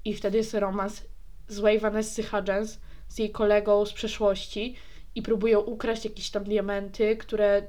I 0.06 0.14
wtedy 0.14 0.38
jest 0.38 0.54
romans 0.54 1.04
złej 1.48 1.80
Vanessy 1.80 2.24
Hudgens 2.24 2.80
z 3.08 3.20
jej 3.20 3.32
kolegą 3.32 3.86
z 3.86 3.94
przeszłości 3.94 4.76
i 5.16 5.22
próbują 5.22 5.60
ukraść 5.60 6.06
jakieś 6.06 6.30
tam 6.30 6.44
diamenty, 6.44 7.18
które... 7.18 7.68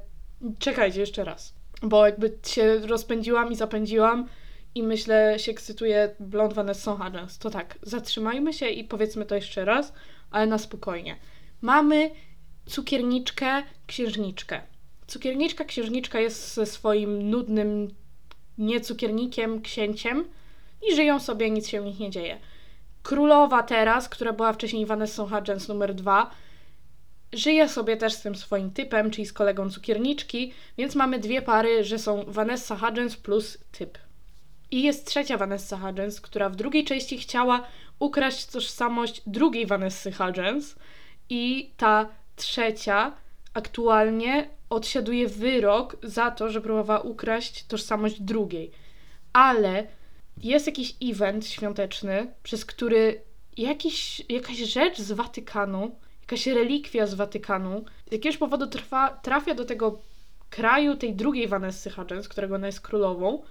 Czekajcie 0.59 0.99
jeszcze 0.99 1.23
raz. 1.23 1.55
Bo 1.81 2.05
jakby 2.05 2.37
się 2.45 2.79
rozpędziłam 2.79 3.51
i 3.51 3.55
zapędziłam 3.55 4.27
i 4.75 4.83
myślę, 4.83 5.39
się 5.39 5.51
ekscytuje 5.51 6.15
blond 6.19 6.53
Vanessa 6.53 6.95
Hudgens. 6.95 7.37
To 7.37 7.49
tak, 7.49 7.79
zatrzymajmy 7.81 8.53
się 8.53 8.67
i 8.67 8.83
powiedzmy 8.83 9.25
to 9.25 9.35
jeszcze 9.35 9.65
raz, 9.65 9.93
ale 10.31 10.47
na 10.47 10.57
spokojnie. 10.57 11.17
Mamy 11.61 12.11
cukierniczkę, 12.65 13.63
księżniczkę. 13.87 14.61
Cukierniczka, 15.09 15.65
księżniczka 15.65 16.19
jest 16.19 16.53
ze 16.53 16.65
swoim 16.65 17.29
nudnym 17.29 17.87
niecukiernikiem, 18.57 19.61
księciem 19.61 20.25
i 20.89 20.95
żyją 20.95 21.19
sobie, 21.19 21.49
nic 21.49 21.67
się 21.67 21.81
u 21.81 21.85
nich 21.85 21.99
nie 21.99 22.09
dzieje. 22.09 22.39
Królowa 23.03 23.63
teraz, 23.63 24.09
która 24.09 24.33
była 24.33 24.53
wcześniej 24.53 24.85
Vanessa 24.85 25.27
Hudgens 25.27 25.67
numer 25.67 25.95
dwa, 25.95 26.31
żyje 27.33 27.69
sobie 27.69 27.97
też 27.97 28.13
z 28.13 28.21
tym 28.21 28.35
swoim 28.35 28.71
typem, 28.71 29.11
czyli 29.11 29.25
z 29.25 29.33
kolegą 29.33 29.69
cukierniczki, 29.69 30.53
więc 30.77 30.95
mamy 30.95 31.19
dwie 31.19 31.41
pary, 31.41 31.83
że 31.83 31.99
są 31.99 32.23
Vanessa 32.27 32.75
Hudgens 32.77 33.15
plus 33.15 33.57
typ. 33.71 33.97
I 34.71 34.83
jest 34.83 35.07
trzecia 35.07 35.37
Vanessa 35.37 35.77
Hudgens, 35.77 36.21
która 36.21 36.49
w 36.49 36.55
drugiej 36.55 36.85
części 36.85 37.17
chciała 37.17 37.63
ukraść 37.99 38.45
tożsamość 38.45 39.21
drugiej 39.27 39.65
Vanessy 39.65 40.11
Hudgens 40.11 40.75
i 41.29 41.71
ta 41.77 42.09
trzecia 42.35 43.13
aktualnie 43.53 44.49
odsiaduje 44.69 45.27
wyrok 45.27 45.97
za 46.03 46.31
to, 46.31 46.49
że 46.49 46.61
próbowała 46.61 46.99
ukraść 46.99 47.65
tożsamość 47.65 48.21
drugiej. 48.21 48.71
Ale 49.33 49.87
jest 50.37 50.67
jakiś 50.67 50.95
event 51.03 51.47
świąteczny, 51.47 52.33
przez 52.43 52.65
który 52.65 53.21
jakiś, 53.57 54.21
jakaś 54.29 54.57
rzecz 54.57 55.01
z 55.01 55.11
Watykanu, 55.11 55.95
jakaś 56.21 56.47
relikwia 56.47 57.07
z 57.07 57.13
Watykanu, 57.13 57.85
z 58.09 58.11
jakiegoś 58.11 58.37
powodu 58.37 58.67
trwa, 58.67 59.09
trafia 59.09 59.53
do 59.53 59.65
tego 59.65 60.01
kraju 60.49 60.95
tej 60.95 61.15
drugiej 61.15 61.47
Vanessy 61.47 61.89
Hudgens, 61.89 62.27
którego 62.27 62.55
ona 62.55 62.67
jest 62.67 62.81
królową, 62.81 63.43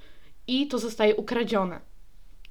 i 0.47 0.67
to 0.67 0.79
zostaje 0.79 1.17
ukradzione. 1.17 1.81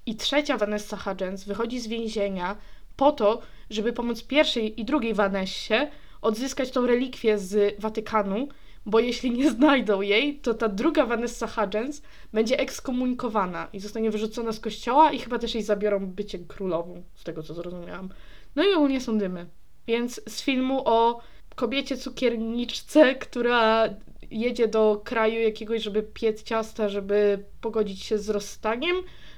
I 0.06 0.16
trzecia 0.16 0.58
Vanessa 0.58 0.98
Hudgens 0.98 1.44
wychodzi 1.44 1.80
z 1.80 1.88
więzienia 1.88 2.58
po 2.96 3.12
to, 3.12 3.42
żeby 3.70 3.94
pomóc 3.94 4.24
pierwszej 4.24 4.82
i 4.82 4.86
drugiej 4.86 5.14
Vanessie 5.14 5.88
odzyskać 6.22 6.72
tą 6.72 6.88
relikwię 6.88 7.38
z 7.38 7.82
Watykanu, 7.82 8.48
bo 8.86 9.00
jeśli 9.00 9.32
nie 9.32 9.52
znajdą 9.56 10.02
jej, 10.02 10.40
to 10.40 10.54
ta 10.54 10.70
druga 10.70 11.06
Vanessa 11.06 11.48
Hudgens 11.48 12.02
będzie 12.34 12.60
ekskomunikowana 12.60 13.68
i 13.74 13.80
zostanie 13.80 14.12
wyrzucona 14.12 14.52
z 14.52 14.60
kościoła 14.60 15.12
i 15.12 15.20
chyba 15.20 15.40
też 15.40 15.54
jej 15.54 15.64
zabiorą 15.64 16.06
bycie 16.06 16.40
królową, 16.40 17.04
z 17.16 17.24
tego 17.24 17.44
co 17.44 17.54
zrozumiałam. 17.54 18.10
No 18.56 18.64
i 18.64 18.74
ogólnie 18.74 19.02
są. 19.02 19.18
Więc 19.88 20.22
z 20.30 20.42
filmu 20.42 20.82
o 20.86 21.22
kobiecie 21.56 21.98
cukierniczce, 21.98 23.16
która 23.16 23.90
jedzie 24.32 24.68
do 24.68 25.02
kraju 25.04 25.42
jakiegoś, 25.42 25.84
żeby 25.84 26.04
piec 26.04 26.44
ciasta, 26.44 26.90
żeby 26.90 27.44
pogodzić 27.62 28.04
się 28.04 28.18
z 28.18 28.30
rozstaniem, 28.30 28.96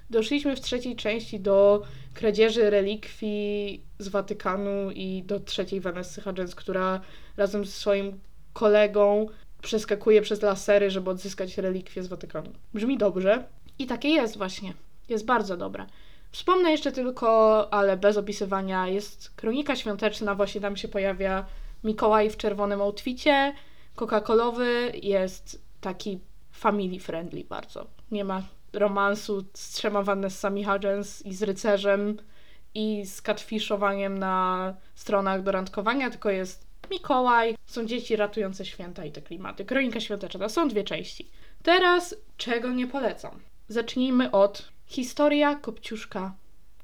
doszliśmy 0.10 0.56
w 0.56 0.62
trzeciej 0.62 0.96
części 0.96 1.40
do 1.40 1.82
kradzieży 2.20 2.70
relikwii 2.70 3.84
z 4.00 4.08
Watykanu 4.08 4.92
i 4.92 5.24
do 5.24 5.40
trzeciej 5.40 5.80
Vanessy 5.82 6.22
Hudgens, 6.22 6.56
która 6.56 7.02
razem 7.38 7.66
z 7.66 7.74
swoim 7.74 8.20
kolegą 8.54 9.28
przeskakuje 9.62 10.22
przez 10.22 10.42
lasery, 10.42 10.92
żeby 10.92 11.10
odzyskać 11.10 11.58
relikwie 11.58 12.04
z 12.04 12.08
Watykanu. 12.08 12.52
Brzmi 12.74 12.98
dobrze. 12.98 13.44
I 13.80 13.88
takie 13.88 14.10
jest 14.10 14.38
właśnie. 14.38 14.74
Jest 15.10 15.26
bardzo 15.26 15.58
dobre. 15.58 15.86
Wspomnę 16.32 16.72
jeszcze 16.72 16.92
tylko, 16.92 17.30
ale 17.74 17.98
bez 17.98 18.18
opisywania, 18.18 18.88
jest 18.88 19.30
kronika 19.36 19.76
świąteczna, 19.76 20.36
właśnie 20.36 20.62
tam 20.62 20.78
się 20.78 20.88
pojawia 20.88 21.46
Mikołaj 21.84 22.30
w 22.30 22.38
czerwonym 22.38 22.82
outficie, 22.82 23.54
Coca-Colowy, 23.96 24.92
jest 25.04 25.62
taki 25.82 26.20
family 26.52 27.00
friendly 27.00 27.44
bardzo. 27.44 27.88
Nie 28.12 28.24
ma 28.24 28.44
romansu 28.74 29.46
z 29.54 29.70
trzema 29.70 30.04
Vanessami 30.04 30.64
Hudgens 30.64 31.26
i 31.26 31.34
z 31.34 31.44
rycerzem 31.44 32.18
i 32.74 33.06
z 33.06 33.22
catfishowaniem 33.22 34.18
na 34.18 34.76
stronach 34.96 35.44
do 35.44 35.52
randkowania, 35.52 36.10
tylko 36.10 36.30
jest 36.30 36.70
Mikołaj, 36.92 37.56
są 37.66 37.86
dzieci 37.86 38.16
ratujące 38.16 38.66
święta 38.66 39.06
i 39.06 39.12
te 39.12 39.22
klimaty. 39.22 39.66
Kronika 39.66 40.00
świąteczna, 40.00 40.50
są 40.50 40.68
dwie 40.68 40.84
części. 40.84 41.30
Teraz 41.64 42.16
czego 42.38 42.70
nie 42.70 42.88
polecam? 42.88 43.40
Zacznijmy 43.68 44.32
od 44.32 44.72
historia 44.86 45.56
Kopciuszka 45.56 46.34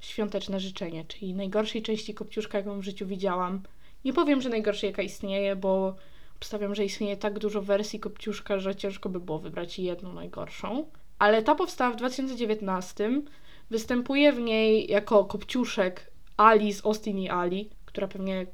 Świąteczne 0.00 0.60
Życzenie, 0.60 1.04
czyli 1.04 1.34
najgorszej 1.34 1.82
części 1.82 2.14
Kopciuszka, 2.14 2.58
jaką 2.58 2.80
w 2.80 2.84
życiu 2.84 3.06
widziałam. 3.06 3.62
Nie 4.04 4.12
powiem, 4.12 4.40
że 4.40 4.48
najgorszej, 4.48 4.90
jaka 4.90 5.02
istnieje, 5.02 5.56
bo 5.56 5.96
obstawiam, 6.36 6.74
że 6.74 6.84
istnieje 6.84 7.16
tak 7.16 7.38
dużo 7.38 7.62
wersji 7.62 8.00
Kopciuszka, 8.00 8.58
że 8.58 8.76
ciężko 8.76 9.08
by 9.08 9.20
było 9.20 9.38
wybrać 9.38 9.78
jedną 9.78 10.12
najgorszą. 10.12 10.86
Ale 11.18 11.42
ta 11.42 11.54
powstała 11.54 11.90
w 11.90 11.96
2019. 11.96 13.22
Występuje 13.70 14.32
w 14.32 14.40
niej 14.40 14.90
jako 14.90 15.24
Kopciuszek 15.24 16.10
Alice 16.36 16.80
Austin 16.84 17.18
i 17.18 17.28
Ali, 17.30 17.70
która 17.84 18.08
pewnie 18.08 18.46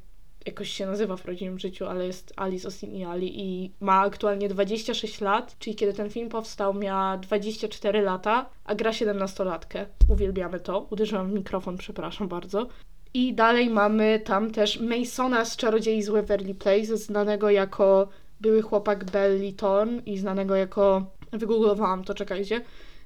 jakoś 0.47 0.71
się 0.71 0.87
nazywa 0.87 1.17
w 1.17 1.23
prawdziwym 1.23 1.59
życiu, 1.59 1.87
ale 1.87 2.07
jest 2.07 2.33
Alice 2.37 2.67
Austin 2.67 2.95
i 2.95 3.05
Ali 3.05 3.41
i 3.41 3.73
ma 3.81 4.01
aktualnie 4.01 4.49
26 4.49 5.21
lat, 5.21 5.57
czyli 5.59 5.77
kiedy 5.77 5.93
ten 5.93 6.11
film 6.11 6.29
powstał 6.29 6.75
miała 6.75 7.17
24 7.17 8.01
lata, 8.01 8.51
a 8.65 8.75
gra 8.75 8.91
17-latkę. 8.91 9.87
Uwielbiamy 10.09 10.61
to. 10.61 10.87
Uderzyłam 10.91 11.31
w 11.31 11.33
mikrofon, 11.33 11.77
przepraszam 11.77 12.29
bardzo. 12.29 12.67
I 13.15 13.35
dalej 13.35 13.71
mamy 13.71 14.21
tam 14.25 14.51
też 14.51 14.81
Masona 14.81 15.45
z 15.45 15.57
Czarodziei 15.57 16.03
z 16.03 16.09
Waverly 16.09 16.55
Place, 16.55 16.97
znanego 16.97 17.51
jako 17.51 18.09
były 18.41 18.63
chłopak 18.63 19.05
Belly 19.05 19.53
Thorne 19.53 20.03
i 20.07 20.19
znanego 20.19 20.57
jako, 20.57 21.07
wygooglowałam 21.33 22.05
to, 22.05 22.15
czekajcie, 22.15 22.61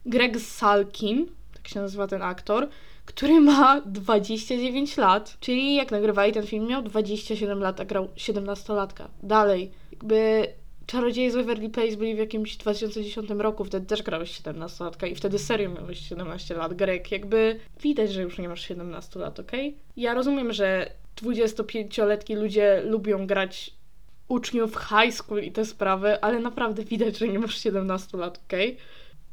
Greg 0.06 0.40
Salkin, 0.40 1.26
tak 1.54 1.68
się 1.68 1.80
nazywa 1.80 2.06
ten 2.06 2.22
aktor, 2.22 2.68
który 3.04 3.40
ma 3.40 3.80
29 3.80 4.96
lat, 4.96 5.36
czyli 5.40 5.74
jak 5.74 5.90
nagrywali 5.90 6.32
ten 6.32 6.46
film 6.46 6.66
miał 6.66 6.82
27 6.82 7.60
lat, 7.60 7.80
a 7.80 7.84
grał 7.84 8.08
17-latka. 8.16 9.08
Dalej, 9.22 9.70
jakby 9.92 10.48
Czarodzieje 10.86 11.30
z 11.30 11.34
Waverly 11.34 11.70
Place 11.70 11.96
byli 11.96 12.14
w 12.14 12.18
jakimś 12.18 12.56
2010 12.56 13.30
roku, 13.30 13.64
wtedy 13.64 13.86
też 13.86 14.02
grałeś 14.02 14.40
17-latka 14.40 15.10
i 15.10 15.14
wtedy 15.14 15.38
serio 15.38 15.70
miałeś 15.70 15.98
17 15.98 16.54
lat, 16.54 16.74
Greg. 16.74 17.12
Jakby 17.12 17.60
widać, 17.82 18.12
że 18.12 18.22
już 18.22 18.38
nie 18.38 18.48
masz 18.48 18.68
17 18.68 19.20
lat, 19.20 19.40
okej? 19.40 19.76
Ja 19.96 20.14
rozumiem, 20.14 20.52
że 20.52 20.90
25-letni 21.22 22.36
ludzie 22.36 22.82
lubią 22.84 23.26
grać 23.26 23.74
uczniów 24.28 24.76
high 24.76 25.14
school 25.14 25.42
i 25.42 25.52
te 25.52 25.64
sprawy, 25.64 26.20
ale 26.20 26.40
naprawdę 26.40 26.84
widać, 26.84 27.18
że 27.18 27.28
nie 27.28 27.38
masz 27.38 27.58
17 27.58 28.18
lat, 28.18 28.40
okej? 28.46 28.76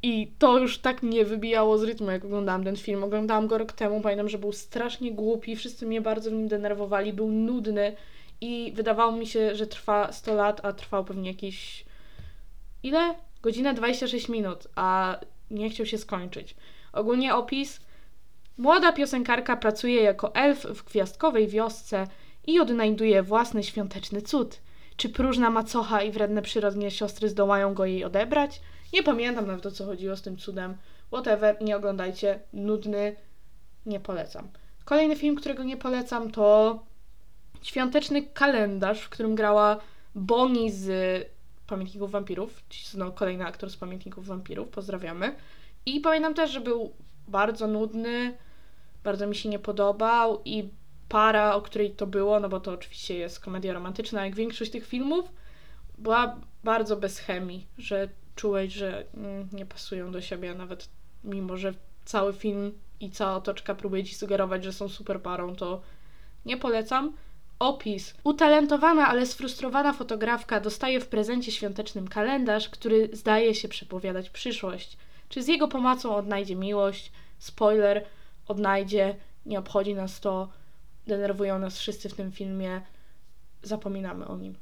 I 0.03 0.31
to 0.39 0.57
już 0.59 0.77
tak 0.77 1.03
mnie 1.03 1.25
wybijało 1.25 1.77
z 1.77 1.83
rytmu, 1.83 2.11
jak 2.11 2.25
oglądałam 2.25 2.63
ten 2.63 2.75
film. 2.75 3.03
Oglądałam 3.03 3.47
go 3.47 3.57
rok 3.57 3.71
temu, 3.71 4.01
pamiętam, 4.01 4.29
że 4.29 4.37
był 4.37 4.51
strasznie 4.51 5.11
głupi, 5.11 5.55
wszyscy 5.55 5.85
mnie 5.85 6.01
bardzo 6.01 6.29
w 6.29 6.33
nim 6.33 6.47
denerwowali, 6.47 7.13
był 7.13 7.31
nudny 7.31 7.95
i 8.41 8.71
wydawało 8.75 9.11
mi 9.11 9.27
się, 9.27 9.55
że 9.55 9.67
trwa 9.67 10.11
100 10.11 10.35
lat, 10.35 10.65
a 10.65 10.73
trwał 10.73 11.05
pewnie 11.05 11.29
jakieś... 11.29 11.85
Ile? 12.83 13.15
Godzinę 13.41 13.73
26 13.73 14.29
minut, 14.29 14.67
a 14.75 15.19
nie 15.51 15.69
chciał 15.69 15.85
się 15.85 15.97
skończyć. 15.97 16.55
Ogólnie 16.93 17.35
opis. 17.35 17.79
Młoda 18.57 18.93
piosenkarka 18.93 19.57
pracuje 19.57 20.03
jako 20.03 20.35
elf 20.35 20.65
w 20.65 20.85
gwiazdkowej 20.85 21.47
wiosce 21.47 22.07
i 22.47 22.59
odnajduje 22.59 23.23
własny 23.23 23.63
świąteczny 23.63 24.21
cud. 24.21 24.59
Czy 24.97 25.09
próżna 25.09 25.49
macocha 25.49 26.01
i 26.01 26.11
wredne 26.11 26.41
przyrodnie 26.41 26.91
siostry 26.91 27.29
zdołają 27.29 27.73
go 27.73 27.85
jej 27.85 28.03
odebrać? 28.03 28.61
Nie 28.93 29.03
pamiętam 29.03 29.47
nawet 29.47 29.65
o 29.65 29.71
co 29.71 29.85
chodziło 29.85 30.15
z 30.15 30.21
tym 30.21 30.37
cudem. 30.37 30.77
Whatever, 31.07 31.61
nie 31.61 31.77
oglądajcie. 31.77 32.39
Nudny. 32.53 33.15
Nie 33.85 33.99
polecam. 33.99 34.47
Kolejny 34.85 35.15
film, 35.15 35.35
którego 35.35 35.63
nie 35.63 35.77
polecam, 35.77 36.31
to 36.31 36.79
świąteczny 37.61 38.21
kalendarz, 38.21 39.01
w 39.01 39.09
którym 39.09 39.35
grała 39.35 39.77
Bonnie 40.15 40.71
z 40.71 40.87
Pamiętników 41.67 42.11
Wampirów, 42.11 42.63
no, 42.97 43.11
kolejny 43.11 43.45
aktor 43.45 43.69
z 43.69 43.77
Pamiętników 43.77 44.27
Wampirów, 44.27 44.69
pozdrawiamy. 44.69 45.35
I 45.85 45.99
pamiętam 45.99 46.33
też, 46.33 46.51
że 46.51 46.61
był 46.61 46.93
bardzo 47.27 47.67
nudny, 47.67 48.37
bardzo 49.03 49.27
mi 49.27 49.35
się 49.35 49.49
nie 49.49 49.59
podobał 49.59 50.41
i 50.45 50.69
para, 51.09 51.55
o 51.55 51.61
której 51.61 51.91
to 51.91 52.07
było, 52.07 52.39
no 52.39 52.49
bo 52.49 52.59
to 52.59 52.71
oczywiście 52.71 53.17
jest 53.17 53.39
komedia 53.39 53.73
romantyczna, 53.73 54.25
jak 54.25 54.35
większość 54.35 54.71
tych 54.71 54.87
filmów, 54.87 55.25
była 55.97 56.37
bardzo 56.63 56.97
bez 56.97 57.19
chemii, 57.19 57.67
że 57.77 58.09
czułeś, 58.35 58.73
że 58.73 59.05
mm, 59.17 59.49
nie 59.53 59.65
pasują 59.65 60.11
do 60.11 60.21
siebie, 60.21 60.53
nawet 60.53 60.89
mimo, 61.23 61.57
że 61.57 61.73
cały 62.05 62.33
film 62.33 62.71
i 62.99 63.11
cała 63.11 63.35
otoczka 63.35 63.75
próbuje 63.75 64.03
ci 64.03 64.15
sugerować, 64.15 64.63
że 64.63 64.73
są 64.73 64.89
super 64.89 65.21
parą, 65.21 65.55
to 65.55 65.81
nie 66.45 66.57
polecam. 66.57 67.13
Opis. 67.59 68.13
Utalentowana, 68.23 69.07
ale 69.07 69.25
sfrustrowana 69.25 69.93
fotografka 69.93 70.59
dostaje 70.59 70.99
w 70.99 71.07
prezencie 71.07 71.51
świątecznym 71.51 72.07
kalendarz, 72.07 72.69
który 72.69 73.09
zdaje 73.13 73.55
się 73.55 73.67
przepowiadać 73.67 74.29
przyszłość. 74.29 74.97
Czy 75.29 75.43
z 75.43 75.47
jego 75.47 75.67
pomocą 75.67 76.15
odnajdzie 76.15 76.55
miłość? 76.55 77.11
Spoiler, 77.39 78.05
odnajdzie, 78.47 79.15
nie 79.45 79.59
obchodzi 79.59 79.95
nas 79.95 80.19
to, 80.19 80.49
denerwują 81.07 81.59
nas 81.59 81.79
wszyscy 81.79 82.09
w 82.09 82.13
tym 82.13 82.31
filmie, 82.31 82.81
zapominamy 83.63 84.27
o 84.27 84.37
nim. 84.37 84.55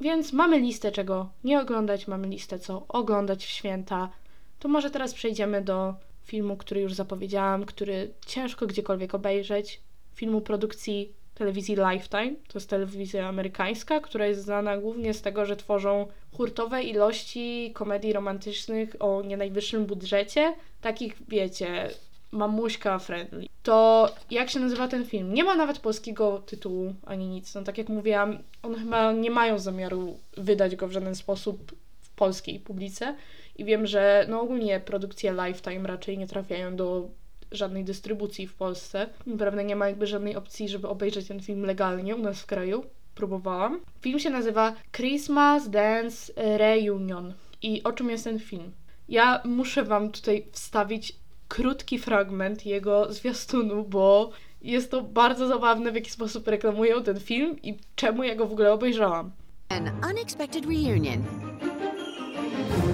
Więc 0.00 0.32
mamy 0.32 0.58
listę, 0.58 0.92
czego 0.92 1.30
nie 1.44 1.60
oglądać, 1.60 2.08
mamy 2.08 2.28
listę, 2.28 2.58
co 2.58 2.86
oglądać 2.88 3.46
w 3.46 3.48
święta. 3.48 4.10
To 4.58 4.68
może 4.68 4.90
teraz 4.90 5.14
przejdziemy 5.14 5.62
do 5.62 5.94
filmu, 6.22 6.56
który 6.56 6.80
już 6.80 6.94
zapowiedziałam, 6.94 7.64
który 7.64 8.10
ciężko 8.26 8.66
gdziekolwiek 8.66 9.14
obejrzeć. 9.14 9.80
Filmu 10.14 10.40
produkcji 10.40 11.12
telewizji 11.34 11.76
Lifetime. 11.76 12.34
To 12.48 12.58
jest 12.58 12.70
telewizja 12.70 13.28
amerykańska, 13.28 14.00
która 14.00 14.26
jest 14.26 14.42
znana 14.42 14.78
głównie 14.78 15.14
z 15.14 15.22
tego, 15.22 15.46
że 15.46 15.56
tworzą 15.56 16.06
hurtowe 16.36 16.82
ilości 16.82 17.72
komedii 17.74 18.12
romantycznych 18.12 18.96
o 19.00 19.22
nie 19.22 19.36
najwyższym 19.36 19.86
budżecie. 19.86 20.54
Takich, 20.80 21.16
wiecie, 21.28 21.90
mamuśka 22.30 22.98
friendly. 22.98 23.46
To 23.62 24.08
jak 24.30 24.50
się 24.50 24.60
nazywa 24.60 24.88
ten 24.88 25.04
film? 25.04 25.34
Nie 25.34 25.44
ma 25.44 25.56
nawet 25.56 25.78
polskiego 25.78 26.42
tytułu 26.46 26.94
ani 27.06 27.28
nic. 27.28 27.54
No 27.54 27.62
tak 27.62 27.78
jak 27.78 27.88
mówiłam, 27.88 28.38
one 28.62 28.78
chyba 28.78 29.12
nie 29.12 29.30
mają 29.30 29.58
zamiaru 29.58 30.18
wydać 30.36 30.76
go 30.76 30.88
w 30.88 30.92
żaden 30.92 31.14
sposób 31.14 31.72
w 32.00 32.10
polskiej 32.10 32.60
publice. 32.60 33.16
I 33.56 33.64
wiem, 33.64 33.86
że 33.86 34.26
no 34.28 34.40
ogólnie 34.40 34.80
produkcje 34.80 35.32
Lifetime 35.32 35.88
raczej 35.88 36.18
nie 36.18 36.26
trafiają 36.26 36.76
do 36.76 37.08
żadnej 37.52 37.84
dystrybucji 37.84 38.46
w 38.46 38.54
Polsce. 38.54 39.06
Naprawdę 39.26 39.64
nie 39.64 39.76
ma 39.76 39.88
jakby 39.88 40.06
żadnej 40.06 40.36
opcji, 40.36 40.68
żeby 40.68 40.88
obejrzeć 40.88 41.28
ten 41.28 41.40
film 41.40 41.62
legalnie 41.62 42.16
u 42.16 42.18
nas 42.18 42.42
w 42.42 42.46
kraju. 42.46 42.84
Próbowałam. 43.14 43.80
Film 44.00 44.18
się 44.18 44.30
nazywa 44.30 44.74
Christmas 44.92 45.70
Dance 45.70 46.32
Reunion. 46.36 47.34
I 47.62 47.82
o 47.82 47.92
czym 47.92 48.10
jest 48.10 48.24
ten 48.24 48.38
film? 48.38 48.72
Ja 49.08 49.42
muszę 49.44 49.84
Wam 49.84 50.10
tutaj 50.10 50.46
wstawić 50.52 51.16
krótki 51.48 51.98
fragment 51.98 52.66
jego 52.66 53.12
zwiastunu, 53.12 53.84
bo 53.84 54.30
jest 54.62 54.90
to 54.90 55.02
bardzo 55.02 55.48
zabawne, 55.48 55.92
w 55.92 55.94
jaki 55.94 56.10
sposób 56.10 56.48
reklamują 56.48 57.02
ten 57.02 57.20
film 57.20 57.56
i 57.62 57.78
czemu 57.96 58.24
ja 58.24 58.34
go 58.34 58.46
w 58.46 58.52
ogóle 58.52 58.72
obejrzałam. 58.72 59.30
An 59.68 59.90
unexpected 60.10 60.64
reunion 60.64 61.22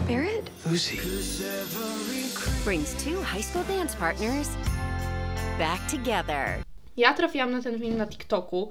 Barrett? 0.09 0.51
Lucy. 0.71 0.97
brings 2.65 3.05
two 3.05 3.23
high 3.23 3.43
school 3.43 3.65
dance 3.65 3.97
partners 3.97 4.49
back 5.59 5.91
together. 5.91 6.63
Ja 6.97 7.15
trafiłam 7.15 7.53
na 7.53 7.63
ten 7.63 7.79
film 7.79 7.97
na 7.97 8.07
TikToku, 8.07 8.71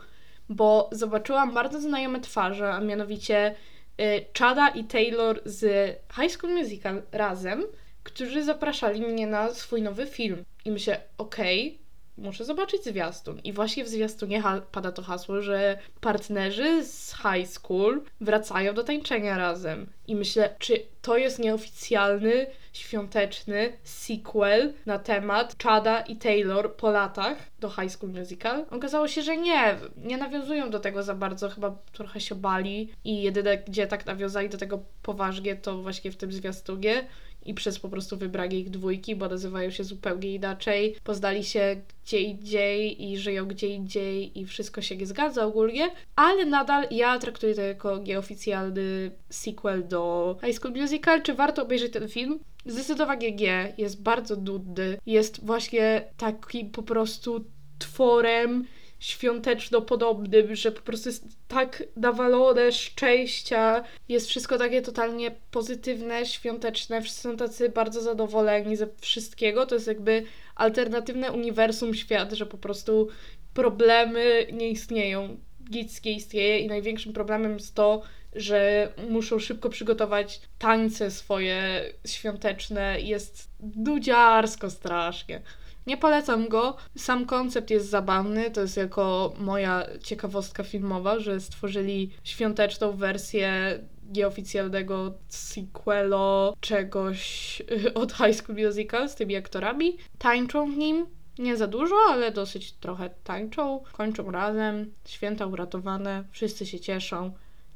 bo 0.49 0.89
zobaczyłam 0.91 1.53
bardzo 1.53 1.81
znajome 1.81 2.19
twarze, 2.19 2.73
a 2.73 2.79
mianowicie 2.79 3.55
y, 4.01 4.25
Chada 4.39 4.69
i 4.69 4.83
Taylor 4.83 5.41
z 5.45 5.91
High 6.15 6.31
School 6.31 6.53
Musical 6.53 7.01
razem, 7.11 7.63
którzy 8.03 8.43
zapraszali 8.43 9.01
mnie 9.01 9.27
na 9.27 9.53
swój 9.53 9.81
nowy 9.81 10.05
film. 10.05 10.43
I 10.65 10.71
myślę, 10.71 11.01
okej, 11.17 11.83
muszę 12.17 12.45
zobaczyć 12.45 12.83
zwiastun. 12.83 13.39
I 13.43 13.53
właśnie 13.53 13.83
w 13.83 13.87
zwiastunie 13.87 14.43
pada 14.71 14.91
to 14.91 15.01
hasło, 15.01 15.41
że 15.41 15.77
partnerzy 16.01 16.85
z 16.85 17.15
high 17.15 17.47
school 17.47 18.01
wracają 18.21 18.73
do 18.73 18.83
tańczenia 18.83 19.37
razem. 19.37 19.87
I 20.07 20.15
myślę, 20.15 20.55
czy 20.59 20.85
to 21.01 21.17
jest 21.17 21.39
nieoficjalny, 21.39 22.45
świąteczny 22.73 23.73
sequel 23.83 24.73
na 24.85 24.99
temat 24.99 25.55
Chada 25.63 26.01
i 26.01 26.15
Taylor 26.15 26.75
po 26.75 26.91
latach 26.91 27.37
do 27.59 27.69
High 27.69 27.91
School 27.91 28.11
Musical? 28.11 28.65
Okazało 28.71 29.07
się, 29.07 29.21
że 29.21 29.37
nie. 29.37 29.77
Nie 29.97 30.17
nawiązują 30.17 30.69
do 30.69 30.79
tego 30.79 31.03
za 31.03 31.15
bardzo, 31.15 31.49
chyba 31.49 31.77
trochę 31.91 32.21
się 32.21 32.35
bali. 32.35 32.93
I 33.03 33.23
jedyne, 33.23 33.57
gdzie 33.57 33.87
tak 33.87 34.05
nawiązali 34.05 34.49
do 34.49 34.57
tego 34.57 34.79
poważnie, 35.01 35.55
to 35.55 35.81
właśnie 35.81 36.11
w 36.11 36.15
tym 36.15 36.31
zwiastunie 36.31 37.07
i 37.45 37.53
przez 37.53 37.79
po 37.79 37.89
prostu 37.89 38.17
wybranie 38.17 38.59
ich 38.59 38.69
dwójki, 38.69 39.15
bo 39.15 39.29
nazywają 39.29 39.69
się 39.69 39.83
zupełnie 39.83 40.33
inaczej, 40.33 40.95
poznali 41.03 41.43
się 41.43 41.81
gdzie 42.05 42.19
indziej 42.19 43.03
i 43.03 43.17
żyją 43.17 43.45
gdzie 43.45 43.67
indziej 43.67 44.39
i 44.39 44.45
wszystko 44.45 44.81
się 44.81 44.97
nie 44.97 45.05
zgadza 45.05 45.45
ogólnie, 45.45 45.89
ale 46.15 46.45
nadal 46.45 46.87
ja 46.91 47.19
traktuję 47.19 47.55
to 47.55 47.61
jako 47.61 47.97
nieoficjalny 47.97 49.11
sequel 49.29 49.87
do 49.87 50.35
High 50.45 50.55
School 50.55 50.73
Musical. 50.73 51.21
Czy 51.21 51.33
warto 51.33 51.63
obejrzeć 51.63 51.93
ten 51.93 52.09
film? 52.09 52.39
Zdecydowanie 52.65 53.31
nie. 53.31 53.73
Jest 53.77 54.01
bardzo 54.01 54.35
nudny. 54.35 54.97
Jest 55.05 55.45
właśnie 55.45 56.07
taki 56.17 56.65
po 56.65 56.83
prostu 56.83 57.45
tworem 57.79 58.65
świąteczno-podobnym, 59.03 60.55
że 60.55 60.71
po 60.71 60.81
prostu 60.81 61.09
jest 61.09 61.27
tak 61.47 61.83
nawalone 61.95 62.71
szczęścia, 62.71 63.83
jest 64.09 64.27
wszystko 64.27 64.57
takie 64.57 64.81
totalnie 64.81 65.31
pozytywne, 65.51 66.25
świąteczne, 66.25 67.01
wszyscy 67.01 67.21
są 67.21 67.37
tacy 67.37 67.69
bardzo 67.69 68.01
zadowoleni 68.01 68.75
ze 68.75 68.87
wszystkiego, 69.01 69.65
to 69.65 69.75
jest 69.75 69.87
jakby 69.87 70.23
alternatywne 70.55 71.31
uniwersum 71.31 71.93
świat, 71.93 72.33
że 72.33 72.45
po 72.45 72.57
prostu 72.57 73.07
problemy 73.53 74.47
nie 74.53 74.69
istnieją, 74.69 75.37
nic 75.71 76.03
nie 76.03 76.11
istnieje 76.13 76.59
i 76.59 76.67
największym 76.67 77.13
problemem 77.13 77.53
jest 77.53 77.75
to, 77.75 78.01
że 78.35 78.91
muszą 79.09 79.39
szybko 79.39 79.69
przygotować 79.69 80.41
tańce 80.59 81.11
swoje 81.11 81.83
świąteczne. 82.07 83.01
Jest 83.01 83.49
nudziarsko 83.75 84.69
strasznie. 84.69 85.41
Nie 85.87 85.97
polecam 85.97 86.47
go. 86.47 86.75
Sam 86.97 87.25
koncept 87.25 87.69
jest 87.69 87.89
zabawny. 87.89 88.51
To 88.51 88.61
jest 88.61 88.77
jako 88.77 89.33
moja 89.39 89.83
ciekawostka 90.03 90.63
filmowa, 90.63 91.19
że 91.19 91.39
stworzyli 91.39 92.11
świąteczną 92.23 92.91
wersję 92.91 93.79
nieoficjalnego 94.11 95.13
sequelo 95.27 96.53
czegoś 96.59 97.61
od 97.93 98.13
High 98.13 98.35
School 98.35 98.57
Musical 98.65 99.09
z 99.09 99.15
tymi 99.15 99.35
aktorami. 99.35 99.97
Tańczą 100.17 100.71
w 100.71 100.77
nim. 100.77 101.05
Nie 101.39 101.57
za 101.57 101.67
dużo, 101.67 101.95
ale 102.09 102.31
dosyć 102.31 102.71
trochę 102.71 103.09
tańczą. 103.23 103.83
Kończą 103.93 104.31
razem. 104.31 104.93
Święta 105.07 105.45
uratowane. 105.45 106.23
Wszyscy 106.31 106.65
się 106.65 106.79
cieszą. 106.79 107.31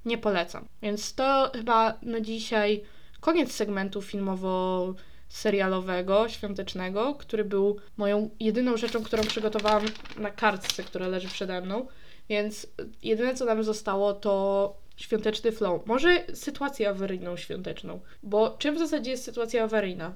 Nie 0.05 0.18
polecam. 0.18 0.66
Więc 0.82 1.16
to 1.16 1.51
chyba 1.55 1.97
na 2.01 2.22
dzisiaj 2.22 2.84
koniec 3.20 3.51
segmentu 3.51 4.01
filmowo 4.01 4.93
serialowego, 5.38 6.30
świątecznego, 6.30 7.16
który 7.16 7.46
był 7.46 7.78
moją 7.98 8.30
jedyną 8.40 8.78
rzeczą, 8.78 9.04
którą 9.04 9.24
przygotowałam 9.24 9.86
na 10.18 10.32
kartce, 10.32 10.84
która 10.84 11.08
leży 11.08 11.28
przede 11.28 11.62
mną. 11.62 11.88
Więc 12.30 12.68
jedyne, 13.04 13.36
co 13.36 13.46
nam 13.46 13.64
zostało, 13.64 14.14
to 14.14 14.76
świąteczny 14.98 15.52
flow. 15.52 15.86
Może 15.86 16.24
sytuację 16.34 16.90
awaryjną 16.90 17.38
świąteczną. 17.38 18.00
Bo 18.24 18.56
czym 18.60 18.76
w 18.76 18.80
zasadzie 18.80 19.12
jest 19.12 19.24
sytuacja 19.24 19.64
awaryjna? 19.64 20.14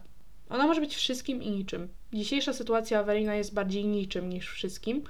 Ona 0.50 0.68
może 0.68 0.82
być 0.82 0.96
wszystkim 0.96 1.44
i 1.44 1.52
niczym. 1.52 1.90
Dzisiejsza 2.14 2.54
sytuacja 2.54 3.00
awaryjna 3.00 3.36
jest 3.36 3.54
bardziej 3.54 3.86
niczym 3.86 4.30
niż 4.30 4.50
wszystkim. 4.50 5.04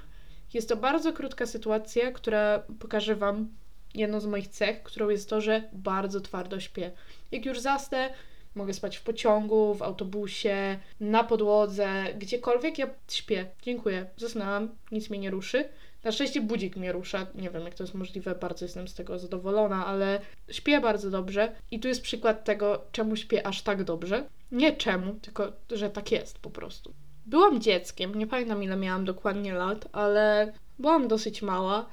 Jest 0.54 0.68
to 0.68 0.76
bardzo 0.76 1.12
krótka 1.12 1.46
sytuacja, 1.46 2.12
która 2.12 2.62
pokaże 2.78 3.16
Wam 3.16 3.48
jedną 3.94 4.20
z 4.20 4.26
moich 4.26 4.48
cech, 4.48 4.82
którą 4.82 5.08
jest 5.08 5.30
to, 5.30 5.40
że 5.40 5.62
bardzo 5.72 6.20
twardo 6.20 6.60
śpię. 6.60 6.92
Jak 7.32 7.46
już 7.46 7.60
zasnę, 7.60 8.10
mogę 8.54 8.74
spać 8.74 8.96
w 8.96 9.02
pociągu, 9.02 9.74
w 9.74 9.82
autobusie, 9.82 10.78
na 11.00 11.24
podłodze, 11.24 12.04
gdziekolwiek 12.18 12.78
ja 12.78 12.86
śpię. 13.08 13.46
Dziękuję. 13.62 14.06
Zasnęłam, 14.16 14.68
nic 14.92 15.10
mnie 15.10 15.18
nie 15.18 15.30
ruszy. 15.30 15.68
Na 16.04 16.12
szczęście 16.12 16.40
budzik 16.40 16.76
mnie 16.76 16.92
rusza. 16.92 17.26
Nie 17.34 17.50
wiem, 17.50 17.64
jak 17.64 17.74
to 17.74 17.82
jest 17.82 17.94
możliwe, 17.94 18.34
bardzo 18.34 18.64
jestem 18.64 18.88
z 18.88 18.94
tego 18.94 19.18
zadowolona, 19.18 19.86
ale 19.86 20.20
śpię 20.50 20.80
bardzo 20.80 21.10
dobrze. 21.10 21.52
I 21.70 21.80
tu 21.80 21.88
jest 21.88 22.02
przykład 22.02 22.44
tego, 22.44 22.84
czemu 22.92 23.16
śpię 23.16 23.46
aż 23.46 23.62
tak 23.62 23.84
dobrze. 23.84 24.28
Nie 24.52 24.76
czemu, 24.76 25.14
tylko 25.14 25.52
że 25.70 25.90
tak 25.90 26.12
jest 26.12 26.38
po 26.38 26.50
prostu. 26.50 26.94
Byłam 27.26 27.60
dzieckiem, 27.60 28.14
nie 28.14 28.26
pamiętam 28.26 28.62
ile 28.62 28.76
miałam 28.76 29.04
dokładnie 29.04 29.54
lat, 29.54 29.88
ale 29.92 30.52
byłam 30.78 31.08
dosyć 31.08 31.42
mała 31.42 31.86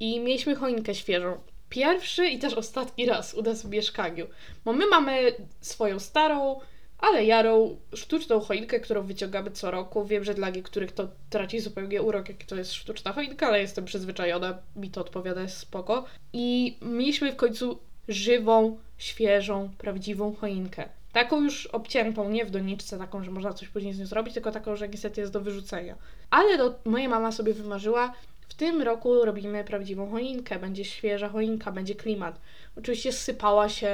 i 0.00 0.20
mieliśmy 0.20 0.54
choinkę 0.54 0.94
świeżą. 0.94 1.40
Pierwszy 1.68 2.28
i 2.28 2.38
też 2.38 2.54
ostatni 2.54 3.06
raz 3.06 3.34
u 3.34 3.42
nas 3.42 3.62
w 3.62 3.70
mieszkaniu. 3.70 4.26
Bo 4.64 4.72
my 4.72 4.86
mamy 4.86 5.34
swoją 5.60 5.98
starą, 5.98 6.60
ale 6.98 7.24
jarą, 7.24 7.76
sztuczną 7.94 8.40
choinkę, 8.40 8.80
którą 8.80 9.02
wyciągamy 9.02 9.50
co 9.50 9.70
roku. 9.70 10.04
Wiem, 10.04 10.24
że 10.24 10.34
dla 10.34 10.50
niektórych 10.50 10.92
to 10.92 11.08
traci 11.30 11.60
zupełnie 11.60 12.02
urok, 12.02 12.28
jak 12.28 12.44
to 12.44 12.56
jest 12.56 12.72
sztuczna 12.72 13.12
choinka, 13.12 13.46
ale 13.46 13.60
jestem 13.60 13.84
przyzwyczajona, 13.84 14.58
mi 14.76 14.90
to 14.90 15.00
odpowiada, 15.00 15.42
jest 15.42 15.56
spoko. 15.56 16.04
I 16.32 16.76
mieliśmy 16.82 17.32
w 17.32 17.36
końcu 17.36 17.78
żywą, 18.08 18.78
świeżą, 18.98 19.70
prawdziwą 19.78 20.34
choinkę. 20.34 20.88
Taką 21.12 21.42
już 21.42 21.66
obciętą, 21.66 22.28
nie 22.28 22.44
w 22.44 22.50
doniczce, 22.50 22.98
taką, 22.98 23.24
że 23.24 23.30
można 23.30 23.52
coś 23.52 23.68
później 23.68 23.92
z 23.92 23.98
nią 23.98 24.06
zrobić, 24.06 24.34
tylko 24.34 24.52
taką, 24.52 24.76
że 24.76 24.88
niestety 24.88 25.20
jest 25.20 25.32
do 25.32 25.40
wyrzucenia. 25.40 25.96
Ale 26.30 26.58
do, 26.58 26.78
moja 26.84 27.08
mama 27.08 27.32
sobie 27.32 27.54
wymarzyła, 27.54 28.14
w 28.48 28.54
tym 28.54 28.82
roku 28.82 29.24
robimy 29.24 29.64
prawdziwą 29.64 30.10
choinkę, 30.10 30.58
będzie 30.58 30.84
świeża 30.84 31.28
choinka, 31.28 31.72
będzie 31.72 31.94
klimat. 31.94 32.40
Oczywiście 32.76 33.12
sypała 33.12 33.68
się 33.68 33.90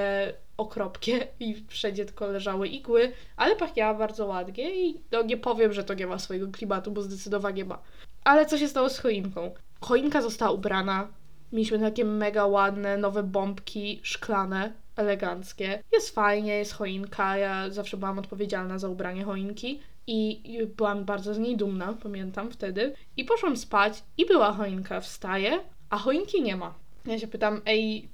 okropkie 0.56 1.26
i 1.40 1.64
wszędzie 1.68 2.04
tylko 2.04 2.26
leżały 2.26 2.68
igły, 2.68 3.12
ale 3.36 3.56
pachniała 3.56 3.94
bardzo 3.94 4.26
ładnie 4.26 4.86
i 4.86 5.00
no 5.12 5.22
nie 5.22 5.36
powiem, 5.36 5.72
że 5.72 5.84
to 5.84 5.94
nie 5.94 6.06
ma 6.06 6.18
swojego 6.18 6.48
klimatu, 6.48 6.90
bo 6.90 7.02
zdecydowanie 7.02 7.64
ma. 7.64 7.78
Ale 8.24 8.46
co 8.46 8.58
się 8.58 8.68
stało 8.68 8.90
z 8.90 8.98
choinką? 8.98 9.54
Choinka 9.80 10.22
została 10.22 10.52
ubrana, 10.52 11.08
mieliśmy 11.52 11.78
takie 11.78 12.04
mega 12.04 12.46
ładne, 12.46 12.96
nowe 12.96 13.22
bombki 13.22 14.00
szklane, 14.02 14.72
eleganckie. 14.96 15.82
Jest 15.92 16.14
fajnie, 16.14 16.58
jest 16.58 16.72
choinka, 16.72 17.36
ja 17.36 17.70
zawsze 17.70 17.96
byłam 17.96 18.18
odpowiedzialna 18.18 18.78
za 18.78 18.88
ubranie 18.88 19.24
choinki. 19.24 19.80
I 20.06 20.42
byłam 20.76 21.04
bardzo 21.04 21.34
z 21.34 21.38
niej 21.38 21.56
dumna, 21.56 21.92
pamiętam 22.02 22.50
wtedy. 22.50 22.94
I 23.16 23.24
poszłam 23.24 23.56
spać 23.56 24.02
i 24.18 24.26
była 24.26 24.52
choinka, 24.52 25.00
wstaję, 25.00 25.60
a 25.90 25.98
choinki 25.98 26.42
nie 26.42 26.56
ma. 26.56 26.74
Ja 27.06 27.18
się 27.18 27.26
pytam, 27.26 27.60
ej, 27.66 28.08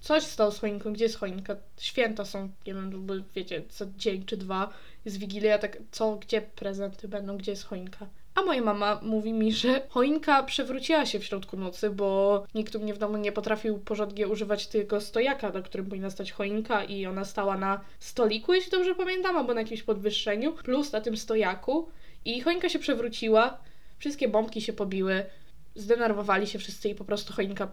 coś 0.00 0.22
stało 0.22 0.50
z 0.50 0.58
choinką, 0.58 0.92
gdzie 0.92 1.04
jest 1.04 1.18
choinka? 1.18 1.56
Święta 1.80 2.24
są, 2.24 2.48
nie 2.66 2.74
wiem, 2.74 3.06
wiecie, 3.34 3.62
co 3.68 3.86
dzień 3.96 4.24
czy 4.24 4.36
dwa 4.36 4.72
jest 5.04 5.18
Wigilia, 5.18 5.58
tak 5.58 5.78
co, 5.90 6.16
gdzie 6.16 6.42
prezenty 6.42 7.08
będą, 7.08 7.38
gdzie 7.38 7.52
jest 7.52 7.64
choinka? 7.64 8.06
A 8.36 8.42
moja 8.42 8.62
mama 8.62 9.00
mówi 9.02 9.32
mi, 9.32 9.52
że 9.52 9.82
choinka 9.88 10.42
przewróciła 10.42 11.06
się 11.06 11.18
w 11.18 11.24
środku 11.24 11.56
nocy, 11.56 11.90
bo 11.90 12.44
nikt 12.54 12.74
u 12.74 12.80
mnie 12.80 12.94
w 12.94 12.98
domu 12.98 13.16
nie 13.16 13.32
potrafił 13.32 13.78
porządnie 13.78 14.28
używać 14.28 14.66
tego 14.66 15.00
stojaka, 15.00 15.50
na 15.50 15.62
którym 15.62 15.86
powinna 15.86 16.10
stać 16.10 16.32
choinka 16.32 16.84
i 16.84 17.06
ona 17.06 17.24
stała 17.24 17.58
na 17.58 17.80
stoliku, 17.98 18.54
jeśli 18.54 18.70
dobrze 18.70 18.94
pamiętam, 18.94 19.36
albo 19.36 19.54
na 19.54 19.60
jakimś 19.60 19.82
podwyższeniu, 19.82 20.52
plus 20.52 20.92
na 20.92 21.00
tym 21.00 21.16
stojaku. 21.16 21.88
I 22.24 22.40
choinka 22.40 22.68
się 22.68 22.78
przewróciła, 22.78 23.58
wszystkie 23.98 24.28
bombki 24.28 24.60
się 24.60 24.72
pobiły, 24.72 25.24
zdenerwowali 25.74 26.46
się 26.46 26.58
wszyscy 26.58 26.88
i 26.88 26.94
po 26.94 27.04
prostu 27.04 27.32
choinka 27.32 27.68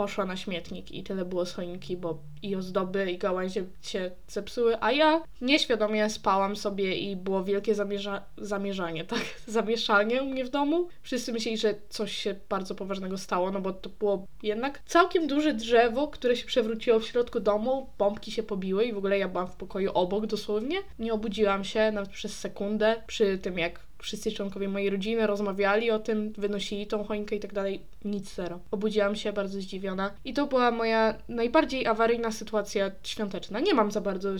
poszła 0.00 0.24
na 0.24 0.36
śmietnik 0.36 0.92
i 0.92 1.02
tyle 1.02 1.24
było 1.24 1.44
choinki, 1.44 1.96
bo 1.96 2.18
i 2.42 2.56
ozdoby, 2.56 3.10
i 3.10 3.18
gałęzie 3.18 3.64
się 3.82 4.10
zepsuły, 4.28 4.76
a 4.80 4.92
ja 4.92 5.22
nieświadomie 5.40 6.10
spałam 6.10 6.56
sobie 6.56 6.96
i 6.96 7.16
było 7.16 7.44
wielkie 7.44 7.74
zamierza- 7.74 8.20
zamierzanie, 8.38 9.04
tak? 9.04 9.20
Zamieszanie 9.46 10.22
u 10.22 10.26
mnie 10.26 10.44
w 10.44 10.50
domu. 10.50 10.88
Wszyscy 11.02 11.32
myśleli, 11.32 11.58
że 11.58 11.74
coś 11.88 12.12
się 12.12 12.34
bardzo 12.48 12.74
poważnego 12.74 13.18
stało, 13.18 13.50
no 13.50 13.60
bo 13.60 13.72
to 13.72 13.90
było 13.90 14.26
jednak 14.42 14.82
całkiem 14.86 15.26
duże 15.26 15.54
drzewo, 15.54 16.08
które 16.08 16.36
się 16.36 16.46
przewróciło 16.46 17.00
w 17.00 17.06
środku 17.06 17.40
domu, 17.40 17.90
bombki 17.98 18.30
się 18.30 18.42
pobiły 18.42 18.84
i 18.84 18.92
w 18.92 18.98
ogóle 18.98 19.18
ja 19.18 19.28
byłam 19.28 19.46
w 19.46 19.56
pokoju 19.56 19.90
obok 19.94 20.26
dosłownie. 20.26 20.76
Nie 20.98 21.12
obudziłam 21.12 21.64
się 21.64 21.92
nawet 21.92 22.10
przez 22.10 22.38
sekundę 22.38 23.02
przy 23.06 23.38
tym, 23.38 23.58
jak 23.58 23.89
wszyscy 24.02 24.32
członkowie 24.32 24.68
mojej 24.68 24.90
rodziny 24.90 25.26
rozmawiali 25.26 25.90
o 25.90 25.98
tym, 25.98 26.32
wynosili 26.32 26.86
tą 26.86 27.04
choinkę 27.04 27.36
i 27.36 27.40
tak 27.40 27.52
dalej. 27.52 27.82
Nic 28.04 28.34
zero. 28.34 28.60
Obudziłam 28.70 29.16
się 29.16 29.32
bardzo 29.32 29.60
zdziwiona 29.60 30.10
i 30.24 30.34
to 30.34 30.46
była 30.46 30.70
moja 30.70 31.14
najbardziej 31.28 31.86
awaryjna 31.86 32.32
sytuacja 32.32 32.90
świąteczna. 33.02 33.60
Nie 33.60 33.74
mam 33.74 33.90
za 33.90 34.00
bardzo 34.00 34.30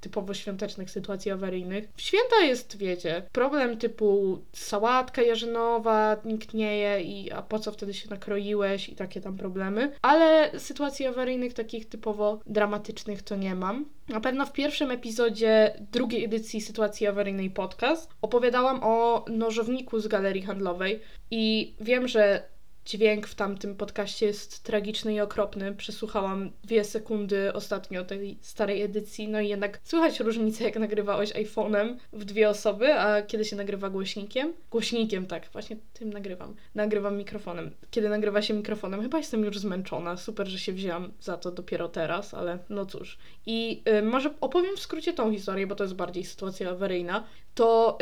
typowo 0.00 0.34
świątecznych 0.34 0.90
sytuacji 0.90 1.30
awaryjnych. 1.30 1.88
W 1.96 2.00
święta 2.00 2.36
jest, 2.36 2.76
wiecie, 2.76 3.22
problem 3.32 3.78
typu 3.78 4.38
sałatka 4.52 5.22
jarzynowa, 5.22 6.16
nikt 6.24 6.54
nie 6.54 6.76
je 6.76 7.02
i 7.02 7.32
a 7.32 7.42
po 7.42 7.58
co 7.58 7.72
wtedy 7.72 7.94
się 7.94 8.10
nakroiłeś 8.10 8.88
i 8.88 8.96
takie 8.96 9.20
tam 9.20 9.36
problemy. 9.36 9.92
Ale 10.02 10.50
sytuacji 10.58 11.06
awaryjnych 11.06 11.54
takich 11.54 11.88
typowo 11.88 12.40
dramatycznych 12.46 13.22
to 13.22 13.36
nie 13.36 13.54
mam. 13.54 13.86
Na 14.08 14.20
pewno 14.20 14.46
w 14.46 14.52
pierwszym 14.52 14.90
epizodzie 14.90 15.74
drugiej 15.92 16.24
edycji 16.24 16.60
Sytuacji 16.60 17.06
Awaryjnej 17.06 17.50
Podcast 17.50 18.10
opowiadałam 18.22 18.80
o 18.82 19.24
nożowniku 19.28 20.00
z 20.00 20.08
galerii 20.08 20.42
handlowej 20.42 21.00
i 21.30 21.74
wiem, 21.80 22.08
że 22.08 22.42
dźwięk 22.90 23.26
w 23.26 23.34
tamtym 23.34 23.76
podcaście 23.76 24.26
jest 24.26 24.62
tragiczny 24.62 25.14
i 25.14 25.20
okropny. 25.20 25.74
Przesłuchałam 25.74 26.50
dwie 26.64 26.84
sekundy 26.84 27.52
ostatnio 27.52 28.04
tej 28.04 28.38
starej 28.40 28.82
edycji, 28.82 29.28
no 29.28 29.40
i 29.40 29.48
jednak 29.48 29.80
słychać 29.84 30.20
różnicę, 30.20 30.64
jak 30.64 30.76
nagrywałeś 30.76 31.32
iPhone'em 31.32 31.96
w 32.12 32.24
dwie 32.24 32.48
osoby, 32.48 32.94
a 32.94 33.22
kiedy 33.22 33.44
się 33.44 33.56
nagrywa 33.56 33.90
głośnikiem. 33.90 34.52
Głośnikiem, 34.70 35.26
tak, 35.26 35.48
właśnie 35.52 35.76
tym 35.92 36.12
nagrywam. 36.12 36.54
Nagrywam 36.74 37.16
mikrofonem. 37.16 37.70
Kiedy 37.90 38.08
nagrywa 38.08 38.42
się 38.42 38.54
mikrofonem, 38.54 39.02
chyba 39.02 39.18
jestem 39.18 39.44
już 39.44 39.58
zmęczona. 39.58 40.16
Super, 40.16 40.48
że 40.48 40.58
się 40.58 40.72
wzięłam 40.72 41.12
za 41.20 41.36
to 41.36 41.50
dopiero 41.50 41.88
teraz, 41.88 42.34
ale 42.34 42.58
no 42.68 42.86
cóż. 42.86 43.18
I 43.46 43.82
y, 43.98 44.02
może 44.02 44.34
opowiem 44.40 44.76
w 44.76 44.80
skrócie 44.80 45.12
tą 45.12 45.32
historię, 45.32 45.66
bo 45.66 45.74
to 45.74 45.84
jest 45.84 45.94
bardziej 45.94 46.24
sytuacja 46.24 46.70
awaryjna. 46.70 47.24
To 47.54 47.98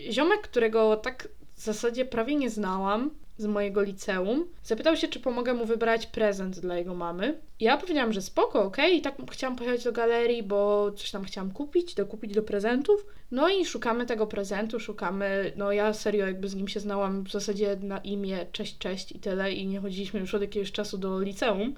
y, 0.00 0.12
ziomek, 0.12 0.40
którego 0.40 0.96
tak 0.96 1.28
w 1.54 1.60
zasadzie 1.60 2.04
prawie 2.04 2.36
nie 2.36 2.50
znałam, 2.50 3.10
z 3.38 3.46
mojego 3.46 3.82
liceum. 3.82 4.46
Zapytał 4.62 4.96
się, 4.96 5.08
czy 5.08 5.20
pomogę 5.20 5.54
mu 5.54 5.64
wybrać 5.64 6.06
prezent 6.06 6.60
dla 6.60 6.76
jego 6.76 6.94
mamy. 6.94 7.40
Ja 7.60 7.76
powiedziałam, 7.76 8.12
że 8.12 8.22
spoko, 8.22 8.62
okej. 8.62 8.96
I 8.96 9.02
tak 9.02 9.14
chciałam 9.30 9.56
pojechać 9.56 9.84
do 9.84 9.92
galerii, 9.92 10.42
bo 10.42 10.92
coś 10.92 11.10
tam 11.10 11.24
chciałam 11.24 11.50
kupić, 11.50 11.94
dokupić 11.94 12.34
do 12.34 12.42
prezentów. 12.42 13.06
No 13.30 13.48
i 13.48 13.64
szukamy 13.64 14.06
tego 14.06 14.26
prezentu, 14.26 14.80
szukamy. 14.80 15.52
No 15.56 15.72
ja 15.72 15.92
serio 15.92 16.26
jakby 16.26 16.48
z 16.48 16.54
nim 16.54 16.68
się 16.68 16.80
znałam 16.80 17.24
w 17.24 17.30
zasadzie 17.30 17.76
na 17.82 17.98
imię, 17.98 18.46
cześć, 18.52 18.78
cześć 18.78 19.12
i 19.12 19.18
tyle. 19.18 19.52
I 19.52 19.66
nie 19.66 19.80
chodziliśmy 19.80 20.20
już 20.20 20.34
od 20.34 20.42
jakiegoś 20.42 20.72
czasu 20.72 20.98
do 20.98 21.20
liceum. 21.20 21.74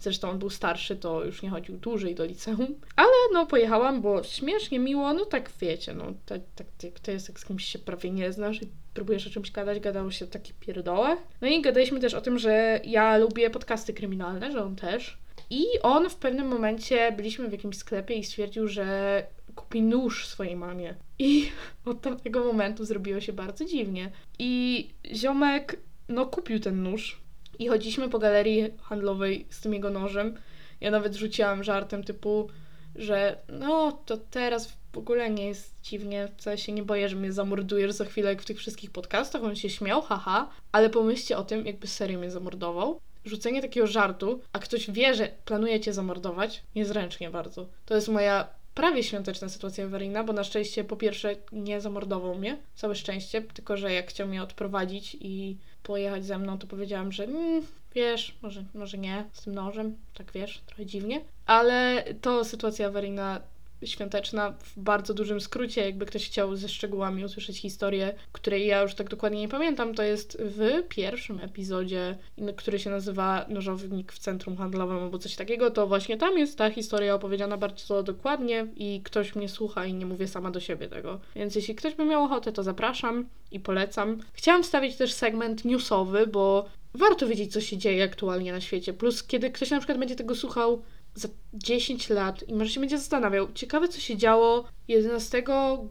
Zresztą 0.00 0.30
on 0.30 0.38
był 0.38 0.50
starszy, 0.50 0.96
to 0.96 1.24
już 1.24 1.42
nie 1.42 1.50
chodził 1.50 1.76
dłużej 1.76 2.14
do 2.14 2.24
liceum. 2.24 2.74
Ale 2.96 3.12
no 3.32 3.46
pojechałam, 3.46 4.00
bo 4.00 4.22
śmiesznie 4.22 4.78
miło, 4.78 5.12
no 5.12 5.24
tak 5.24 5.50
wiecie, 5.60 5.94
no 5.94 6.04
tak, 6.26 6.40
tak, 6.54 6.66
tak 6.78 7.00
to 7.00 7.10
jest 7.10 7.28
jak 7.28 7.40
z 7.40 7.44
kimś 7.44 7.64
się 7.64 7.78
prawie 7.78 8.10
nie 8.10 8.32
znasz 8.32 8.62
i 8.62 8.68
próbujesz 8.94 9.26
o 9.26 9.30
czymś 9.30 9.50
gadać, 9.50 9.80
gadało 9.80 10.10
się 10.10 10.24
o 10.24 10.28
takich 10.28 10.54
pierdołach. 10.54 11.18
No 11.40 11.48
i 11.48 11.62
gadaliśmy 11.62 12.00
też 12.00 12.14
o 12.14 12.20
tym, 12.20 12.38
że 12.38 12.80
ja 12.84 13.16
lubię 13.16 13.50
podcasty 13.50 13.94
kryminalne, 13.94 14.52
że 14.52 14.64
on 14.64 14.76
też. 14.76 15.18
I 15.50 15.64
on 15.82 16.10
w 16.10 16.16
pewnym 16.16 16.48
momencie, 16.48 17.12
byliśmy 17.12 17.48
w 17.48 17.52
jakimś 17.52 17.76
sklepie 17.76 18.14
i 18.14 18.24
stwierdził, 18.24 18.68
że 18.68 19.26
kupi 19.54 19.82
nóż 19.82 20.26
swojej 20.26 20.56
mamie. 20.56 20.94
I 21.18 21.50
od 21.84 22.00
tamtego 22.00 22.44
momentu 22.44 22.84
zrobiło 22.84 23.20
się 23.20 23.32
bardzo 23.32 23.64
dziwnie. 23.64 24.10
I 24.38 24.88
ziomek, 25.14 25.80
no 26.08 26.26
kupił 26.26 26.60
ten 26.60 26.82
nóż. 26.82 27.20
I 27.60 27.68
chodziliśmy 27.68 28.08
po 28.08 28.18
galerii 28.18 28.70
handlowej 28.82 29.46
z 29.50 29.60
tym 29.60 29.74
jego 29.74 29.90
nożem. 29.90 30.34
Ja 30.80 30.90
nawet 30.90 31.14
rzuciłam 31.14 31.64
żartem 31.64 32.04
typu, 32.04 32.48
że 32.96 33.36
no 33.48 33.92
to 33.92 34.16
teraz 34.16 34.72
w 34.92 34.98
ogóle 34.98 35.30
nie 35.30 35.46
jest 35.46 35.74
dziwnie, 35.82 36.28
wcale 36.36 36.58
się 36.58 36.72
nie 36.72 36.82
boję, 36.82 37.08
że 37.08 37.16
mnie 37.16 37.32
zamordujesz 37.32 37.92
za 37.92 38.04
chwilę 38.04 38.28
jak 38.28 38.42
w 38.42 38.44
tych 38.44 38.58
wszystkich 38.58 38.90
podcastach. 38.90 39.44
On 39.44 39.56
się 39.56 39.70
śmiał, 39.70 40.02
haha, 40.02 40.50
ale 40.72 40.90
pomyślcie 40.90 41.36
o 41.36 41.44
tym, 41.44 41.66
jakby 41.66 41.86
serio 41.86 42.18
mnie 42.18 42.30
zamordował. 42.30 43.00
Rzucenie 43.24 43.62
takiego 43.62 43.86
żartu, 43.86 44.40
a 44.52 44.58
ktoś 44.58 44.90
wie, 44.90 45.14
że 45.14 45.28
planuje 45.44 45.80
cię 45.80 45.92
zamordować, 45.92 46.62
niezręcznie 46.74 47.30
bardzo. 47.30 47.66
To 47.86 47.94
jest 47.94 48.08
moja 48.08 48.48
prawie 48.74 49.02
świąteczna 49.02 49.48
sytuacja 49.48 49.84
awaryjna, 49.84 50.24
bo 50.24 50.32
na 50.32 50.44
szczęście 50.44 50.84
po 50.84 50.96
pierwsze 50.96 51.36
nie 51.52 51.80
zamordował 51.80 52.34
mnie, 52.34 52.56
całe 52.74 52.94
szczęście, 52.94 53.42
tylko 53.42 53.76
że 53.76 53.92
jak 53.92 54.10
chciał 54.10 54.28
mnie 54.28 54.42
odprowadzić 54.42 55.16
i 55.20 55.56
pojechać 55.82 56.24
ze 56.24 56.38
mną, 56.38 56.58
to 56.58 56.66
powiedziałam, 56.66 57.12
że 57.12 57.24
mm, 57.24 57.62
wiesz, 57.94 58.34
może, 58.42 58.64
może 58.74 58.98
nie 58.98 59.24
z 59.32 59.42
tym 59.42 59.54
nożem, 59.54 59.96
tak 60.14 60.32
wiesz, 60.32 60.60
trochę 60.66 60.86
dziwnie, 60.86 61.20
ale 61.46 62.04
to 62.20 62.44
sytuacja 62.44 62.86
awaryjna 62.86 63.40
świąteczna 63.84 64.52
w 64.52 64.78
bardzo 64.78 65.14
dużym 65.14 65.40
skrócie, 65.40 65.84
jakby 65.84 66.06
ktoś 66.06 66.26
chciał 66.26 66.56
ze 66.56 66.68
szczegółami 66.68 67.24
usłyszeć 67.24 67.58
historię, 67.58 68.14
której 68.32 68.66
ja 68.66 68.82
już 68.82 68.94
tak 68.94 69.08
dokładnie 69.08 69.40
nie 69.40 69.48
pamiętam, 69.48 69.94
to 69.94 70.02
jest 70.02 70.38
w 70.40 70.88
pierwszym 70.88 71.40
epizodzie, 71.40 72.18
który 72.56 72.78
się 72.78 72.90
nazywa 72.90 73.46
Nożownik 73.48 74.12
w 74.12 74.18
Centrum 74.18 74.56
Handlowym 74.56 74.98
albo 74.98 75.18
coś 75.18 75.36
takiego, 75.36 75.70
to 75.70 75.86
właśnie 75.86 76.16
tam 76.16 76.38
jest 76.38 76.58
ta 76.58 76.70
historia 76.70 77.14
opowiedziana 77.14 77.56
bardzo 77.56 78.02
dokładnie 78.02 78.66
i 78.76 79.00
ktoś 79.04 79.34
mnie 79.34 79.48
słucha 79.48 79.86
i 79.86 79.94
nie 79.94 80.06
mówię 80.06 80.28
sama 80.28 80.50
do 80.50 80.60
siebie 80.60 80.88
tego. 80.88 81.20
Więc 81.36 81.54
jeśli 81.54 81.74
ktoś 81.74 81.94
by 81.94 82.04
miał 82.04 82.24
ochotę, 82.24 82.52
to 82.52 82.62
zapraszam 82.62 83.26
i 83.50 83.60
polecam. 83.60 84.18
Chciałam 84.32 84.62
wstawić 84.62 84.96
też 84.96 85.12
segment 85.12 85.64
newsowy, 85.64 86.26
bo 86.26 86.68
warto 86.94 87.26
wiedzieć, 87.26 87.52
co 87.52 87.60
się 87.60 87.78
dzieje 87.78 88.04
aktualnie 88.04 88.52
na 88.52 88.60
świecie. 88.60 88.92
Plus, 88.92 89.22
kiedy 89.22 89.50
ktoś 89.50 89.70
na 89.70 89.78
przykład 89.78 89.98
będzie 89.98 90.16
tego 90.16 90.34
słuchał 90.34 90.82
za 91.14 91.28
10 91.54 92.10
lat 92.10 92.48
i 92.48 92.54
może 92.54 92.70
się 92.70 92.80
będzie 92.80 92.98
zastanawiał, 92.98 93.52
ciekawe 93.54 93.88
co 93.88 94.00
się 94.00 94.16
działo 94.16 94.64
11 94.88 95.42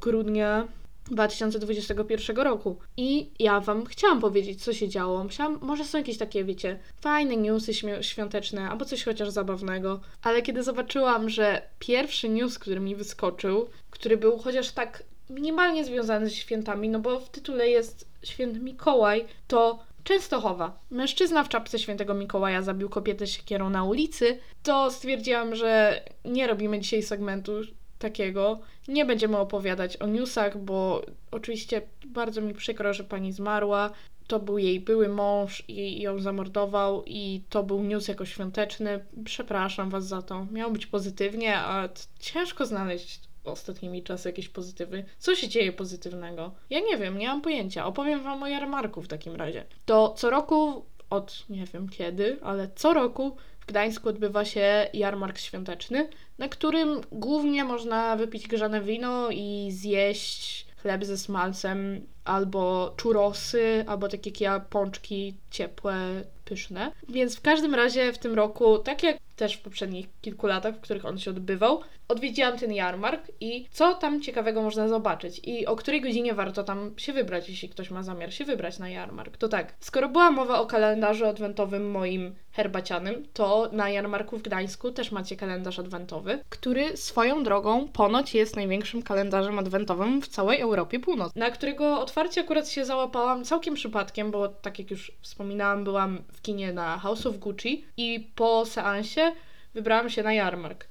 grudnia 0.01 0.67
2021 1.11 2.38
roku. 2.38 2.78
I 2.97 3.32
ja 3.39 3.59
Wam 3.59 3.86
chciałam 3.86 4.20
powiedzieć, 4.20 4.63
co 4.63 4.74
się 4.74 4.89
działo. 4.89 5.24
Myślałam, 5.24 5.59
może 5.61 5.86
są 5.86 5.97
jakieś 5.97 6.17
takie, 6.17 6.43
wiecie, 6.43 6.80
fajne 7.01 7.38
newsy 7.38 7.74
świąteczne, 8.01 8.70
albo 8.70 8.86
coś 8.86 9.03
chociaż 9.03 9.30
zabawnego. 9.30 10.01
Ale 10.22 10.41
kiedy 10.41 10.63
zobaczyłam, 10.63 11.30
że 11.30 11.61
pierwszy 11.80 12.30
news, 12.30 12.59
który 12.59 12.80
mi 12.80 12.95
wyskoczył, 12.95 13.70
który 13.89 14.17
był 14.17 14.38
chociaż 14.38 14.72
tak 14.72 15.03
minimalnie 15.30 15.86
związany 15.86 16.30
ze 16.30 16.36
świętami, 16.36 16.89
no 16.89 16.99
bo 16.99 17.20
w 17.20 17.30
tytule 17.30 17.70
jest 17.70 18.09
święty 18.24 18.59
Mikołaj, 18.59 19.26
to 19.47 19.80
Częstochowa. 20.10 20.80
Mężczyzna 20.91 21.43
w 21.43 21.49
czapce 21.49 21.80
świętego 21.80 22.14
Mikołaja 22.14 22.62
zabił 22.62 22.89
kobietę 22.89 23.28
siekierą 23.28 23.70
na 23.70 23.84
ulicy. 23.84 24.39
To 24.64 24.91
stwierdziłam, 24.91 25.55
że 25.55 26.01
nie 26.26 26.47
robimy 26.47 26.80
dzisiaj 26.80 27.03
segmentu 27.03 27.51
takiego. 27.99 28.60
Nie 28.88 29.05
będziemy 29.05 29.38
opowiadać 29.38 29.97
o 29.97 30.07
newsach, 30.07 30.57
bo 30.57 31.01
oczywiście 31.32 31.82
bardzo 32.05 32.41
mi 32.41 32.53
przykro, 32.53 32.93
że 32.93 33.03
pani 33.03 33.34
zmarła. 33.34 33.91
To 34.28 34.39
był 34.39 34.57
jej 34.57 34.80
były 34.80 35.10
mąż 35.10 35.64
i 35.68 36.01
ją 36.01 36.20
zamordował 36.20 37.03
i 37.05 37.43
to 37.49 37.64
był 37.64 37.84
news 37.84 38.07
jako 38.07 38.26
świąteczny. 38.26 39.05
Przepraszam 39.26 39.89
was 39.89 40.07
za 40.07 40.22
to. 40.22 40.47
Miało 40.51 40.72
być 40.72 40.88
pozytywnie, 40.88 41.57
a 41.57 41.89
ciężko 42.20 42.66
znaleźć 42.66 43.28
ostatnimi 43.52 44.04
czasy 44.04 44.30
jakieś 44.30 44.50
pozytywy. 44.50 45.06
Co 45.20 45.36
się 45.36 45.47
dzieje 45.47 45.72
pozytywnego? 45.72 46.52
Ja 46.70 46.80
nie 46.80 46.97
wiem, 46.97 47.18
nie 47.18 47.28
mam 47.28 47.41
pojęcia. 47.41 47.86
Opowiem 47.86 48.24
wam 48.24 48.43
o 48.43 48.47
jarmarku 48.47 49.02
w 49.02 49.08
takim 49.08 49.36
razie. 49.36 49.66
To 49.86 50.14
co 50.18 50.30
roku, 50.30 50.86
od 51.10 51.45
nie 51.50 51.66
wiem 51.66 51.89
kiedy, 51.89 52.38
ale 52.41 52.70
co 52.76 52.93
roku 52.93 53.36
w 53.60 53.66
Gdańsku 53.66 54.10
odbywa 54.10 54.45
się 54.45 54.88
jarmark 54.93 55.38
świąteczny, 55.38 56.10
na 56.38 56.50
którym 56.50 57.02
głównie 57.12 57.64
można 57.64 58.16
wypić 58.16 58.47
grzane 58.47 58.82
wino 58.82 59.30
i 59.32 59.70
zjeść 59.72 60.70
chleb 60.82 61.06
ze 61.06 61.18
smalcem, 61.18 62.08
albo 62.26 62.93
czurosy, 62.97 63.86
albo 63.88 64.08
takie 64.08 64.30
jak 64.30 64.41
ja, 64.41 64.60
pączki 64.60 65.34
ciepłe, 65.52 66.24
pyszne. 66.45 66.91
Więc 67.10 67.36
w 67.36 67.41
każdym 67.41 67.76
razie 67.76 68.14
w 68.14 68.18
tym 68.18 68.34
roku, 68.34 68.78
tak 68.78 69.04
jak 69.04 69.18
też 69.40 69.54
w 69.54 69.62
poprzednich 69.62 70.08
kilku 70.22 70.48
latach, 70.48 70.76
w 70.76 70.80
których 70.80 71.06
on 71.06 71.18
się 71.18 71.32
odbywał, 71.32 71.82
odwiedziłam 72.08 72.58
ten 72.58 72.74
jarmark 72.74 73.32
i 73.40 73.68
co 73.72 73.94
tam 73.94 74.22
ciekawego 74.22 74.62
można 74.62 74.88
zobaczyć 74.88 75.42
i 75.44 75.66
o 75.66 75.76
której 75.76 76.02
godzinie 76.02 76.34
warto 76.34 76.64
tam 76.64 76.94
się 76.98 77.14
wybrać, 77.14 77.50
jeśli 77.50 77.70
ktoś 77.70 77.92
ma 77.92 78.04
zamiar 78.04 78.34
się 78.34 78.46
wybrać 78.46 78.80
na 78.80 78.90
jarmark. 78.90 79.38
To 79.38 79.48
tak, 79.48 79.76
skoro 79.80 80.10
była 80.10 80.32
mowa 80.32 80.60
o 80.60 80.66
kalendarzu 80.66 81.26
adwentowym 81.26 81.92
moim 81.92 82.36
herbacianym, 82.52 83.26
to 83.34 83.70
na 83.72 83.90
jarmarku 83.90 84.38
w 84.38 84.42
Gdańsku 84.42 84.92
też 84.92 85.12
macie 85.12 85.36
kalendarz 85.36 85.80
adwentowy, 85.80 86.40
który 86.50 86.98
swoją 86.98 87.44
drogą 87.44 87.88
ponoć 87.88 88.34
jest 88.34 88.56
największym 88.56 89.04
kalendarzem 89.04 89.60
adwentowym 89.60 90.22
w 90.22 90.28
całej 90.28 90.62
Europie 90.62 91.00
Północnej, 91.00 91.44
na 91.44 91.52
którego 91.52 92.02
otwarcie 92.02 92.42
akurat 92.42 92.70
się 92.70 92.86
załapałam 92.86 93.44
całkiem 93.44 93.74
przypadkiem, 93.74 94.32
bo 94.32 94.48
tak 94.48 94.80
jak 94.80 94.92
już 94.92 95.12
wspominałam, 95.22 95.84
byłam 95.84 96.24
w 96.34 96.42
kinie 96.42 96.74
na 96.74 96.98
House 96.98 97.26
of 97.26 97.38
Gucci 97.38 97.86
i 97.98 98.32
po 98.36 98.66
seansie 98.66 99.28
wybrałam 99.74 100.09
się 100.09 100.24
na 100.24 100.34
jarmark. 100.34 100.88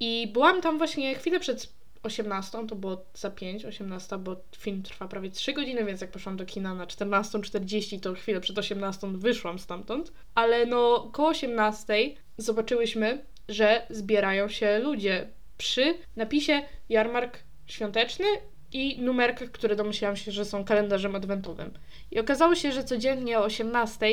I 0.00 0.30
byłam 0.32 0.60
tam 0.60 0.78
właśnie 0.78 1.14
chwilę 1.14 1.40
przed 1.40 1.72
18, 2.02 2.66
to 2.66 2.76
było 2.76 3.04
za 3.14 3.30
5, 3.30 3.64
18, 3.64 4.18
bo 4.18 4.36
film 4.56 4.82
trwa 4.82 5.08
prawie 5.08 5.30
3 5.30 5.52
godziny, 5.52 5.84
więc 5.84 6.00
jak 6.00 6.10
poszłam 6.10 6.36
do 6.36 6.46
kina 6.46 6.74
na 6.74 6.86
14.40, 6.86 8.00
to 8.00 8.14
chwilę 8.14 8.40
przed 8.40 8.58
18 8.58 9.06
wyszłam 9.12 9.58
stamtąd. 9.58 10.12
Ale 10.34 10.66
no, 10.66 11.10
koło 11.12 11.28
18 11.28 11.94
zobaczyłyśmy, 12.36 13.24
że 13.48 13.86
zbierają 13.90 14.48
się 14.48 14.78
ludzie 14.78 15.28
przy 15.58 15.94
napisie 16.16 16.62
jarmark 16.88 17.38
świąteczny 17.66 18.26
i 18.72 19.02
numerkach, 19.02 19.50
które 19.50 19.76
domyślałam 19.76 20.16
się, 20.16 20.32
że 20.32 20.44
są 20.44 20.64
kalendarzem 20.64 21.16
adwentowym. 21.16 21.70
I 22.10 22.20
okazało 22.20 22.54
się, 22.54 22.72
że 22.72 22.84
codziennie 22.84 23.38
o 23.38 23.44
18 23.44 24.06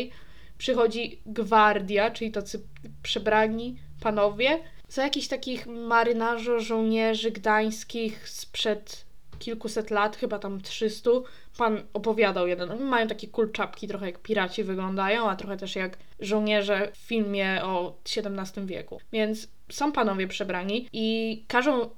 przychodzi 0.57 1.21
gwardia, 1.25 2.11
czyli 2.11 2.31
tacy 2.31 2.63
przebrani 3.03 3.77
panowie, 4.05 4.59
za 4.89 5.03
jakichś 5.03 5.27
takich 5.27 5.67
marynarzy, 5.67 6.59
żołnierzy 6.59 7.31
gdańskich 7.31 8.29
sprzed 8.29 9.05
kilkuset 9.39 9.91
lat, 9.91 10.17
chyba 10.17 10.39
tam 10.39 10.61
300. 10.61 11.09
Pan 11.57 11.83
opowiadał 11.93 12.47
jeden. 12.47 12.83
Mają 12.83 13.07
takie 13.07 13.27
kulczapki, 13.27 13.87
trochę 13.87 14.05
jak 14.05 14.19
piraci 14.19 14.63
wyglądają, 14.63 15.29
a 15.29 15.35
trochę 15.35 15.57
też 15.57 15.75
jak 15.75 15.97
żołnierze 16.19 16.91
w 16.93 16.97
filmie 16.97 17.59
o 17.63 17.95
XVII 18.05 18.65
wieku. 18.65 18.99
Więc 19.11 19.47
są 19.69 19.91
panowie 19.91 20.27
przebrani 20.27 20.87
i 20.93 21.43
każą 21.47 21.89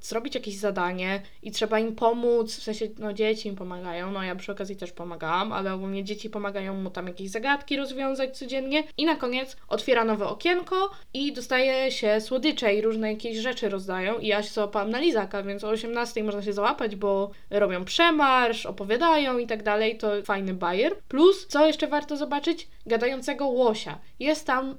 zrobić 0.00 0.34
jakieś 0.34 0.56
zadanie 0.56 1.22
i 1.42 1.50
trzeba 1.50 1.78
im 1.78 1.94
pomóc, 1.94 2.56
w 2.56 2.62
sensie, 2.62 2.86
no 2.98 3.12
dzieci 3.12 3.48
im 3.48 3.56
pomagają, 3.56 4.12
no 4.12 4.22
ja 4.22 4.36
przy 4.36 4.52
okazji 4.52 4.76
też 4.76 4.92
pomagałam, 4.92 5.52
ale 5.52 5.74
ogólnie 5.74 6.04
dzieci 6.04 6.30
pomagają 6.30 6.74
mu 6.74 6.90
tam 6.90 7.06
jakieś 7.06 7.30
zagadki 7.30 7.76
rozwiązać 7.76 8.38
codziennie 8.38 8.84
i 8.96 9.04
na 9.04 9.16
koniec 9.16 9.56
otwiera 9.68 10.04
nowe 10.04 10.26
okienko 10.26 10.90
i 11.14 11.32
dostaje 11.32 11.92
się 11.92 12.20
słodycze 12.20 12.74
i 12.74 12.82
różne 12.82 13.12
jakieś 13.12 13.36
rzeczy 13.36 13.68
rozdają 13.68 14.18
i 14.18 14.26
ja 14.26 14.42
się 14.42 14.50
załapałam 14.50 14.90
na 14.90 14.98
lizaka, 14.98 15.42
więc 15.42 15.64
o 15.64 15.68
18 15.68 16.24
można 16.24 16.42
się 16.42 16.52
załapać, 16.52 16.96
bo 16.96 17.30
robią 17.50 17.84
przemarsz, 17.84 18.66
opowiadają 18.66 19.38
i 19.38 19.46
tak 19.46 19.62
dalej, 19.62 19.98
to 19.98 20.22
fajny 20.22 20.54
bajer. 20.54 20.96
Plus, 21.08 21.46
co 21.46 21.66
jeszcze 21.66 21.88
warto 21.88 22.16
zobaczyć? 22.16 22.68
Gadającego 22.86 23.46
łosia. 23.46 23.98
Jest 24.18 24.46
tam 24.46 24.76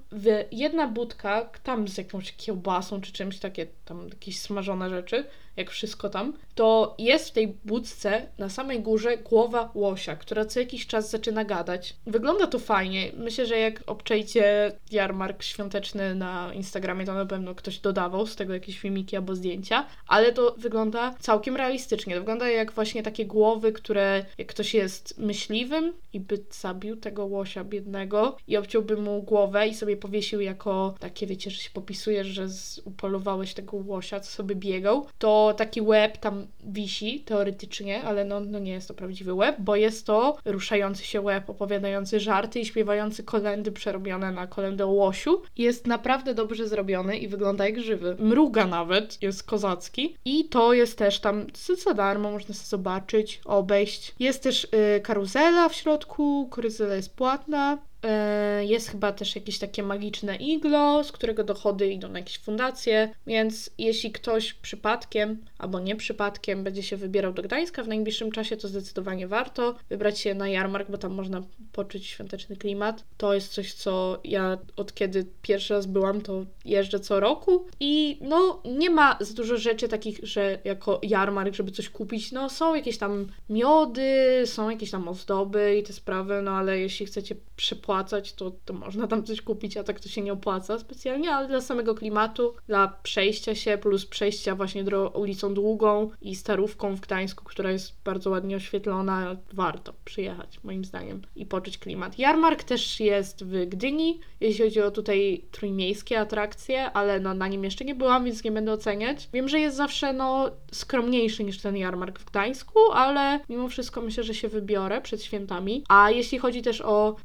jedna 0.51 0.87
budka, 0.87 1.49
tam 1.63 1.87
z 1.87 1.97
jakąś 1.97 2.35
kiełbasą 2.35 3.01
czy 3.01 3.11
czymś 3.11 3.39
takie, 3.39 3.67
tam 3.85 4.07
jakieś 4.09 4.39
smażone 4.39 4.89
rzeczy 4.89 5.25
jak 5.57 5.69
wszystko 5.71 6.09
tam, 6.09 6.33
to 6.55 6.95
jest 6.97 7.29
w 7.29 7.33
tej 7.33 7.47
budce 7.47 8.27
na 8.37 8.49
samej 8.49 8.81
górze 8.81 9.17
głowa 9.17 9.71
łosia, 9.73 10.15
która 10.15 10.45
co 10.45 10.59
jakiś 10.59 10.87
czas 10.87 11.09
zaczyna 11.09 11.45
gadać. 11.45 11.95
Wygląda 12.07 12.47
to 12.47 12.59
fajnie. 12.59 13.11
Myślę, 13.17 13.45
że 13.45 13.59
jak 13.59 13.83
obczajcie 13.87 14.71
jarmark 14.91 15.43
świąteczny 15.43 16.15
na 16.15 16.53
Instagramie, 16.53 17.05
to 17.05 17.13
na 17.13 17.25
pewno 17.25 17.55
ktoś 17.55 17.79
dodawał 17.79 18.27
z 18.27 18.35
tego 18.35 18.53
jakieś 18.53 18.79
filmiki 18.79 19.15
albo 19.15 19.35
zdjęcia, 19.35 19.85
ale 20.07 20.31
to 20.31 20.55
wygląda 20.57 21.15
całkiem 21.19 21.55
realistycznie. 21.55 22.13
To 22.13 22.21
wygląda 22.21 22.49
jak 22.49 22.71
właśnie 22.71 23.03
takie 23.03 23.25
głowy, 23.25 23.71
które 23.71 24.25
jak 24.37 24.47
ktoś 24.47 24.73
jest 24.73 25.17
myśliwym 25.17 25.93
i 26.13 26.19
by 26.19 26.43
zabił 26.51 26.95
tego 26.95 27.25
łosia 27.25 27.63
biednego 27.63 28.37
i 28.47 28.57
obciąłby 28.57 28.97
mu 28.97 29.23
głowę 29.23 29.67
i 29.67 29.73
sobie 29.73 29.97
powiesił 29.97 30.41
jako 30.41 30.95
takie, 30.99 31.27
wiecie, 31.27 31.51
że 31.51 31.57
się 31.57 31.69
popisuje, 31.69 32.23
że 32.23 32.47
upolowałeś 32.85 33.53
tego 33.53 33.77
łosia, 33.77 34.19
co 34.19 34.31
sobie 34.31 34.55
biegał, 34.55 35.07
to 35.17 35.44
taki 35.53 35.81
łeb 35.81 36.17
tam 36.17 36.47
wisi 36.63 37.19
teoretycznie, 37.19 38.03
ale 38.03 38.25
no, 38.25 38.39
no 38.39 38.59
nie 38.59 38.71
jest 38.71 38.87
to 38.87 38.93
prawdziwy 38.93 39.33
łeb, 39.33 39.55
bo 39.59 39.75
jest 39.75 40.05
to 40.05 40.37
ruszający 40.45 41.05
się 41.05 41.21
łeb, 41.21 41.49
opowiadający 41.49 42.19
żarty 42.19 42.59
i 42.59 42.65
śpiewający 42.65 43.23
kolendy 43.23 43.71
przerobione 43.71 44.31
na 44.31 44.47
kolendę 44.47 44.85
o 44.85 44.89
łosiu. 44.89 45.41
Jest 45.57 45.87
naprawdę 45.87 46.33
dobrze 46.33 46.67
zrobiony 46.67 47.17
i 47.17 47.27
wygląda 47.27 47.65
jak 47.65 47.81
żywy. 47.81 48.15
Mruga 48.19 48.67
nawet, 48.67 49.21
jest 49.21 49.43
kozacki 49.43 50.15
i 50.25 50.45
to 50.45 50.73
jest 50.73 50.97
też 50.97 51.19
tam 51.19 51.45
za 51.85 51.93
darmo, 51.93 52.31
można 52.31 52.55
sobie 52.55 52.67
zobaczyć, 52.67 53.41
obejść. 53.45 54.15
Jest 54.19 54.43
też 54.43 54.63
y, 54.97 55.01
karuzela 55.01 55.69
w 55.69 55.75
środku, 55.75 56.49
karuzela 56.51 56.95
jest 56.95 57.15
płatna. 57.15 57.77
E, 58.05 58.65
Jest 58.65 58.89
chyba 58.89 59.11
też 59.11 59.35
jakieś 59.35 59.59
takie 59.59 59.83
magiczne 59.83 60.35
iglo, 60.35 61.03
z 61.03 61.11
którego 61.11 61.43
dochody 61.43 61.87
idą 61.87 62.09
na 62.09 62.19
jakieś 62.19 62.37
fundacje, 62.39 63.13
więc 63.27 63.69
jeśli 63.77 64.11
ktoś 64.11 64.53
przypadkiem 64.53 65.45
albo 65.57 65.79
nie 65.79 65.95
przypadkiem 65.95 66.63
będzie 66.63 66.83
się 66.83 66.97
wybierał 66.97 67.33
do 67.33 67.41
Gdańska 67.43 67.83
w 67.83 67.87
najbliższym 67.87 68.31
czasie, 68.31 68.57
to 68.57 68.67
zdecydowanie 68.67 69.27
warto 69.27 69.75
wybrać 69.89 70.19
się 70.19 70.33
na 70.35 70.49
jarmark, 70.49 70.91
bo 70.91 70.97
tam 70.97 71.13
można 71.13 71.43
poczuć 71.71 72.05
świąteczny 72.05 72.55
klimat. 72.55 73.03
To 73.17 73.33
jest 73.33 73.53
coś, 73.53 73.73
co 73.73 74.19
ja 74.23 74.57
od 74.75 74.93
kiedy 74.93 75.25
pierwszy 75.41 75.73
raz 75.73 75.85
byłam, 75.85 76.21
to 76.21 76.45
jeżdżę 76.65 76.99
co 76.99 77.19
roku 77.19 77.65
i 77.79 78.17
no 78.21 78.61
nie 78.65 78.89
ma 78.89 79.17
za 79.19 79.33
dużo 79.33 79.57
rzeczy 79.57 79.87
takich, 79.87 80.19
że 80.23 80.59
jako 80.63 80.99
jarmark, 81.03 81.55
żeby 81.55 81.71
coś 81.71 81.89
kupić, 81.89 82.31
no 82.31 82.49
są 82.49 82.75
jakieś 82.75 82.97
tam 82.97 83.27
miody, 83.49 84.43
są 84.45 84.69
jakieś 84.69 84.91
tam 84.91 85.07
ozdoby 85.07 85.77
i 85.77 85.83
te 85.83 85.93
sprawy, 85.93 86.41
no 86.41 86.51
ale 86.51 86.79
jeśli 86.79 87.05
chcecie 87.05 87.35
przepłacać, 87.55 87.94
to, 88.03 88.51
to 88.65 88.73
można 88.73 89.07
tam 89.07 89.23
coś 89.23 89.41
kupić, 89.41 89.77
a 89.77 89.83
tak 89.83 89.99
to 89.99 90.09
się 90.09 90.21
nie 90.21 90.33
opłaca 90.33 90.79
specjalnie, 90.79 91.31
ale 91.31 91.47
dla 91.47 91.61
samego 91.61 91.95
klimatu, 91.95 92.53
dla 92.67 92.87
przejścia 93.03 93.55
się, 93.55 93.77
plus 93.77 94.05
przejścia 94.05 94.55
właśnie 94.55 94.83
dro- 94.83 95.19
ulicą 95.19 95.53
Długą 95.53 96.09
i 96.21 96.35
Starówką 96.35 96.95
w 96.95 96.99
Gdańsku, 96.99 97.45
która 97.45 97.71
jest 97.71 97.93
bardzo 98.05 98.29
ładnie 98.29 98.55
oświetlona, 98.55 99.35
warto 99.53 99.93
przyjechać 100.05 100.59
moim 100.63 100.85
zdaniem 100.85 101.21
i 101.35 101.45
poczuć 101.45 101.77
klimat. 101.77 102.19
Jarmark 102.19 102.63
też 102.63 102.99
jest 102.99 103.45
w 103.45 103.65
Gdyni, 103.65 104.19
jeśli 104.39 104.65
chodzi 104.65 104.81
o 104.81 104.91
tutaj 104.91 105.45
trójmiejskie 105.51 106.19
atrakcje, 106.19 106.91
ale 106.91 107.19
no 107.19 107.33
na 107.33 107.47
nim 107.47 107.63
jeszcze 107.63 107.85
nie 107.85 107.95
byłam, 107.95 108.25
więc 108.25 108.43
nie 108.43 108.51
będę 108.51 108.71
oceniać. 108.71 109.29
Wiem, 109.33 109.49
że 109.49 109.59
jest 109.59 109.77
zawsze 109.77 110.13
no 110.13 110.51
skromniejszy 110.71 111.43
niż 111.43 111.61
ten 111.61 111.77
jarmark 111.77 112.19
w 112.19 112.25
Gdańsku, 112.25 112.79
ale 112.93 113.39
mimo 113.49 113.67
wszystko 113.67 114.01
myślę, 114.01 114.23
że 114.23 114.33
się 114.33 114.47
wybiorę 114.47 115.01
przed 115.01 115.23
świętami. 115.23 115.83
A 115.89 116.11
jeśli 116.11 116.37
chodzi 116.37 116.61
też 116.61 116.81
o 116.81 117.15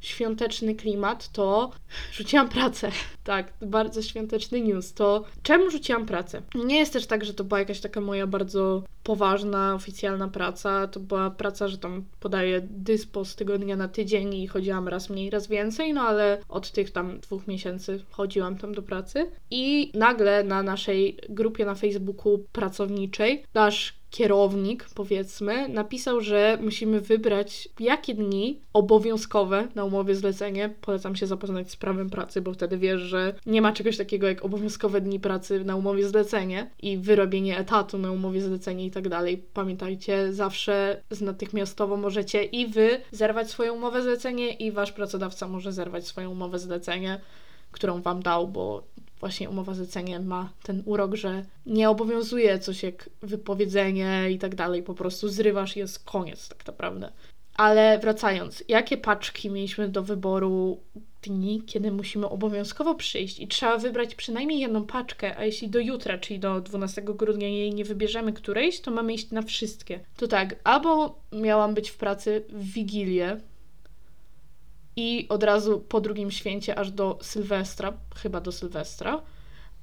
świąteczny 0.51 0.75
klimat, 0.75 1.29
to 1.31 1.71
rzuciłam 2.17 2.49
pracę. 2.49 2.91
Tak, 3.23 3.53
bardzo 3.61 4.01
świąteczny 4.01 4.61
news. 4.61 4.93
To 4.93 5.23
czemu 5.43 5.69
rzuciłam 5.69 6.05
pracę? 6.05 6.41
Nie 6.55 6.79
jest 6.79 6.93
też 6.93 7.07
tak, 7.07 7.25
że 7.25 7.33
to 7.33 7.43
była 7.43 7.59
jakaś 7.59 7.79
taka 7.79 8.01
moja 8.01 8.27
bardzo 8.27 8.83
poważna, 9.03 9.75
oficjalna 9.75 10.27
praca. 10.27 10.87
To 10.87 10.99
była 10.99 11.29
praca, 11.29 11.67
że 11.67 11.77
tam 11.77 12.05
podaję 12.19 12.61
dyspo 12.69 13.25
z 13.25 13.35
tygodnia 13.35 13.75
na 13.75 13.87
tydzień 13.87 14.33
i 14.33 14.47
chodziłam 14.47 14.87
raz 14.87 15.09
mniej, 15.09 15.29
raz 15.29 15.47
więcej, 15.47 15.93
no 15.93 16.01
ale 16.01 16.41
od 16.49 16.71
tych 16.71 16.91
tam 16.91 17.19
dwóch 17.19 17.47
miesięcy 17.47 18.03
chodziłam 18.11 18.57
tam 18.57 18.73
do 18.73 18.81
pracy. 18.81 19.31
I 19.51 19.91
nagle 19.93 20.43
na 20.43 20.63
naszej 20.63 21.17
grupie 21.29 21.65
na 21.65 21.75
Facebooku 21.75 22.45
pracowniczej 22.51 23.43
nasz 23.53 24.00
kierownik, 24.11 24.85
powiedzmy, 24.95 25.69
napisał, 25.69 26.21
że 26.21 26.57
musimy 26.61 27.01
wybrać 27.01 27.69
jakie 27.79 28.13
dni 28.13 28.61
obowiązkowe 28.73 29.67
na 29.75 29.85
umowie 29.85 30.15
zlecenie. 30.15 30.69
Polecam 30.81 31.15
się 31.15 31.27
zapoznać 31.27 31.71
z 31.71 31.75
prawem 31.75 32.09
pracy, 32.09 32.41
bo 32.41 32.53
wtedy 32.53 32.77
wiesz, 32.77 33.01
że 33.01 33.33
nie 33.45 33.61
ma 33.61 33.73
czegoś 33.73 33.97
takiego 33.97 34.27
jak 34.27 34.45
obowiązkowe 34.45 35.01
dni 35.01 35.19
pracy 35.19 35.63
na 35.63 35.75
umowie 35.75 36.07
zlecenie 36.07 36.69
i 36.81 36.97
wyrobienie 36.97 37.57
etatu 37.57 37.97
na 37.97 38.11
umowie 38.11 38.41
zlecenie 38.41 38.85
i 38.85 38.91
tak 38.91 39.09
dalej. 39.09 39.43
Pamiętajcie, 39.53 40.33
zawsze 40.33 41.01
natychmiastowo 41.21 41.97
możecie 41.97 42.43
i 42.43 42.67
wy 42.67 43.01
zerwać 43.11 43.49
swoją 43.49 43.73
umowę 43.73 44.01
zlecenie 44.01 44.53
i 44.53 44.71
wasz 44.71 44.91
pracodawca 44.91 45.47
może 45.47 45.71
zerwać 45.71 46.07
swoją 46.07 46.31
umowę 46.31 46.59
zlecenie, 46.59 47.19
którą 47.71 48.01
wam 48.01 48.23
dał, 48.23 48.47
bo 48.47 48.83
właśnie 49.21 49.49
umowa 49.49 49.73
zlecenie 49.73 50.19
ma 50.19 50.53
ten 50.63 50.83
urok, 50.85 51.15
że 51.15 51.45
nie 51.65 51.89
obowiązuje 51.89 52.59
coś 52.59 52.83
jak 52.83 53.09
wypowiedzenie 53.21 54.31
i 54.31 54.39
tak 54.39 54.55
dalej, 54.55 54.83
po 54.83 54.93
prostu 54.93 55.29
zrywasz 55.29 55.77
i 55.77 55.79
jest 55.79 56.05
koniec 56.05 56.49
tak 56.49 56.67
naprawdę. 56.67 57.11
Ale 57.53 57.99
wracając, 57.99 58.63
jakie 58.67 58.97
paczki 58.97 59.49
mieliśmy 59.49 59.89
do 59.89 60.03
wyboru 60.03 60.79
dni, 61.21 61.61
kiedy 61.65 61.91
musimy 61.91 62.29
obowiązkowo 62.29 62.95
przyjść 62.95 63.39
i 63.39 63.47
trzeba 63.47 63.77
wybrać 63.77 64.15
przynajmniej 64.15 64.59
jedną 64.59 64.85
paczkę, 64.85 65.37
a 65.37 65.45
jeśli 65.45 65.69
do 65.69 65.79
jutra, 65.79 66.17
czyli 66.17 66.39
do 66.39 66.61
12 66.61 67.01
grudnia 67.01 67.47
jej 67.47 67.73
nie 67.73 67.85
wybierzemy 67.85 68.33
którejś, 68.33 68.81
to 68.81 68.91
mamy 68.91 69.13
iść 69.13 69.31
na 69.31 69.41
wszystkie. 69.41 69.99
To 70.17 70.27
tak, 70.27 70.55
albo 70.63 71.19
miałam 71.31 71.73
być 71.73 71.89
w 71.89 71.97
pracy 71.97 72.45
w 72.49 72.71
Wigilię, 72.73 73.41
i 74.95 75.25
od 75.29 75.43
razu 75.43 75.79
po 75.79 76.01
drugim 76.01 76.31
święcie 76.31 76.79
aż 76.79 76.91
do 76.91 77.19
Sylwestra, 77.21 77.93
chyba 78.15 78.41
do 78.41 78.51
Sylwestra, 78.51 79.21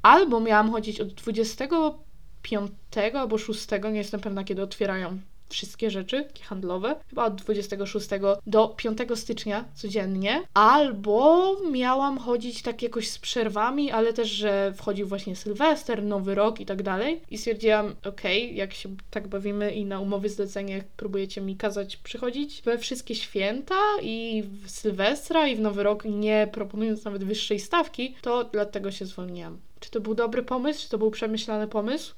albo 0.03 0.41
miałam 0.41 0.71
chodzić 0.71 1.01
od 1.01 1.09
25 1.15 2.71
albo 3.15 3.39
6, 3.39 3.67
nie 3.93 3.99
jestem 3.99 4.21
pewna 4.21 4.45
kiedy 4.45 4.63
otwierają 4.63 5.19
wszystkie 5.49 5.91
rzeczy 5.91 6.29
handlowe, 6.43 6.97
chyba 7.09 7.25
od 7.25 7.35
26 7.35 8.09
do 8.47 8.69
5 8.69 8.99
stycznia 9.15 9.65
codziennie, 9.75 10.43
albo 10.55 11.57
miałam 11.71 12.19
chodzić 12.19 12.63
tak 12.63 12.83
jakoś 12.83 13.09
z 13.09 13.19
przerwami, 13.19 13.91
ale 13.91 14.13
też, 14.13 14.29
że 14.29 14.73
wchodził 14.77 15.09
właśnie 15.09 15.37
Sylwester, 15.37 16.03
Nowy 16.03 16.35
Rok 16.35 16.61
i 16.61 16.67
tak 16.67 16.83
dalej 16.83 17.21
i 17.31 17.39
stwierdziłam, 17.39 17.95
okej, 18.05 18.45
okay, 18.45 18.57
jak 18.57 18.75
się 18.75 18.89
tak 19.11 19.29
bawimy 19.29 19.75
i 19.75 19.85
na 19.85 20.01
umowy 20.01 20.29
zlecenie 20.29 20.85
próbujecie 20.97 21.41
mi 21.41 21.57
kazać 21.57 21.97
przychodzić 21.97 22.63
we 22.65 22.79
wszystkie 22.79 23.15
święta 23.15 23.75
i 24.03 24.45
w 24.65 24.71
Sylwestra 24.71 25.49
i 25.49 25.57
w 25.57 25.61
Nowy 25.61 25.83
Rok, 25.83 26.05
nie 26.05 26.49
proponując 26.53 27.05
nawet 27.05 27.25
wyższej 27.25 27.61
stawki, 27.61 28.15
to 28.23 28.45
dlatego 28.45 28.91
się 28.91 29.07
zwolniłam. 29.07 29.59
Czy 29.81 29.91
to 29.91 30.01
był 30.01 30.15
dobry 30.15 30.43
pomysł? 30.43 30.83
Czy 30.83 30.89
to 30.89 30.99
był 30.99 31.11
przemyślany 31.11 31.69
pomysł? 31.69 32.15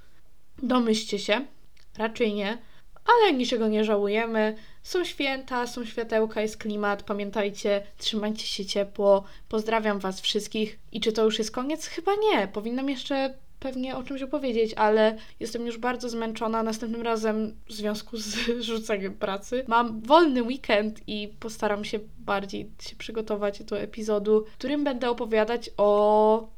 Domyślcie 0.63 1.19
się. 1.19 1.47
Raczej 1.99 2.35
nie 2.35 2.59
ale 3.17 3.33
niczego 3.33 3.69
nie 3.69 3.85
żałujemy. 3.85 4.57
Są 4.83 5.05
święta, 5.05 5.67
są 5.67 5.85
światełka, 5.85 6.41
jest 6.41 6.57
klimat. 6.57 7.03
Pamiętajcie, 7.03 7.83
trzymajcie 7.99 8.47
się 8.47 8.65
ciepło. 8.67 9.25
Pozdrawiam 9.49 9.99
Was 9.99 10.21
wszystkich. 10.21 10.79
I 10.93 11.01
czy 11.01 11.13
to 11.13 11.25
już 11.25 11.39
jest 11.39 11.51
koniec? 11.51 11.87
Chyba 11.87 12.13
nie. 12.15 12.49
Powinnam 12.49 12.91
jeszcze 12.91 13.35
pewnie 13.61 13.97
o 13.97 14.03
czymś 14.03 14.23
opowiedzieć, 14.23 14.75
ale 14.75 15.17
jestem 15.41 15.67
już 15.67 15.79
bardzo 15.79 16.09
zmęczona. 16.09 16.63
Następnym 16.63 17.03
razem 17.03 17.57
w 17.67 17.73
związku 17.73 18.17
z 18.17 18.37
rzuceniem 18.61 19.15
pracy 19.15 19.65
mam 19.69 20.01
wolny 20.01 20.43
weekend 20.43 21.01
i 21.07 21.35
postaram 21.41 21.85
się 21.85 21.99
bardziej 22.19 22.71
się 22.81 22.97
przygotować 22.97 23.63
do 23.63 23.81
epizodu, 23.81 24.45
w 24.53 24.59
którym 24.59 24.85
będę 24.85 25.11
opowiadać 25.11 25.71
o 25.77 26.49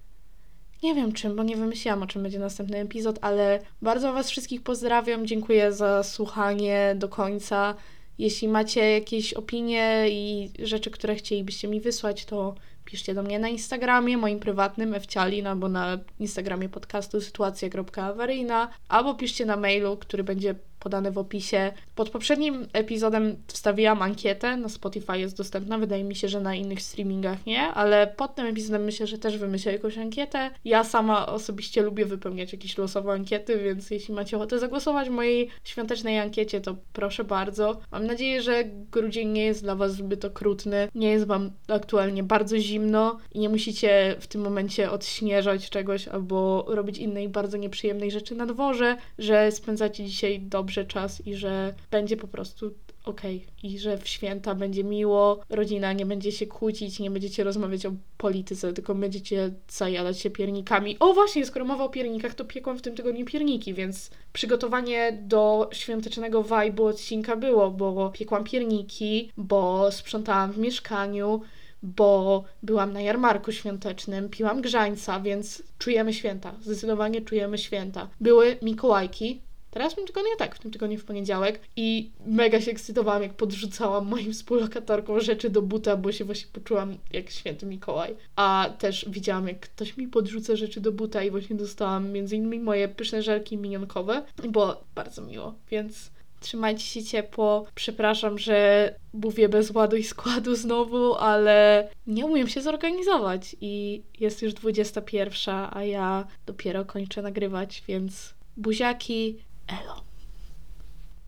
nie 0.83 0.95
wiem 0.95 1.12
czym, 1.12 1.37
bo 1.37 1.43
nie 1.43 1.57
wymyśliłam, 1.57 2.03
o 2.03 2.07
czym 2.07 2.22
będzie 2.22 2.39
następny 2.39 2.78
epizod, 2.78 3.18
ale 3.20 3.61
bardzo 3.83 4.12
Was 4.12 4.30
wszystkich 4.30 4.62
pozdrawiam. 4.62 5.26
Dziękuję 5.26 5.72
za 5.72 6.03
słuchanie 6.03 6.95
do 6.99 7.09
końca. 7.09 7.74
Jeśli 8.18 8.49
macie 8.49 8.91
jakieś 8.91 9.35
opinie 9.35 10.07
i 10.11 10.51
rzeczy, 10.59 10.91
które 10.91 11.14
chcielibyście 11.14 11.68
mi 11.68 11.80
wysłać, 11.80 12.24
to 12.24 12.55
piszcie 12.85 13.14
do 13.14 13.22
mnie 13.22 13.39
na 13.39 13.49
Instagramie, 13.49 14.16
moim 14.16 14.41
prywatnym, 14.41 14.95
Ewcialin, 14.95 15.47
albo 15.47 15.68
na 15.68 15.99
Instagramie 16.18 16.68
podcastu 16.68 17.20
sytuacja.awaryjna, 17.20 18.68
albo 18.89 19.14
piszcie 19.14 19.47
na 19.47 19.57
mailu, 19.57 19.97
który 19.97 20.24
będzie 20.24 20.55
podane 20.83 21.11
w 21.11 21.18
opisie. 21.18 21.72
Pod 21.95 22.11
poprzednim 22.11 22.66
epizodem 22.72 23.37
wstawiłam 23.47 24.03
ankietę, 24.03 24.57
na 24.57 24.68
Spotify 24.68 25.18
jest 25.18 25.37
dostępna, 25.37 25.78
wydaje 25.78 26.05
mi 26.05 26.16
się, 26.16 26.28
że 26.28 26.41
na 26.41 26.55
innych 26.55 26.83
streamingach 26.83 27.47
nie, 27.47 27.61
ale 27.61 28.07
pod 28.07 28.35
tym 28.35 28.47
epizodem 28.47 28.85
myślę, 28.85 29.07
że 29.07 29.18
też 29.18 29.39
wymyślę 29.39 29.72
jakąś 29.72 29.99
ankietę. 29.99 30.51
Ja 30.64 30.85
sama 30.85 31.26
osobiście 31.26 31.83
lubię 31.83 32.07
wypełniać 32.07 32.53
jakieś 32.53 32.78
losowe 32.78 33.12
ankiety, 33.12 33.59
więc 33.59 33.91
jeśli 33.91 34.14
macie 34.14 34.37
ochotę 34.37 34.59
zagłosować 34.59 35.09
w 35.09 35.12
mojej 35.12 35.49
świątecznej 35.64 36.18
ankiecie, 36.18 36.61
to 36.61 36.76
proszę 36.93 37.24
bardzo. 37.24 37.80
Mam 37.93 38.07
nadzieję, 38.07 38.43
że 38.43 38.64
grudzień 38.93 39.28
nie 39.28 39.45
jest 39.45 39.62
dla 39.62 39.74
Was 39.74 39.95
zbyt 39.95 40.24
okrutny, 40.24 40.89
nie 40.95 41.11
jest 41.11 41.26
Wam 41.26 41.51
aktualnie 41.68 42.22
bardzo 42.22 42.59
zimno 42.59 43.18
i 43.33 43.39
nie 43.39 43.49
musicie 43.49 44.16
w 44.20 44.26
tym 44.26 44.41
momencie 44.41 44.91
odśnieżać 44.91 45.70
czegoś 45.70 46.09
albo 46.09 46.64
robić 46.68 46.99
innej 46.99 47.28
bardzo 47.28 47.57
nieprzyjemnej 47.57 48.11
rzeczy 48.11 48.35
na 48.35 48.47
dworze, 48.47 48.97
że 49.18 49.53
spędzacie 49.53 50.05
dzisiaj 50.05 50.41
dobrze 50.41 50.71
czas 50.84 51.26
i 51.26 51.34
że 51.34 51.74
będzie 51.90 52.16
po 52.16 52.28
prostu 52.28 52.74
okej 53.04 53.46
i 53.62 53.78
że 53.78 53.98
w 53.98 54.08
święta 54.08 54.54
będzie 54.54 54.84
miło, 54.84 55.40
rodzina 55.50 55.92
nie 55.92 56.06
będzie 56.06 56.32
się 56.32 56.46
kłócić, 56.46 57.00
nie 57.00 57.10
będziecie 57.10 57.44
rozmawiać 57.44 57.86
o 57.86 57.92
polityce, 58.16 58.72
tylko 58.72 58.94
będziecie 58.94 59.50
zajadać 59.68 60.18
się 60.18 60.30
piernikami. 60.30 60.96
O 61.00 61.14
właśnie, 61.14 61.46
skoro 61.46 61.64
mowa 61.64 61.84
o 61.84 61.88
piernikach, 61.88 62.34
to 62.34 62.44
piekłam 62.44 62.78
w 62.78 62.82
tym 62.82 62.94
tygodniu 62.94 63.24
pierniki, 63.26 63.74
więc 63.74 64.10
przygotowanie 64.32 65.18
do 65.22 65.70
świątecznego 65.72 66.42
vibe'u 66.42 66.82
odcinka 66.82 67.36
było, 67.36 67.70
bo 67.70 68.10
piekłam 68.10 68.44
pierniki, 68.44 69.30
bo 69.36 69.92
sprzątałam 69.92 70.52
w 70.52 70.58
mieszkaniu, 70.58 71.40
bo 71.82 72.44
byłam 72.62 72.92
na 72.92 73.00
jarmarku 73.00 73.52
świątecznym, 73.52 74.28
piłam 74.28 74.60
grzańca, 74.60 75.20
więc 75.20 75.62
czujemy 75.78 76.14
święta. 76.14 76.54
Zdecydowanie 76.62 77.20
czujemy 77.20 77.58
święta. 77.58 78.08
Były 78.20 78.56
Mikołajki. 78.62 79.40
Teraz 79.72 79.92
w 79.92 79.96
tym 79.96 80.06
tygodniu 80.06 80.30
tak, 80.38 80.54
w 80.54 80.58
tym 80.58 80.70
tygodniu 80.70 80.98
w 80.98 81.04
poniedziałek 81.04 81.60
i 81.76 82.10
mega 82.26 82.60
się 82.60 82.70
ekscytowałam, 82.70 83.22
jak 83.22 83.34
podrzucałam 83.34 84.06
moim 84.06 84.32
współlokatorkom 84.32 85.20
rzeczy 85.20 85.50
do 85.50 85.62
buta, 85.62 85.96
bo 85.96 86.12
się 86.12 86.24
właśnie 86.24 86.46
poczułam 86.52 86.96
jak 87.12 87.30
święty 87.30 87.66
Mikołaj. 87.66 88.16
A 88.36 88.70
też 88.78 89.06
widziałam, 89.08 89.48
jak 89.48 89.60
ktoś 89.60 89.96
mi 89.96 90.08
podrzuca 90.08 90.56
rzeczy 90.56 90.80
do 90.80 90.92
buta 90.92 91.22
i 91.22 91.30
właśnie 91.30 91.56
dostałam 91.56 92.10
między 92.10 92.36
innymi 92.36 92.60
moje 92.60 92.88
pyszne 92.88 93.22
żelki 93.22 93.56
minionkowe 93.56 94.22
było 94.48 94.84
bardzo 94.94 95.22
miło, 95.22 95.54
więc 95.70 96.10
Trzymajcie 96.42 96.84
się 96.84 97.02
ciepło. 97.02 97.66
Przepraszam, 97.74 98.38
że 98.38 98.94
mówię 99.12 99.48
bez 99.48 99.70
ładu 99.70 99.96
i 99.96 100.02
składu 100.02 100.54
znowu, 100.54 101.14
ale 101.14 101.88
nie 102.06 102.26
umiem 102.26 102.48
się 102.48 102.60
zorganizować 102.60 103.56
i 103.60 104.02
jest 104.20 104.42
już 104.42 104.54
21, 104.54 105.54
a 105.70 105.84
ja 105.84 106.26
dopiero 106.46 106.84
kończę 106.84 107.22
nagrywać, 107.22 107.82
więc 107.88 108.34
buziaki, 108.56 109.38
elo. 109.66 110.02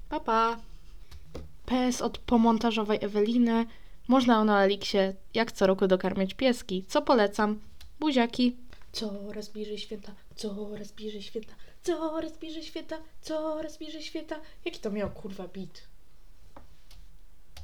Pa, 0.09 0.20
pa. 0.20 0.59
PS 1.66 2.03
od 2.03 2.18
pomontażowej 2.18 2.99
Eweliny. 3.03 3.66
Można 4.09 4.45
na 4.45 4.64
Eliksie 4.64 4.99
jak 5.35 5.53
co 5.53 5.66
roku 5.66 5.87
dokarmiać 5.87 6.35
pieski. 6.35 6.85
Co 6.89 7.03
polecam? 7.03 7.61
Buziaki. 8.01 8.57
Coraz 8.93 9.49
bliżej 9.49 9.78
święta, 9.78 10.12
coraz 10.37 10.93
bliżej 10.93 11.22
święta, 11.22 11.55
coraz 11.82 12.39
bliżej 12.39 12.62
święta, 12.62 12.97
coraz 13.20 13.78
bliżej 13.78 14.03
święta. 14.03 14.41
Jaki 14.64 14.80
to 14.80 14.91
miał 14.91 15.11
kurwa 15.11 15.49
bit? 15.49 15.82